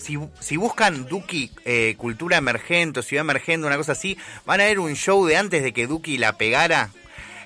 buscan 0.58 1.06
Duki 1.06 1.50
eh, 1.64 1.94
Cultura 1.96 2.36
Emergente 2.36 3.02
Ciudad 3.02 3.22
Emergente, 3.22 3.66
una 3.66 3.78
cosa 3.78 3.92
así, 3.92 4.18
van 4.44 4.60
a 4.60 4.64
ver 4.64 4.80
un 4.80 4.94
show 4.94 5.24
de 5.24 5.38
antes 5.38 5.62
de 5.62 5.72
que 5.72 5.86
Duki 5.86 6.18
la 6.18 6.36
pegara, 6.36 6.90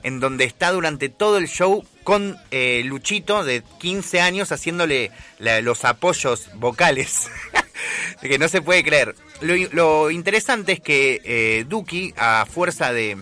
en 0.02 0.18
donde 0.18 0.42
está 0.42 0.72
durante 0.72 1.08
todo 1.08 1.38
el 1.38 1.46
show 1.46 1.86
con 2.02 2.36
Luchito 2.82 3.44
de 3.44 3.62
15 3.78 4.20
años 4.20 4.50
haciéndole 4.50 5.12
los 5.38 5.84
apoyos 5.84 6.50
vocales. 6.56 7.30
que 8.20 8.38
no 8.38 8.48
se 8.48 8.62
puede 8.62 8.84
creer. 8.84 9.14
Lo, 9.40 10.10
interesante 10.10 10.72
es 10.72 10.80
que 10.80 11.20
eh, 11.24 11.64
Duki, 11.68 12.14
a 12.16 12.46
fuerza 12.48 12.92
de, 12.92 13.16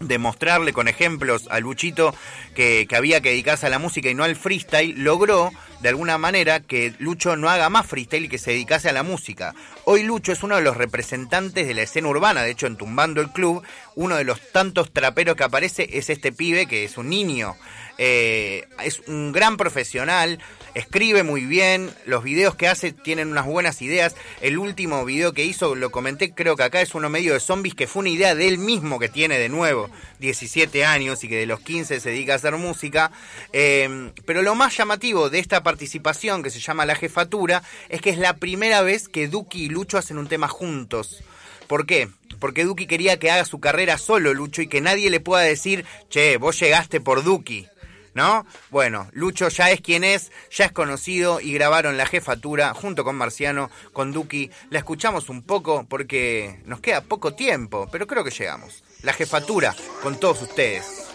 de 0.00 0.18
mostrarle 0.18 0.72
con 0.72 0.88
ejemplos 0.88 1.48
a 1.50 1.60
Luchito 1.60 2.14
que, 2.56 2.88
había 2.96 3.20
que 3.20 3.28
dedicarse 3.28 3.66
a 3.66 3.70
la 3.70 3.78
música 3.78 4.08
y 4.08 4.14
no 4.14 4.24
al 4.24 4.34
freestyle, 4.34 4.94
logró 4.96 5.52
de 5.80 5.90
alguna 5.90 6.16
manera 6.16 6.60
que 6.60 6.94
Lucho 6.98 7.36
no 7.36 7.50
haga 7.50 7.68
más 7.68 7.86
freestyle 7.86 8.24
y 8.24 8.28
que 8.28 8.38
se 8.38 8.52
dedicase 8.52 8.88
a 8.88 8.94
la 8.94 9.02
música. 9.02 9.54
Hoy 9.84 10.02
Lucho 10.02 10.32
es 10.32 10.42
uno 10.42 10.56
de 10.56 10.62
los 10.62 10.76
representantes 10.76 11.68
de 11.68 11.74
la 11.74 11.82
escena 11.82 12.08
urbana, 12.08 12.42
de 12.42 12.50
hecho 12.50 12.66
en 12.66 12.76
Tumbando 12.76 13.20
el 13.20 13.30
Club, 13.30 13.62
uno 13.94 14.16
de 14.16 14.24
los 14.24 14.40
tantos 14.52 14.90
traperos 14.90 15.36
que 15.36 15.44
aparece 15.44 15.90
es 15.92 16.08
este 16.08 16.32
pibe 16.32 16.66
que 16.66 16.84
es 16.84 16.96
un 16.96 17.10
niño. 17.10 17.54
Eh, 17.98 18.66
es 18.84 19.00
un 19.06 19.32
gran 19.32 19.56
profesional, 19.56 20.38
escribe 20.74 21.22
muy 21.22 21.46
bien, 21.46 21.90
los 22.04 22.22
videos 22.22 22.54
que 22.54 22.68
hace 22.68 22.92
tienen 22.92 23.28
unas 23.28 23.46
buenas 23.46 23.80
ideas. 23.80 24.14
El 24.42 24.58
último 24.58 25.04
video 25.04 25.32
que 25.32 25.44
hizo, 25.44 25.74
lo 25.74 25.90
comenté, 25.90 26.32
creo 26.32 26.56
que 26.56 26.64
acá 26.64 26.82
es 26.82 26.94
uno 26.94 27.08
medio 27.08 27.32
de 27.32 27.40
zombies, 27.40 27.74
que 27.74 27.86
fue 27.86 28.00
una 28.00 28.10
idea 28.10 28.34
de 28.34 28.48
él 28.48 28.58
mismo 28.58 28.98
que 28.98 29.08
tiene 29.08 29.38
de 29.38 29.48
nuevo 29.48 29.88
17 30.18 30.84
años 30.84 31.24
y 31.24 31.28
que 31.28 31.36
de 31.36 31.46
los 31.46 31.60
15 31.60 32.00
se 32.00 32.10
dedica 32.10 32.34
a 32.34 32.38
música. 32.54 33.10
Eh, 33.52 34.12
pero 34.24 34.42
lo 34.42 34.54
más 34.54 34.76
llamativo 34.76 35.28
de 35.30 35.40
esta 35.40 35.62
participación, 35.62 36.42
que 36.42 36.50
se 36.50 36.60
llama 36.60 36.86
La 36.86 36.94
Jefatura, 36.94 37.62
es 37.88 38.00
que 38.00 38.10
es 38.10 38.18
la 38.18 38.36
primera 38.36 38.82
vez 38.82 39.08
que 39.08 39.28
Duki 39.28 39.64
y 39.64 39.68
Lucho 39.68 39.98
hacen 39.98 40.18
un 40.18 40.28
tema 40.28 40.48
juntos. 40.48 41.22
¿Por 41.66 41.86
qué? 41.86 42.08
Porque 42.38 42.64
Duki 42.64 42.86
quería 42.86 43.18
que 43.18 43.30
haga 43.30 43.44
su 43.44 43.60
carrera 43.60 43.98
solo, 43.98 44.34
Lucho, 44.34 44.62
y 44.62 44.68
que 44.68 44.80
nadie 44.80 45.10
le 45.10 45.20
pueda 45.20 45.42
decir, 45.42 45.84
che, 46.08 46.36
vos 46.36 46.58
llegaste 46.58 47.00
por 47.00 47.24
Duki. 47.24 47.66
¿No? 48.14 48.46
Bueno, 48.70 49.10
Lucho 49.12 49.48
ya 49.48 49.70
es 49.70 49.82
quien 49.82 50.02
es, 50.02 50.32
ya 50.50 50.64
es 50.64 50.72
conocido 50.72 51.38
y 51.38 51.52
grabaron 51.52 51.98
la 51.98 52.06
jefatura 52.06 52.72
junto 52.72 53.04
con 53.04 53.14
Marciano, 53.14 53.70
con 53.92 54.12
Duki. 54.12 54.50
La 54.70 54.78
escuchamos 54.78 55.28
un 55.28 55.42
poco 55.42 55.84
porque 55.86 56.62
nos 56.64 56.80
queda 56.80 57.02
poco 57.02 57.34
tiempo, 57.34 57.90
pero 57.92 58.06
creo 58.06 58.24
que 58.24 58.30
llegamos. 58.30 58.82
La 59.02 59.12
jefatura 59.12 59.76
con 60.02 60.18
todos 60.18 60.40
ustedes. 60.40 61.14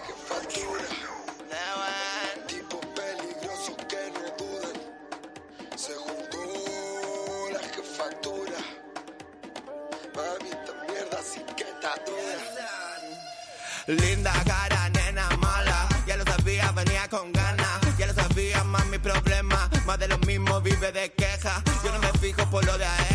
Linda 13.88 14.32
cara, 14.46 14.90
nena 14.90 15.30
mala. 15.38 15.90
Ya 16.08 16.16
lo 16.18 16.24
sabía, 16.24 16.72
venía 16.72 17.08
con 17.10 17.32
ganas. 17.34 17.80
Ya 17.98 18.08
lo 18.08 18.14
sabía, 18.14 18.64
más 18.64 18.86
mi 18.88 19.00
problema. 19.00 19.70
Más 19.86 20.00
de 20.00 20.08
lo 20.08 20.18
mismo, 20.20 20.62
vive 20.62 20.92
de 20.92 21.12
queja. 21.12 21.62
Yo 21.84 21.92
no 21.92 22.00
me 22.00 22.12
fijo 22.20 22.50
por 22.50 22.64
lo 22.66 22.78
de 22.78 22.86
adentro. 22.86 23.11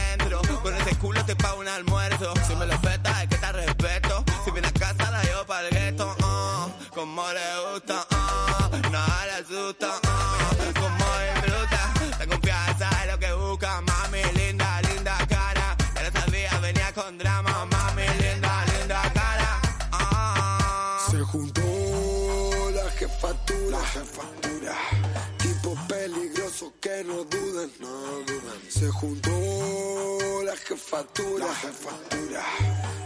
Jefatura. 30.97 31.47
La 31.47 31.55
jefatura. 31.55 32.43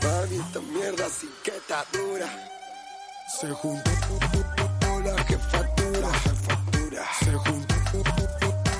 Mami, 0.02 0.36
esta 0.36 0.60
mierda 0.60 1.08
sí 1.08 1.28
que 1.42 1.56
está 1.56 1.84
dura. 1.92 2.26
Se 3.40 3.50
juntó 3.50 3.90
la 5.04 5.24
jefatura. 5.24 6.00
La 6.00 6.12
jefatura. 6.20 7.02
Se 7.24 7.32
juntó 7.32 7.74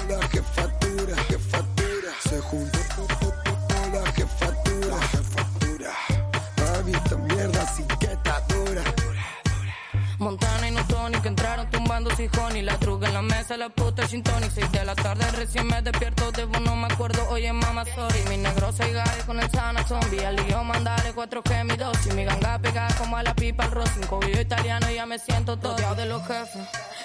la 0.08 0.28
jefatura. 0.28 1.16
Jefatura. 1.28 2.12
Se 2.22 2.40
juntó 2.40 2.82
la 3.92 4.12
jefatura. 4.12 4.96
La 4.96 5.02
jefatura. 5.08 5.92
Mami, 6.58 6.92
esta 6.92 7.16
mierda 7.16 7.66
sí 7.74 7.84
que 7.98 8.06
está 8.06 8.40
dura. 8.48 8.84
Montana 10.18 10.68
y 10.68 10.70
no 10.72 10.86
Tony 10.86 11.18
que 11.20 11.28
entraron 11.28 11.68
tumbando 11.70 12.14
Sijón 12.14 12.56
y 12.56 12.62
la 12.62 12.78
truca 12.78 13.08
en 13.08 13.14
la 13.14 13.22
mesa, 13.22 13.56
la 13.56 13.70
puta 13.70 13.89
Seis 14.10 14.72
de 14.72 14.84
la 14.84 14.96
tarde 14.96 15.24
recién 15.36 15.68
me 15.68 15.80
despierto, 15.82 16.32
de 16.32 16.44
vos 16.44 16.60
no 16.62 16.74
me 16.74 16.92
acuerdo, 16.92 17.28
oye 17.28 17.52
mamá, 17.52 17.84
sorry. 17.94 18.20
Mi 18.28 18.38
negro 18.38 18.72
se 18.72 18.92
gale 18.92 19.22
con 19.24 19.38
el 19.38 19.48
sana 19.52 19.86
zombie, 19.86 20.26
al 20.26 20.34
lío 20.34 20.60
cuatro 21.14 21.44
que 21.44 21.62
mi 21.62 21.76
dos. 21.76 21.96
Y 22.06 22.14
mi 22.14 22.24
ganga 22.24 22.58
pegada 22.58 22.92
como 22.98 23.16
a 23.16 23.22
la 23.22 23.36
pipa 23.36 23.62
al 23.62 23.70
rosin, 23.70 24.02
cobillo 24.08 24.40
italiano 24.40 24.90
y 24.90 24.96
ya 24.96 25.06
me 25.06 25.16
siento 25.20 25.56
todo. 25.56 25.76
Rodeado 25.76 25.94
de 25.94 26.06
los 26.06 26.26
jefes, 26.26 26.60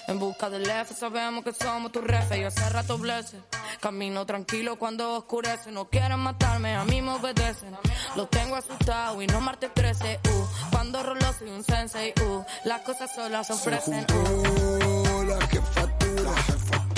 en 0.08 0.18
busca 0.18 0.50
del 0.50 0.68
F, 0.68 0.96
sabemos 0.96 1.44
que 1.44 1.54
somos 1.54 1.92
tu 1.92 2.02
refe. 2.02 2.42
Yo 2.42 2.48
hace 2.48 2.68
rato 2.72 2.98
blesse, 2.98 3.36
camino 3.82 4.26
tranquilo 4.26 4.80
cuando 4.80 5.14
oscurece. 5.14 5.72
No 5.72 5.88
quieren 5.88 6.18
matarme, 6.18 6.76
a 6.76 6.86
mí 6.86 7.04
me 7.04 7.12
obedecen. 7.12 7.78
Los 8.16 8.32
tengo 8.32 8.56
asustados 8.56 9.24
y 9.24 9.28
no 9.28 9.42
martes 9.42 9.72
13, 9.76 10.22
uh. 10.28 10.72
Cuando 10.72 11.04
rolo 11.04 11.34
soy 11.38 11.50
un 11.52 11.64
sensei, 11.64 12.16
uh. 12.20 12.44
Las 12.64 12.82
cosas 12.82 13.14
solas 13.14 13.46
se 13.46 13.54
ofrecen, 13.54 14.08
uh. 14.12 15.24
la 15.24 15.48
jefatura, 15.48 16.32
la 16.32 16.36
jefatura. 16.42 16.95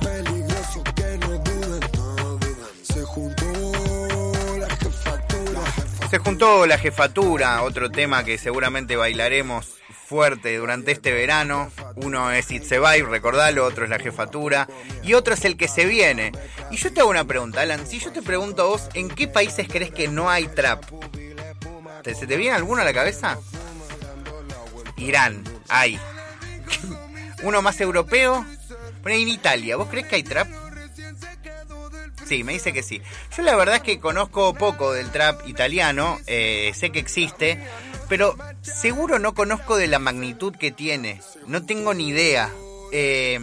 Peligroso 0.00 0.82
que 0.94 1.18
no 1.18 1.28
no. 1.96 2.38
Se 2.82 3.02
juntó 3.02 4.58
la 4.58 4.68
jefatura. 4.76 5.62
Se 6.10 6.18
juntó 6.18 6.66
la 6.66 6.78
jefatura, 6.78 7.62
otro 7.62 7.90
tema 7.90 8.24
que 8.24 8.38
seguramente 8.38 8.96
bailaremos 8.96 9.74
fuerte 10.06 10.56
durante 10.56 10.92
este 10.92 11.12
verano. 11.12 11.70
Uno 11.96 12.30
es 12.30 12.50
It's 12.50 12.70
a 12.72 12.76
Vibe, 12.78 13.08
recordalo, 13.08 13.64
otro 13.64 13.84
es 13.84 13.90
la 13.90 13.98
jefatura 13.98 14.68
y 15.02 15.14
otro 15.14 15.34
es 15.34 15.44
el 15.44 15.56
que 15.56 15.68
se 15.68 15.84
viene. 15.86 16.32
Y 16.70 16.76
yo 16.76 16.92
te 16.92 17.00
hago 17.00 17.10
una 17.10 17.24
pregunta, 17.24 17.62
Alan. 17.62 17.86
Si 17.86 17.98
yo 17.98 18.12
te 18.12 18.22
pregunto 18.22 18.62
a 18.62 18.66
vos, 18.66 18.88
¿en 18.94 19.08
qué 19.08 19.26
países 19.28 19.66
crees 19.68 19.90
que 19.90 20.08
no 20.08 20.28
hay 20.30 20.46
trap? 20.48 20.84
¿Te- 22.02 22.14
¿Se 22.14 22.26
te 22.26 22.36
viene 22.36 22.54
alguno 22.56 22.82
a 22.82 22.84
la 22.84 22.92
cabeza? 22.94 23.38
Irán, 24.96 25.42
hay. 25.68 25.98
Uno 27.42 27.60
más 27.62 27.80
europeo. 27.80 28.44
Bueno, 29.06 29.22
en 29.22 29.28
Italia, 29.28 29.76
¿vos 29.76 29.86
crees 29.88 30.08
que 30.08 30.16
hay 30.16 30.24
trap? 30.24 30.48
Sí, 32.24 32.42
me 32.42 32.54
dice 32.54 32.72
que 32.72 32.82
sí. 32.82 33.00
Yo 33.36 33.44
la 33.44 33.54
verdad 33.54 33.76
es 33.76 33.82
que 33.82 34.00
conozco 34.00 34.52
poco 34.54 34.92
del 34.92 35.12
trap 35.12 35.46
italiano, 35.46 36.18
eh, 36.26 36.72
sé 36.74 36.90
que 36.90 36.98
existe, 36.98 37.56
pero 38.08 38.36
seguro 38.62 39.20
no 39.20 39.32
conozco 39.32 39.76
de 39.76 39.86
la 39.86 40.00
magnitud 40.00 40.56
que 40.56 40.72
tiene. 40.72 41.20
No 41.46 41.64
tengo 41.64 41.94
ni 41.94 42.08
idea. 42.08 42.50
Eh, 42.90 43.38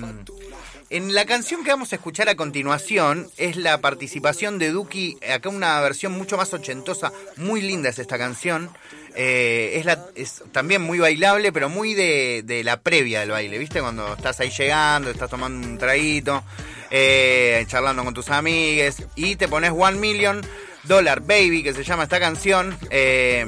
en 0.90 1.16
la 1.16 1.26
canción 1.26 1.64
que 1.64 1.72
vamos 1.72 1.94
a 1.94 1.96
escuchar 1.96 2.28
a 2.28 2.36
continuación 2.36 3.32
es 3.38 3.56
la 3.56 3.80
participación 3.80 4.60
de 4.60 4.70
Duki, 4.70 5.18
acá 5.34 5.48
una 5.48 5.80
versión 5.80 6.12
mucho 6.12 6.36
más 6.36 6.54
ochentosa, 6.54 7.14
muy 7.38 7.62
linda 7.62 7.90
es 7.90 8.00
esta 8.00 8.18
canción. 8.18 8.70
Eh, 9.16 9.74
es, 9.76 9.86
la, 9.86 10.06
es 10.16 10.44
también 10.52 10.82
muy 10.82 11.00
bailable, 11.00 11.52
pero 11.52 11.70
muy 11.70 11.94
de, 11.94 12.42
de 12.44 12.64
la 12.64 12.82
previa 12.82 13.20
del 13.20 13.32
baile, 13.32 13.58
¿viste? 13.58 13.80
Cuando 13.80 14.14
estás 14.14 14.40
ahí 14.40 14.50
llegando, 14.50 15.12
estás 15.12 15.30
tomando 15.30 15.68
un 15.68 15.78
traguito, 15.78 16.44
eh, 16.90 17.64
charlando 17.68 18.04
con 18.04 18.14
tus 18.14 18.30
amigues 18.30 19.04
y 19.16 19.36
te 19.36 19.48
pones 19.48 19.72
One 19.72 19.98
Million 20.00 20.42
Dollar 20.84 21.22
Baby, 21.22 21.64
que 21.64 21.74
se 21.74 21.84
llama 21.84 22.04
esta 22.04 22.20
canción, 22.20 22.78
eh, 22.90 23.46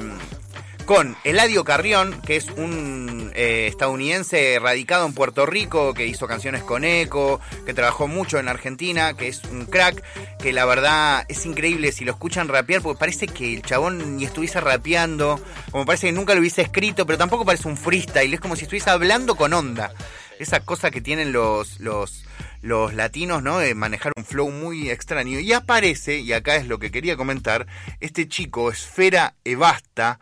con 0.86 1.16
Eladio 1.24 1.64
Carrión, 1.64 2.22
que 2.22 2.36
es 2.36 2.46
un 2.48 3.32
eh, 3.34 3.66
estadounidense 3.66 4.56
radicado 4.60 5.04
en 5.04 5.14
Puerto 5.14 5.44
Rico, 5.44 5.92
que 5.94 6.06
hizo 6.06 6.28
canciones 6.28 6.62
con 6.62 6.84
Eco, 6.84 7.40
que 7.66 7.74
trabajó 7.74 8.06
mucho 8.06 8.38
en 8.38 8.46
Argentina, 8.46 9.14
que 9.14 9.26
es 9.26 9.42
un 9.50 9.66
crack, 9.66 10.02
que 10.38 10.52
la 10.52 10.64
verdad 10.64 11.24
es 11.28 11.44
increíble 11.44 11.90
si 11.90 12.04
lo 12.04 12.12
escuchan 12.12 12.46
rapear, 12.46 12.82
porque 12.82 13.00
parece 13.00 13.26
que 13.26 13.52
el 13.54 13.62
chabón 13.62 14.16
ni 14.16 14.24
estuviese 14.24 14.60
rapeando, 14.60 15.40
como 15.72 15.84
parece 15.84 16.06
que 16.06 16.12
nunca 16.12 16.34
lo 16.34 16.40
hubiese 16.40 16.62
escrito, 16.62 17.04
pero 17.04 17.18
tampoco 17.18 17.44
parece 17.44 17.66
un 17.66 17.76
freestyle, 17.76 18.32
es 18.32 18.40
como 18.40 18.54
si 18.54 18.62
estuviese 18.62 18.88
hablando 18.88 19.34
con 19.34 19.52
onda. 19.52 19.92
Esa 20.38 20.60
cosa 20.60 20.92
que 20.92 21.00
tienen 21.00 21.32
los, 21.32 21.80
los, 21.80 22.24
los 22.62 22.94
latinos, 22.94 23.42
¿no? 23.42 23.58
De 23.58 23.74
manejar 23.74 24.12
un 24.16 24.24
flow 24.24 24.50
muy 24.50 24.90
extraño. 24.90 25.40
Y 25.40 25.52
aparece, 25.52 26.18
y 26.18 26.32
acá 26.32 26.56
es 26.56 26.66
lo 26.66 26.78
que 26.78 26.90
quería 26.90 27.16
comentar, 27.16 27.66
este 28.00 28.28
chico, 28.28 28.70
Esfera 28.70 29.34
Evasta, 29.44 30.20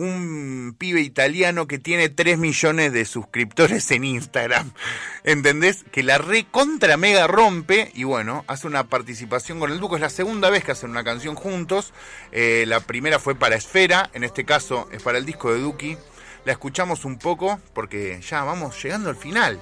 un 0.00 0.74
pibe 0.78 1.02
italiano 1.02 1.66
que 1.66 1.78
tiene 1.78 2.08
3 2.08 2.38
millones 2.38 2.92
de 2.92 3.04
suscriptores 3.04 3.90
en 3.90 4.04
Instagram. 4.04 4.72
¿Entendés? 5.24 5.84
Que 5.92 6.02
la 6.02 6.18
re 6.18 6.46
contra 6.50 6.96
mega 6.96 7.26
rompe 7.26 7.90
y 7.94 8.04
bueno, 8.04 8.44
hace 8.46 8.66
una 8.66 8.84
participación 8.84 9.60
con 9.60 9.70
el 9.70 9.78
Duco. 9.78 9.96
Es 9.96 10.00
la 10.00 10.10
segunda 10.10 10.48
vez 10.48 10.64
que 10.64 10.72
hacen 10.72 10.90
una 10.90 11.04
canción 11.04 11.34
juntos. 11.34 11.92
Eh, 12.32 12.64
la 12.66 12.80
primera 12.80 13.18
fue 13.18 13.34
para 13.34 13.56
Esfera, 13.56 14.10
en 14.14 14.24
este 14.24 14.44
caso 14.44 14.88
es 14.90 15.02
para 15.02 15.18
el 15.18 15.26
disco 15.26 15.52
de 15.52 15.60
Duki. 15.60 15.98
La 16.46 16.52
escuchamos 16.52 17.04
un 17.04 17.18
poco 17.18 17.60
porque 17.74 18.20
ya 18.22 18.42
vamos 18.44 18.82
llegando 18.82 19.10
al 19.10 19.16
final. 19.16 19.60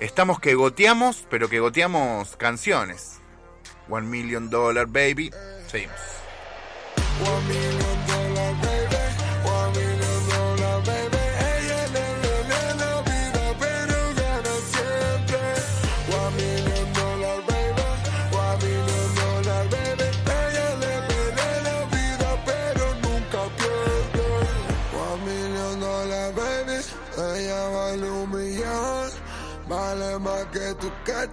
Estamos 0.00 0.40
que 0.40 0.54
goteamos, 0.54 1.26
pero 1.30 1.48
que 1.48 1.60
goteamos 1.60 2.36
canciones. 2.36 3.20
One 3.88 4.06
Million 4.06 4.50
Dollar 4.50 4.86
Baby. 4.86 5.30
Seguimos. 5.66 5.96
One 7.22 7.48
million 7.48 8.06
dollar 8.06 8.29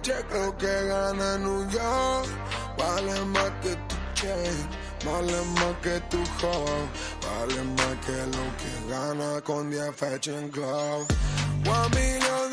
caché, 0.02 0.24
creo 0.28 0.56
que 0.56 0.86
gana 0.86 1.38
New 1.38 1.68
York. 1.70 2.28
Vale 2.76 3.24
más 3.26 3.50
que 3.62 3.74
tu 3.88 3.96
chain. 4.14 4.88
Vale 5.04 5.40
más 5.54 5.76
que 5.80 6.00
tu 6.10 6.18
home, 6.42 6.88
vale 7.22 7.62
más 7.62 7.96
que 8.04 8.16
lo 8.36 8.44
que 8.58 8.90
gana 8.90 9.40
con 9.42 9.70
10 9.70 9.94
Fashion 9.94 10.48
Club. 10.50 11.06
One 11.64 11.90
million 11.94 12.47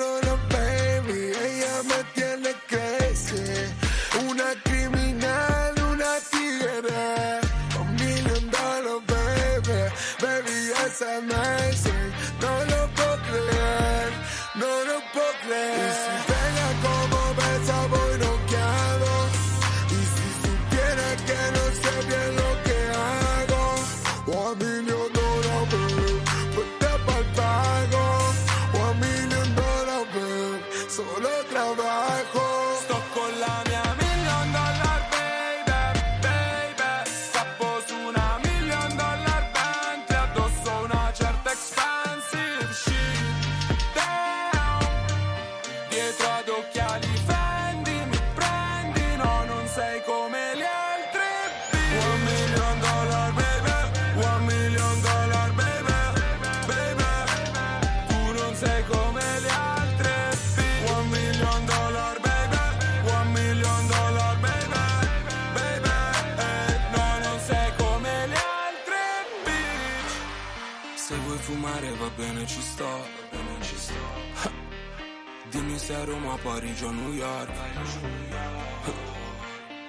Roma, 76.06 76.38
Parigi 76.41 76.86
o 76.86 76.91
New 76.91 77.14
York 77.14 77.51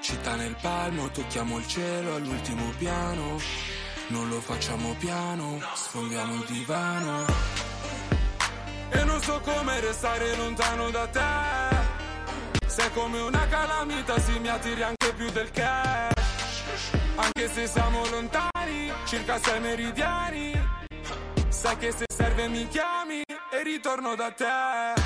città 0.07 0.37
nel 0.37 0.55
palmo, 0.61 1.11
tocchiamo 1.11 1.59
il 1.59 1.67
cielo 1.67 2.15
all'ultimo 2.15 2.73
piano. 2.79 3.41
Non 4.09 4.29
lo 4.29 4.41
facciamo 4.41 4.95
piano, 5.01 5.61
sfondiamo 5.75 6.35
il 6.35 6.45
divano. 6.47 7.25
E 8.91 9.03
non 9.03 9.21
so 9.21 9.41
come 9.41 9.81
restare 9.81 10.37
lontano 10.37 10.91
da 10.91 11.09
te. 11.09 12.67
Sei 12.69 12.93
come 12.93 13.19
una 13.21 13.49
calamita, 13.49 14.17
si 14.21 14.39
mi 14.39 14.49
attiri 14.49 14.83
anche 14.85 15.13
più 15.17 15.29
del 15.31 15.51
cash. 15.51 16.93
Anche 17.17 17.49
se 17.49 17.67
siamo 17.67 18.07
lontani, 18.09 18.93
circa 19.07 19.41
sei 19.41 19.61
meridiani. 19.61 20.53
Sai 21.49 21.77
che 21.79 21.91
se 21.91 22.05
serve 22.15 22.47
mi 22.47 22.69
chiami 22.69 23.23
e 23.25 23.63
ritorno 23.65 24.15
da 24.15 24.31
te. 24.31 25.06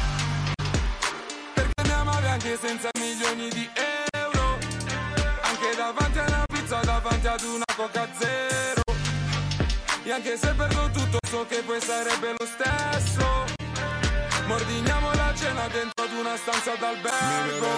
Anche 2.43 2.57
senza 2.57 2.89
milioni 2.99 3.51
di 3.51 3.69
euro. 4.13 4.59
Anche 5.43 5.77
davanti 5.77 6.19
a 6.21 6.25
una 6.27 6.45
pizza, 6.47 6.81
davanti 6.81 7.27
ad 7.27 7.43
una 7.43 7.65
coca 7.77 8.09
zero. 8.19 8.81
E 10.05 10.11
anche 10.11 10.39
se 10.39 10.55
perdo 10.55 10.89
tutto, 10.91 11.19
so 11.29 11.45
che 11.47 11.61
poi 11.67 11.79
sarebbe 11.83 12.35
lo 12.39 12.47
stesso. 12.47 13.45
Mordiniamo 14.47 15.13
la 15.13 15.35
cena 15.35 15.69
dentro 15.69 16.03
ad 16.03 16.13
una 16.13 16.35
stanza 16.39 16.77
d'albergo. 16.77 17.69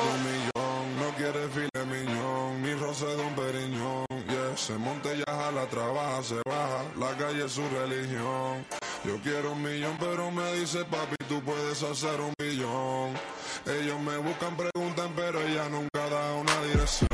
No 0.54 1.12
quiere 1.16 1.48
filet 1.48 1.84
miñón, 1.84 2.62
ni 2.62 2.72
roce 2.74 3.06
de 3.16 3.20
un 3.20 3.34
periñón. 3.34 4.04
Yeah, 4.28 4.56
se 4.56 4.76
monta 4.76 5.12
y 5.12 5.24
jala, 5.26 5.66
trabaja, 5.66 6.22
se 6.22 6.40
baja. 6.44 6.84
La 7.00 7.16
calle 7.16 7.46
es 7.46 7.52
su 7.52 7.68
religión. 7.68 8.64
Yo 9.02 9.18
quiero 9.24 9.50
un 9.50 9.62
millón, 9.62 9.96
pero 9.98 10.30
me 10.30 10.52
dice 10.52 10.84
papi, 10.84 11.16
tú 11.26 11.42
puedes 11.42 11.82
hacer 11.82 12.20
un 12.20 12.32
millón. 12.38 13.18
Ellos 13.66 14.00
me 14.00 14.16
buscan, 14.16 14.56
preguntan, 14.56 15.12
pero 15.14 15.40
ella 15.40 15.68
nunca 15.68 16.08
da 16.08 16.34
una 16.34 16.60
dirección. 16.62 17.08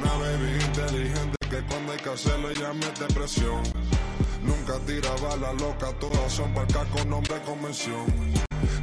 Una 0.00 0.12
baby 0.14 0.64
inteligente 0.64 1.36
que 1.48 1.62
cuando 1.66 1.92
hay 1.92 1.98
que 1.98 2.10
hacerlo 2.10 2.50
ella 2.50 2.72
mete 2.72 3.06
presión. 3.14 3.62
Nunca 4.42 4.78
tira 4.84 5.10
balas 5.22 5.54
loca, 5.60 5.92
todas 6.00 6.32
son 6.32 6.52
barcas 6.54 6.86
con 6.88 7.08
nombre 7.08 7.40
convención. 7.42 8.04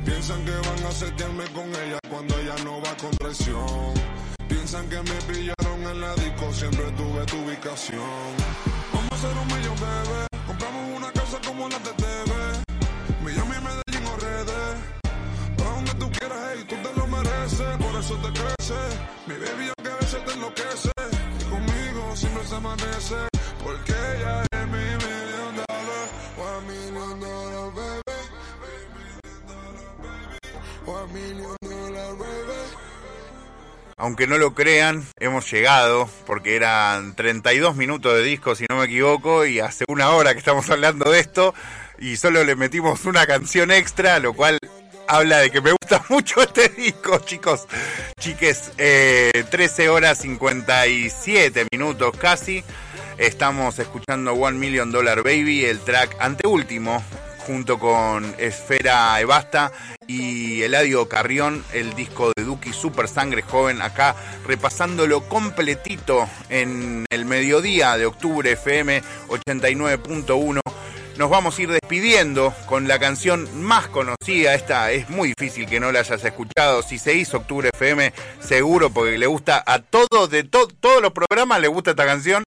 Piensan 0.05 0.45
que 0.45 0.51
van 0.51 0.85
a 0.85 0.91
setearme 0.91 1.43
con 1.53 1.67
ella 1.67 1.99
cuando 2.09 2.39
ella 2.39 2.55
no 2.63 2.81
va 2.81 2.95
con 2.97 3.11
traición. 3.11 3.93
Piensan 4.47 4.87
que 4.87 4.97
me 4.97 5.21
pillaron 5.27 5.81
en 5.83 6.01
la 6.01 6.15
disco, 6.15 6.53
siempre 6.53 6.89
tuve 6.91 7.25
tu 7.25 7.37
ubicación. 7.37 7.99
Vamos 8.93 9.11
a 9.11 9.15
hacer 9.15 9.37
un 9.37 9.47
millón, 9.47 9.75
bebé. 9.75 10.27
Compramos 10.47 10.97
una 10.97 11.11
casa 11.11 11.37
como 11.45 11.67
la 11.67 11.79
de 11.79 11.93
TV. 11.93 12.61
Quieras, 16.31 16.53
hey, 16.55 16.65
tú 16.67 16.75
te 16.75 16.99
lo 16.99 17.07
mereces. 17.07 17.77
Por 17.77 17.99
eso 17.99 18.15
te 18.15 18.39
crece. 18.39 18.73
Mi 19.27 19.33
baby, 19.35 19.71
aunque 19.77 19.91
a 19.91 19.95
veces 19.97 20.25
te 20.25 20.33
enloquece. 20.33 20.91
Y 21.39 21.43
conmigo 21.49 22.15
siempre 22.15 22.45
se 22.45 22.55
amanece. 22.55 23.15
Porque 23.63 23.91
ella 23.91 24.43
es 24.51 24.67
mi 24.67 24.77
million 24.77 25.55
dollar. 25.55 26.07
One 26.37 26.67
million 26.67 27.19
dollar, 27.19 27.73
baby. 27.75 28.01
One 30.85 31.13
million 31.13 31.57
dollar, 31.61 32.17
baby. 32.17 32.31
Aunque 33.97 34.25
no 34.25 34.39
lo 34.39 34.55
crean, 34.55 35.05
hemos 35.19 35.51
llegado, 35.51 36.09
porque 36.25 36.55
eran 36.55 37.15
32 37.15 37.75
minutos 37.75 38.15
de 38.15 38.23
disco, 38.23 38.55
si 38.55 38.65
no 38.67 38.77
me 38.77 38.85
equivoco, 38.85 39.45
y 39.45 39.59
hace 39.59 39.85
una 39.87 40.09
hora 40.09 40.33
que 40.33 40.39
estamos 40.39 40.67
hablando 40.71 41.11
de 41.11 41.19
esto, 41.19 41.53
y 41.99 42.17
solo 42.17 42.43
le 42.43 42.55
metimos 42.55 43.05
una 43.05 43.27
canción 43.27 43.69
extra, 43.69 44.17
lo 44.17 44.33
cual 44.33 44.57
habla 45.07 45.37
de 45.37 45.51
que 45.51 45.61
me 45.61 45.73
mucho 46.09 46.41
este 46.41 46.69
disco, 46.69 47.19
chicos. 47.19 47.67
Chiques, 48.19 48.71
eh, 48.77 49.45
13 49.49 49.89
horas 49.89 50.19
57 50.19 51.67
minutos 51.71 52.15
casi. 52.17 52.63
Estamos 53.17 53.77
escuchando 53.79 54.33
One 54.33 54.57
Million 54.57 54.91
Dollar 54.91 55.21
Baby, 55.23 55.65
el 55.65 55.79
track 55.79 56.15
anteúltimo, 56.19 57.03
junto 57.45 57.77
con 57.77 58.33
Esfera 58.37 59.19
Ebasta 59.19 59.71
y 60.07 60.61
Eladio 60.63 61.07
Carrión, 61.09 61.63
el 61.73 61.93
disco 61.93 62.31
de 62.35 62.43
Duki 62.43 62.73
Super 62.73 63.07
Sangre 63.07 63.41
Joven, 63.41 63.81
acá 63.81 64.15
repasándolo 64.47 65.27
completito 65.27 66.27
en 66.49 67.05
el 67.09 67.25
mediodía 67.25 67.97
de 67.97 68.05
octubre 68.05 68.51
FM 68.51 69.03
89.1. 69.27 70.61
Nos 71.17 71.29
vamos 71.29 71.57
a 71.57 71.61
ir 71.61 71.69
despidiendo 71.69 72.53
con 72.67 72.87
la 72.87 72.97
canción 72.97 73.47
más 73.61 73.87
conocida. 73.87 74.55
Esta 74.55 74.91
es 74.91 75.09
muy 75.09 75.33
difícil 75.37 75.67
que 75.67 75.79
no 75.79 75.91
la 75.91 75.99
hayas 75.99 76.23
escuchado. 76.23 76.81
Si 76.81 76.97
se 76.97 77.13
hizo 77.13 77.37
Octubre 77.37 77.69
FM, 77.73 78.13
seguro, 78.39 78.89
porque 78.89 79.17
le 79.17 79.27
gusta 79.27 79.63
a 79.65 79.79
todos, 79.79 80.29
de 80.29 80.43
to 80.43 80.67
todos 80.79 81.01
los 81.01 81.11
programas 81.11 81.61
le 81.61 81.67
gusta 81.67 81.91
esta 81.91 82.05
canción. 82.05 82.43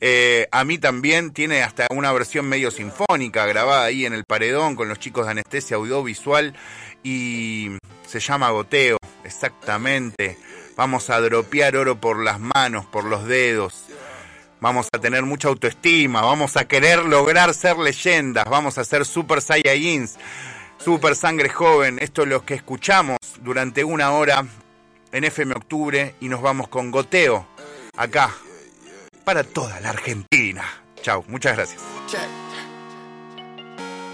Eh, 0.00 0.48
a 0.50 0.64
mí 0.64 0.78
también 0.78 1.32
tiene 1.32 1.62
hasta 1.62 1.86
una 1.90 2.12
versión 2.12 2.46
medio 2.46 2.70
sinfónica 2.70 3.46
grabada 3.46 3.84
ahí 3.84 4.04
en 4.04 4.12
el 4.12 4.24
paredón 4.24 4.76
con 4.76 4.88
los 4.88 4.98
chicos 4.98 5.26
de 5.26 5.32
anestesia 5.32 5.76
audiovisual 5.76 6.54
y 7.02 7.70
se 8.06 8.20
llama 8.20 8.50
Goteo, 8.50 8.98
exactamente. 9.24 10.38
Vamos 10.76 11.10
a 11.10 11.20
dropear 11.20 11.76
oro 11.76 12.00
por 12.00 12.22
las 12.22 12.38
manos, 12.40 12.84
por 12.86 13.04
los 13.04 13.26
dedos. 13.26 13.84
Vamos 14.60 14.88
a 14.92 14.98
tener 14.98 15.22
mucha 15.22 15.48
autoestima, 15.48 16.20
vamos 16.22 16.56
a 16.56 16.66
querer 16.66 17.04
lograr 17.04 17.54
ser 17.54 17.78
leyendas, 17.78 18.44
vamos 18.44 18.76
a 18.78 18.84
ser 18.84 19.04
super 19.04 19.40
saiyajins, 19.40 20.16
super 20.78 21.14
sangre 21.14 21.48
joven. 21.48 21.98
Esto 22.00 22.22
es 22.22 22.28
lo 22.28 22.44
que 22.44 22.54
escuchamos 22.54 23.18
durante 23.40 23.84
una 23.84 24.10
hora 24.10 24.44
en 25.12 25.24
FM 25.24 25.54
Octubre 25.54 26.14
y 26.20 26.28
nos 26.28 26.42
vamos 26.42 26.68
con 26.68 26.90
Goteo 26.90 27.46
acá 27.96 28.30
para 29.24 29.44
toda 29.44 29.78
la 29.80 29.90
Argentina. 29.90 30.64
Chau, 31.02 31.24
muchas 31.28 31.56
gracias. 31.56 31.80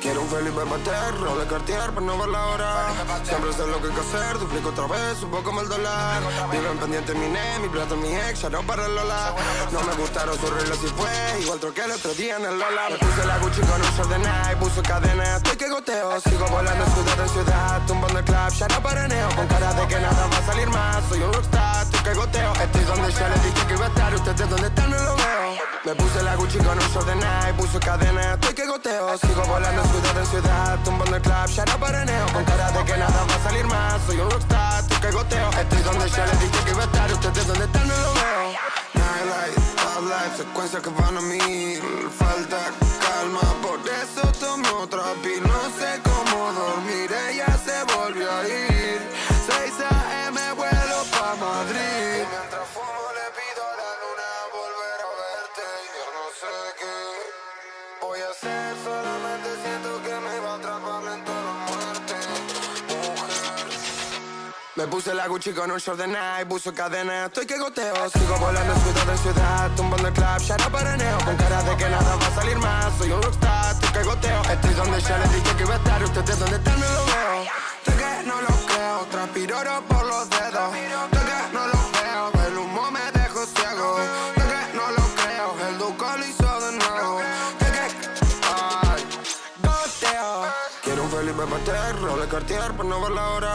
Quiero 0.05 0.21
un 0.21 0.29
Felipe 0.29 0.61
Pater, 0.67 1.19
roble 1.19 1.47
Cartier, 1.47 1.89
pero 1.95 2.03
no 2.03 2.19
ver 2.19 2.29
la 2.29 2.47
hora. 2.49 2.93
Siempre 3.25 3.55
sé 3.55 3.67
lo 3.67 3.81
que 3.81 3.89
hay 3.89 3.95
que 3.95 4.01
hacer, 4.03 4.39
duplico 4.39 4.69
otra 4.69 4.87
vez, 4.87 5.23
un 5.23 5.31
poco 5.31 5.59
el 5.63 5.67
dólar. 5.67 6.21
Vivo 6.53 6.73
en 6.73 6.77
pendiente 6.77 7.15
mi 7.15 7.27
ne, 7.27 7.59
mi 7.61 7.71
plato, 7.71 7.97
mi 7.97 8.15
ex, 8.15 8.43
ya 8.43 8.51
no 8.51 8.63
para 8.65 8.85
el 8.85 8.95
Lola. 8.95 9.35
No 9.73 9.81
me 9.81 9.95
gustaron 9.95 10.39
sus 10.39 10.51
reglas 10.51 10.77
y 10.85 10.89
fue, 10.89 11.41
igual 11.41 11.59
troqué 11.59 11.85
el 11.85 11.93
otro 11.93 12.13
día 12.13 12.37
en 12.37 12.45
el 12.45 12.59
Lola. 12.59 12.91
Me 12.91 12.99
puse 12.99 13.27
la 13.27 13.39
Gucci 13.39 13.63
con 13.63 13.81
un 13.81 13.97
short 13.97 14.11
de 14.11 14.19
Nike, 14.19 14.57
puso 14.61 14.83
cadena, 14.83 15.37
estoy 15.37 15.57
que 15.57 15.71
goteo. 15.71 16.21
Sigo 16.21 16.47
volando 16.49 16.85
ciudad 16.85 17.21
en 17.21 17.29
ciudad, 17.31 17.87
tumbando 17.87 18.19
el 18.19 18.25
club, 18.27 18.49
ya 18.59 18.69
no 18.69 18.83
paraneo. 18.83 19.29
Con 19.35 19.47
cara 19.47 19.73
de 19.73 19.89
que 19.89 20.01
nada 20.01 20.27
va 20.31 20.37
a 20.37 20.43
salir 20.45 20.69
más, 20.69 21.03
soy 21.09 21.23
un 21.23 21.33
rockstar, 21.33 21.83
estoy 21.83 22.01
que 22.01 22.13
goteo. 22.13 22.53
Estoy 22.53 22.85
donde 22.85 23.11
yo 23.11 23.29
les 23.31 23.43
dije 23.43 23.67
que 23.69 23.73
iba 23.73 23.87
a 23.87 23.89
estar, 23.89 24.15
ustedes 24.15 24.51
donde 24.51 24.67
están 24.67 24.91
no 24.91 24.99
lo 24.99 25.17
veo. 25.17 25.65
Me 25.87 25.95
puse 25.95 26.23
la 26.23 26.37
Gucci 26.37 26.59
con 26.59 26.79
un 26.79 26.89
short 26.93 27.07
de 27.07 27.15
Nike, 27.15 27.55
puso 27.57 27.81
cadena, 27.81 28.35
estoy 28.35 28.55
que 28.55 28.67
goteo. 28.67 29.17
Sigo 29.17 29.43
volando 29.45 29.83
ciudad 29.95 30.19
en 30.19 30.27
ciudad, 30.27 30.79
tumbando 30.85 31.17
el 31.17 31.23
club, 31.23 31.47
ya 31.49 31.65
no 31.65 31.79
paraneo. 31.79 32.27
Con 32.33 32.45
cara 32.45 32.71
de 32.73 32.85
que 32.85 32.97
nada 32.97 33.27
va 33.29 33.35
a 33.35 33.43
salir 33.43 33.65
más, 33.67 34.03
soy 34.07 34.19
un 34.19 34.31
rockstar, 34.31 34.83
estoy 34.83 34.99
que 34.99 35.11
goteo. 35.11 35.51
Estoy 35.51 35.83
donde 35.83 36.09
yo 36.11 36.27
les 36.27 36.41
dije 36.41 36.65
que 36.65 36.71
iba 36.71 36.83
a 36.83 36.87
estar, 36.87 37.13
ustedes 37.13 37.47
donde 37.47 37.65
están 37.65 37.89
no 37.89 37.95
lo 37.95 38.15
veo. 38.15 38.53
Nightlight, 38.95 39.55
top 39.77 40.03
life, 40.05 40.37
secuencias 40.37 40.83
que 40.83 40.91
van 40.91 41.17
a 41.17 41.21
mil. 41.21 41.83
Falta 42.19 42.59
calma, 43.05 43.41
por 43.63 43.79
eso 43.89 44.23
tomo 44.41 44.83
otra 44.83 45.03
pil. 45.23 45.43
Puse 65.05 65.15
la 65.15 65.27
Gucci 65.29 65.53
con 65.53 65.71
un 65.71 65.79
short 65.79 65.99
de 65.99 66.07
Nike, 66.07 66.47
puso 66.49 66.73
cadena, 66.73 67.27
estoy 67.27 67.45
que 67.45 67.59
goteo. 67.59 68.09
Sigo 68.09 68.37
volando 68.39 68.75
ciudad 68.77 69.11
en 69.11 69.19
ciudad, 69.19 69.71
tumbando 69.77 70.09
el 70.09 70.15
club, 70.15 70.39
ya 70.39 70.57
no 70.57 70.71
paraneo. 70.71 71.19
Con 71.27 71.37
cara 71.37 71.63
de 71.63 71.77
que 71.77 71.89
nada 71.91 72.17
va 72.17 72.27
a 72.27 72.35
salir 72.35 72.57
más, 72.57 72.97
soy 72.97 73.11
un 73.11 73.23
rockstar, 73.23 73.75
estoy 73.75 73.89
que 73.93 74.03
goteo. 74.03 74.43
Estoy 74.43 74.75
donde 74.75 75.01
ya 75.03 75.19
les 75.19 75.33
dije 75.35 75.57
que 75.57 75.63
iba 75.63 75.75
a 75.75 75.77
estar, 75.77 76.05
ustedes 76.05 76.39
donde 76.39 76.57
están 76.57 76.81
no 76.81 76.87
lo 76.87 77.05
veo. 77.05 77.45
Estoy 77.79 77.95
que 77.95 78.27
no 78.29 78.41
lo 78.41 78.67
creo, 78.67 79.07
transpiro 79.11 79.57
por 79.89 80.04
Cartier 92.35 92.73
por 92.73 92.85
no 92.85 93.01
ver 93.01 93.13
la 93.13 93.31
hora. 93.31 93.53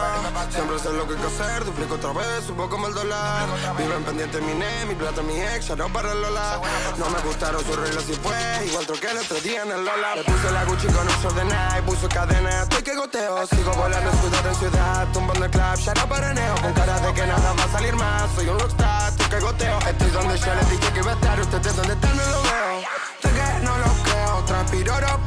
Siempre 0.49 0.79
sé 0.79 0.93
lo 0.93 1.05
que 1.05 1.13
hay 1.15 1.19
que 1.19 1.27
hacer, 1.27 1.65
duplico 1.65 1.95
otra 1.95 2.13
vez, 2.13 2.49
un 2.49 2.55
poco 2.55 2.87
el 2.87 2.93
dólar. 2.93 3.49
Viven 3.77 4.03
pendiente 4.05 4.39
mi 4.39 4.53
ne, 4.53 4.85
mi 4.85 4.95
plata, 4.95 5.21
mi 5.21 5.35
ex, 5.35 5.67
ya 5.67 5.75
no 5.75 5.91
para 5.91 6.13
el 6.13 6.21
Lola. 6.21 6.61
No 6.97 7.09
me 7.09 7.19
gustaron 7.19 7.59
sus 7.65 7.75
reglas 7.75 8.07
y 8.07 8.13
fue, 8.13 8.39
igual 8.67 8.85
troqué 8.85 9.11
el 9.11 9.17
otro 9.17 9.35
día 9.41 9.63
en 9.63 9.71
el 9.73 9.83
Lola. 9.83 10.15
Le 10.15 10.23
puse 10.23 10.49
la 10.51 10.63
Gucci 10.63 10.87
con 10.87 11.05
un 11.05 11.13
short 11.21 11.35
de 11.35 11.43
Nike, 11.43 11.81
puso 11.87 12.07
cadena, 12.07 12.63
estoy 12.63 12.83
que 12.83 12.95
goteo. 12.95 13.47
Sigo 13.47 13.73
volando 13.73 14.11
ciudad 14.13 14.47
en 14.47 14.55
ciudad, 14.55 15.07
tumbando 15.11 15.43
el 15.43 15.51
club, 15.51 15.75
ya 15.75 15.93
no 15.95 16.07
paraneo. 16.07 16.55
Con 16.61 16.71
cara 16.71 16.99
de 17.01 17.13
que 17.13 17.27
nada 17.27 17.53
va 17.59 17.63
a 17.65 17.71
salir 17.73 17.95
más, 17.97 18.31
soy 18.33 18.47
un 18.47 18.59
rockstar, 18.59 19.11
estoy 19.11 19.27
que 19.27 19.39
goteo. 19.41 19.79
Estoy 19.79 20.09
donde 20.11 20.37
yo 20.37 20.55
les 20.55 20.69
dije 20.69 20.93
que 20.93 20.99
iba 20.99 21.11
a 21.11 21.15
estar, 21.15 21.37
ustedes 21.37 21.75
donde 21.75 21.93
están 21.95 22.15
no 22.15 22.23
lo 22.23 22.41
veo. 22.43 22.79
Sé 23.21 23.29
que 23.29 23.65
no 23.65 23.77
lo 23.77 24.03
creo, 24.05 24.43
transpiro 24.45 24.95
oro 24.95 25.19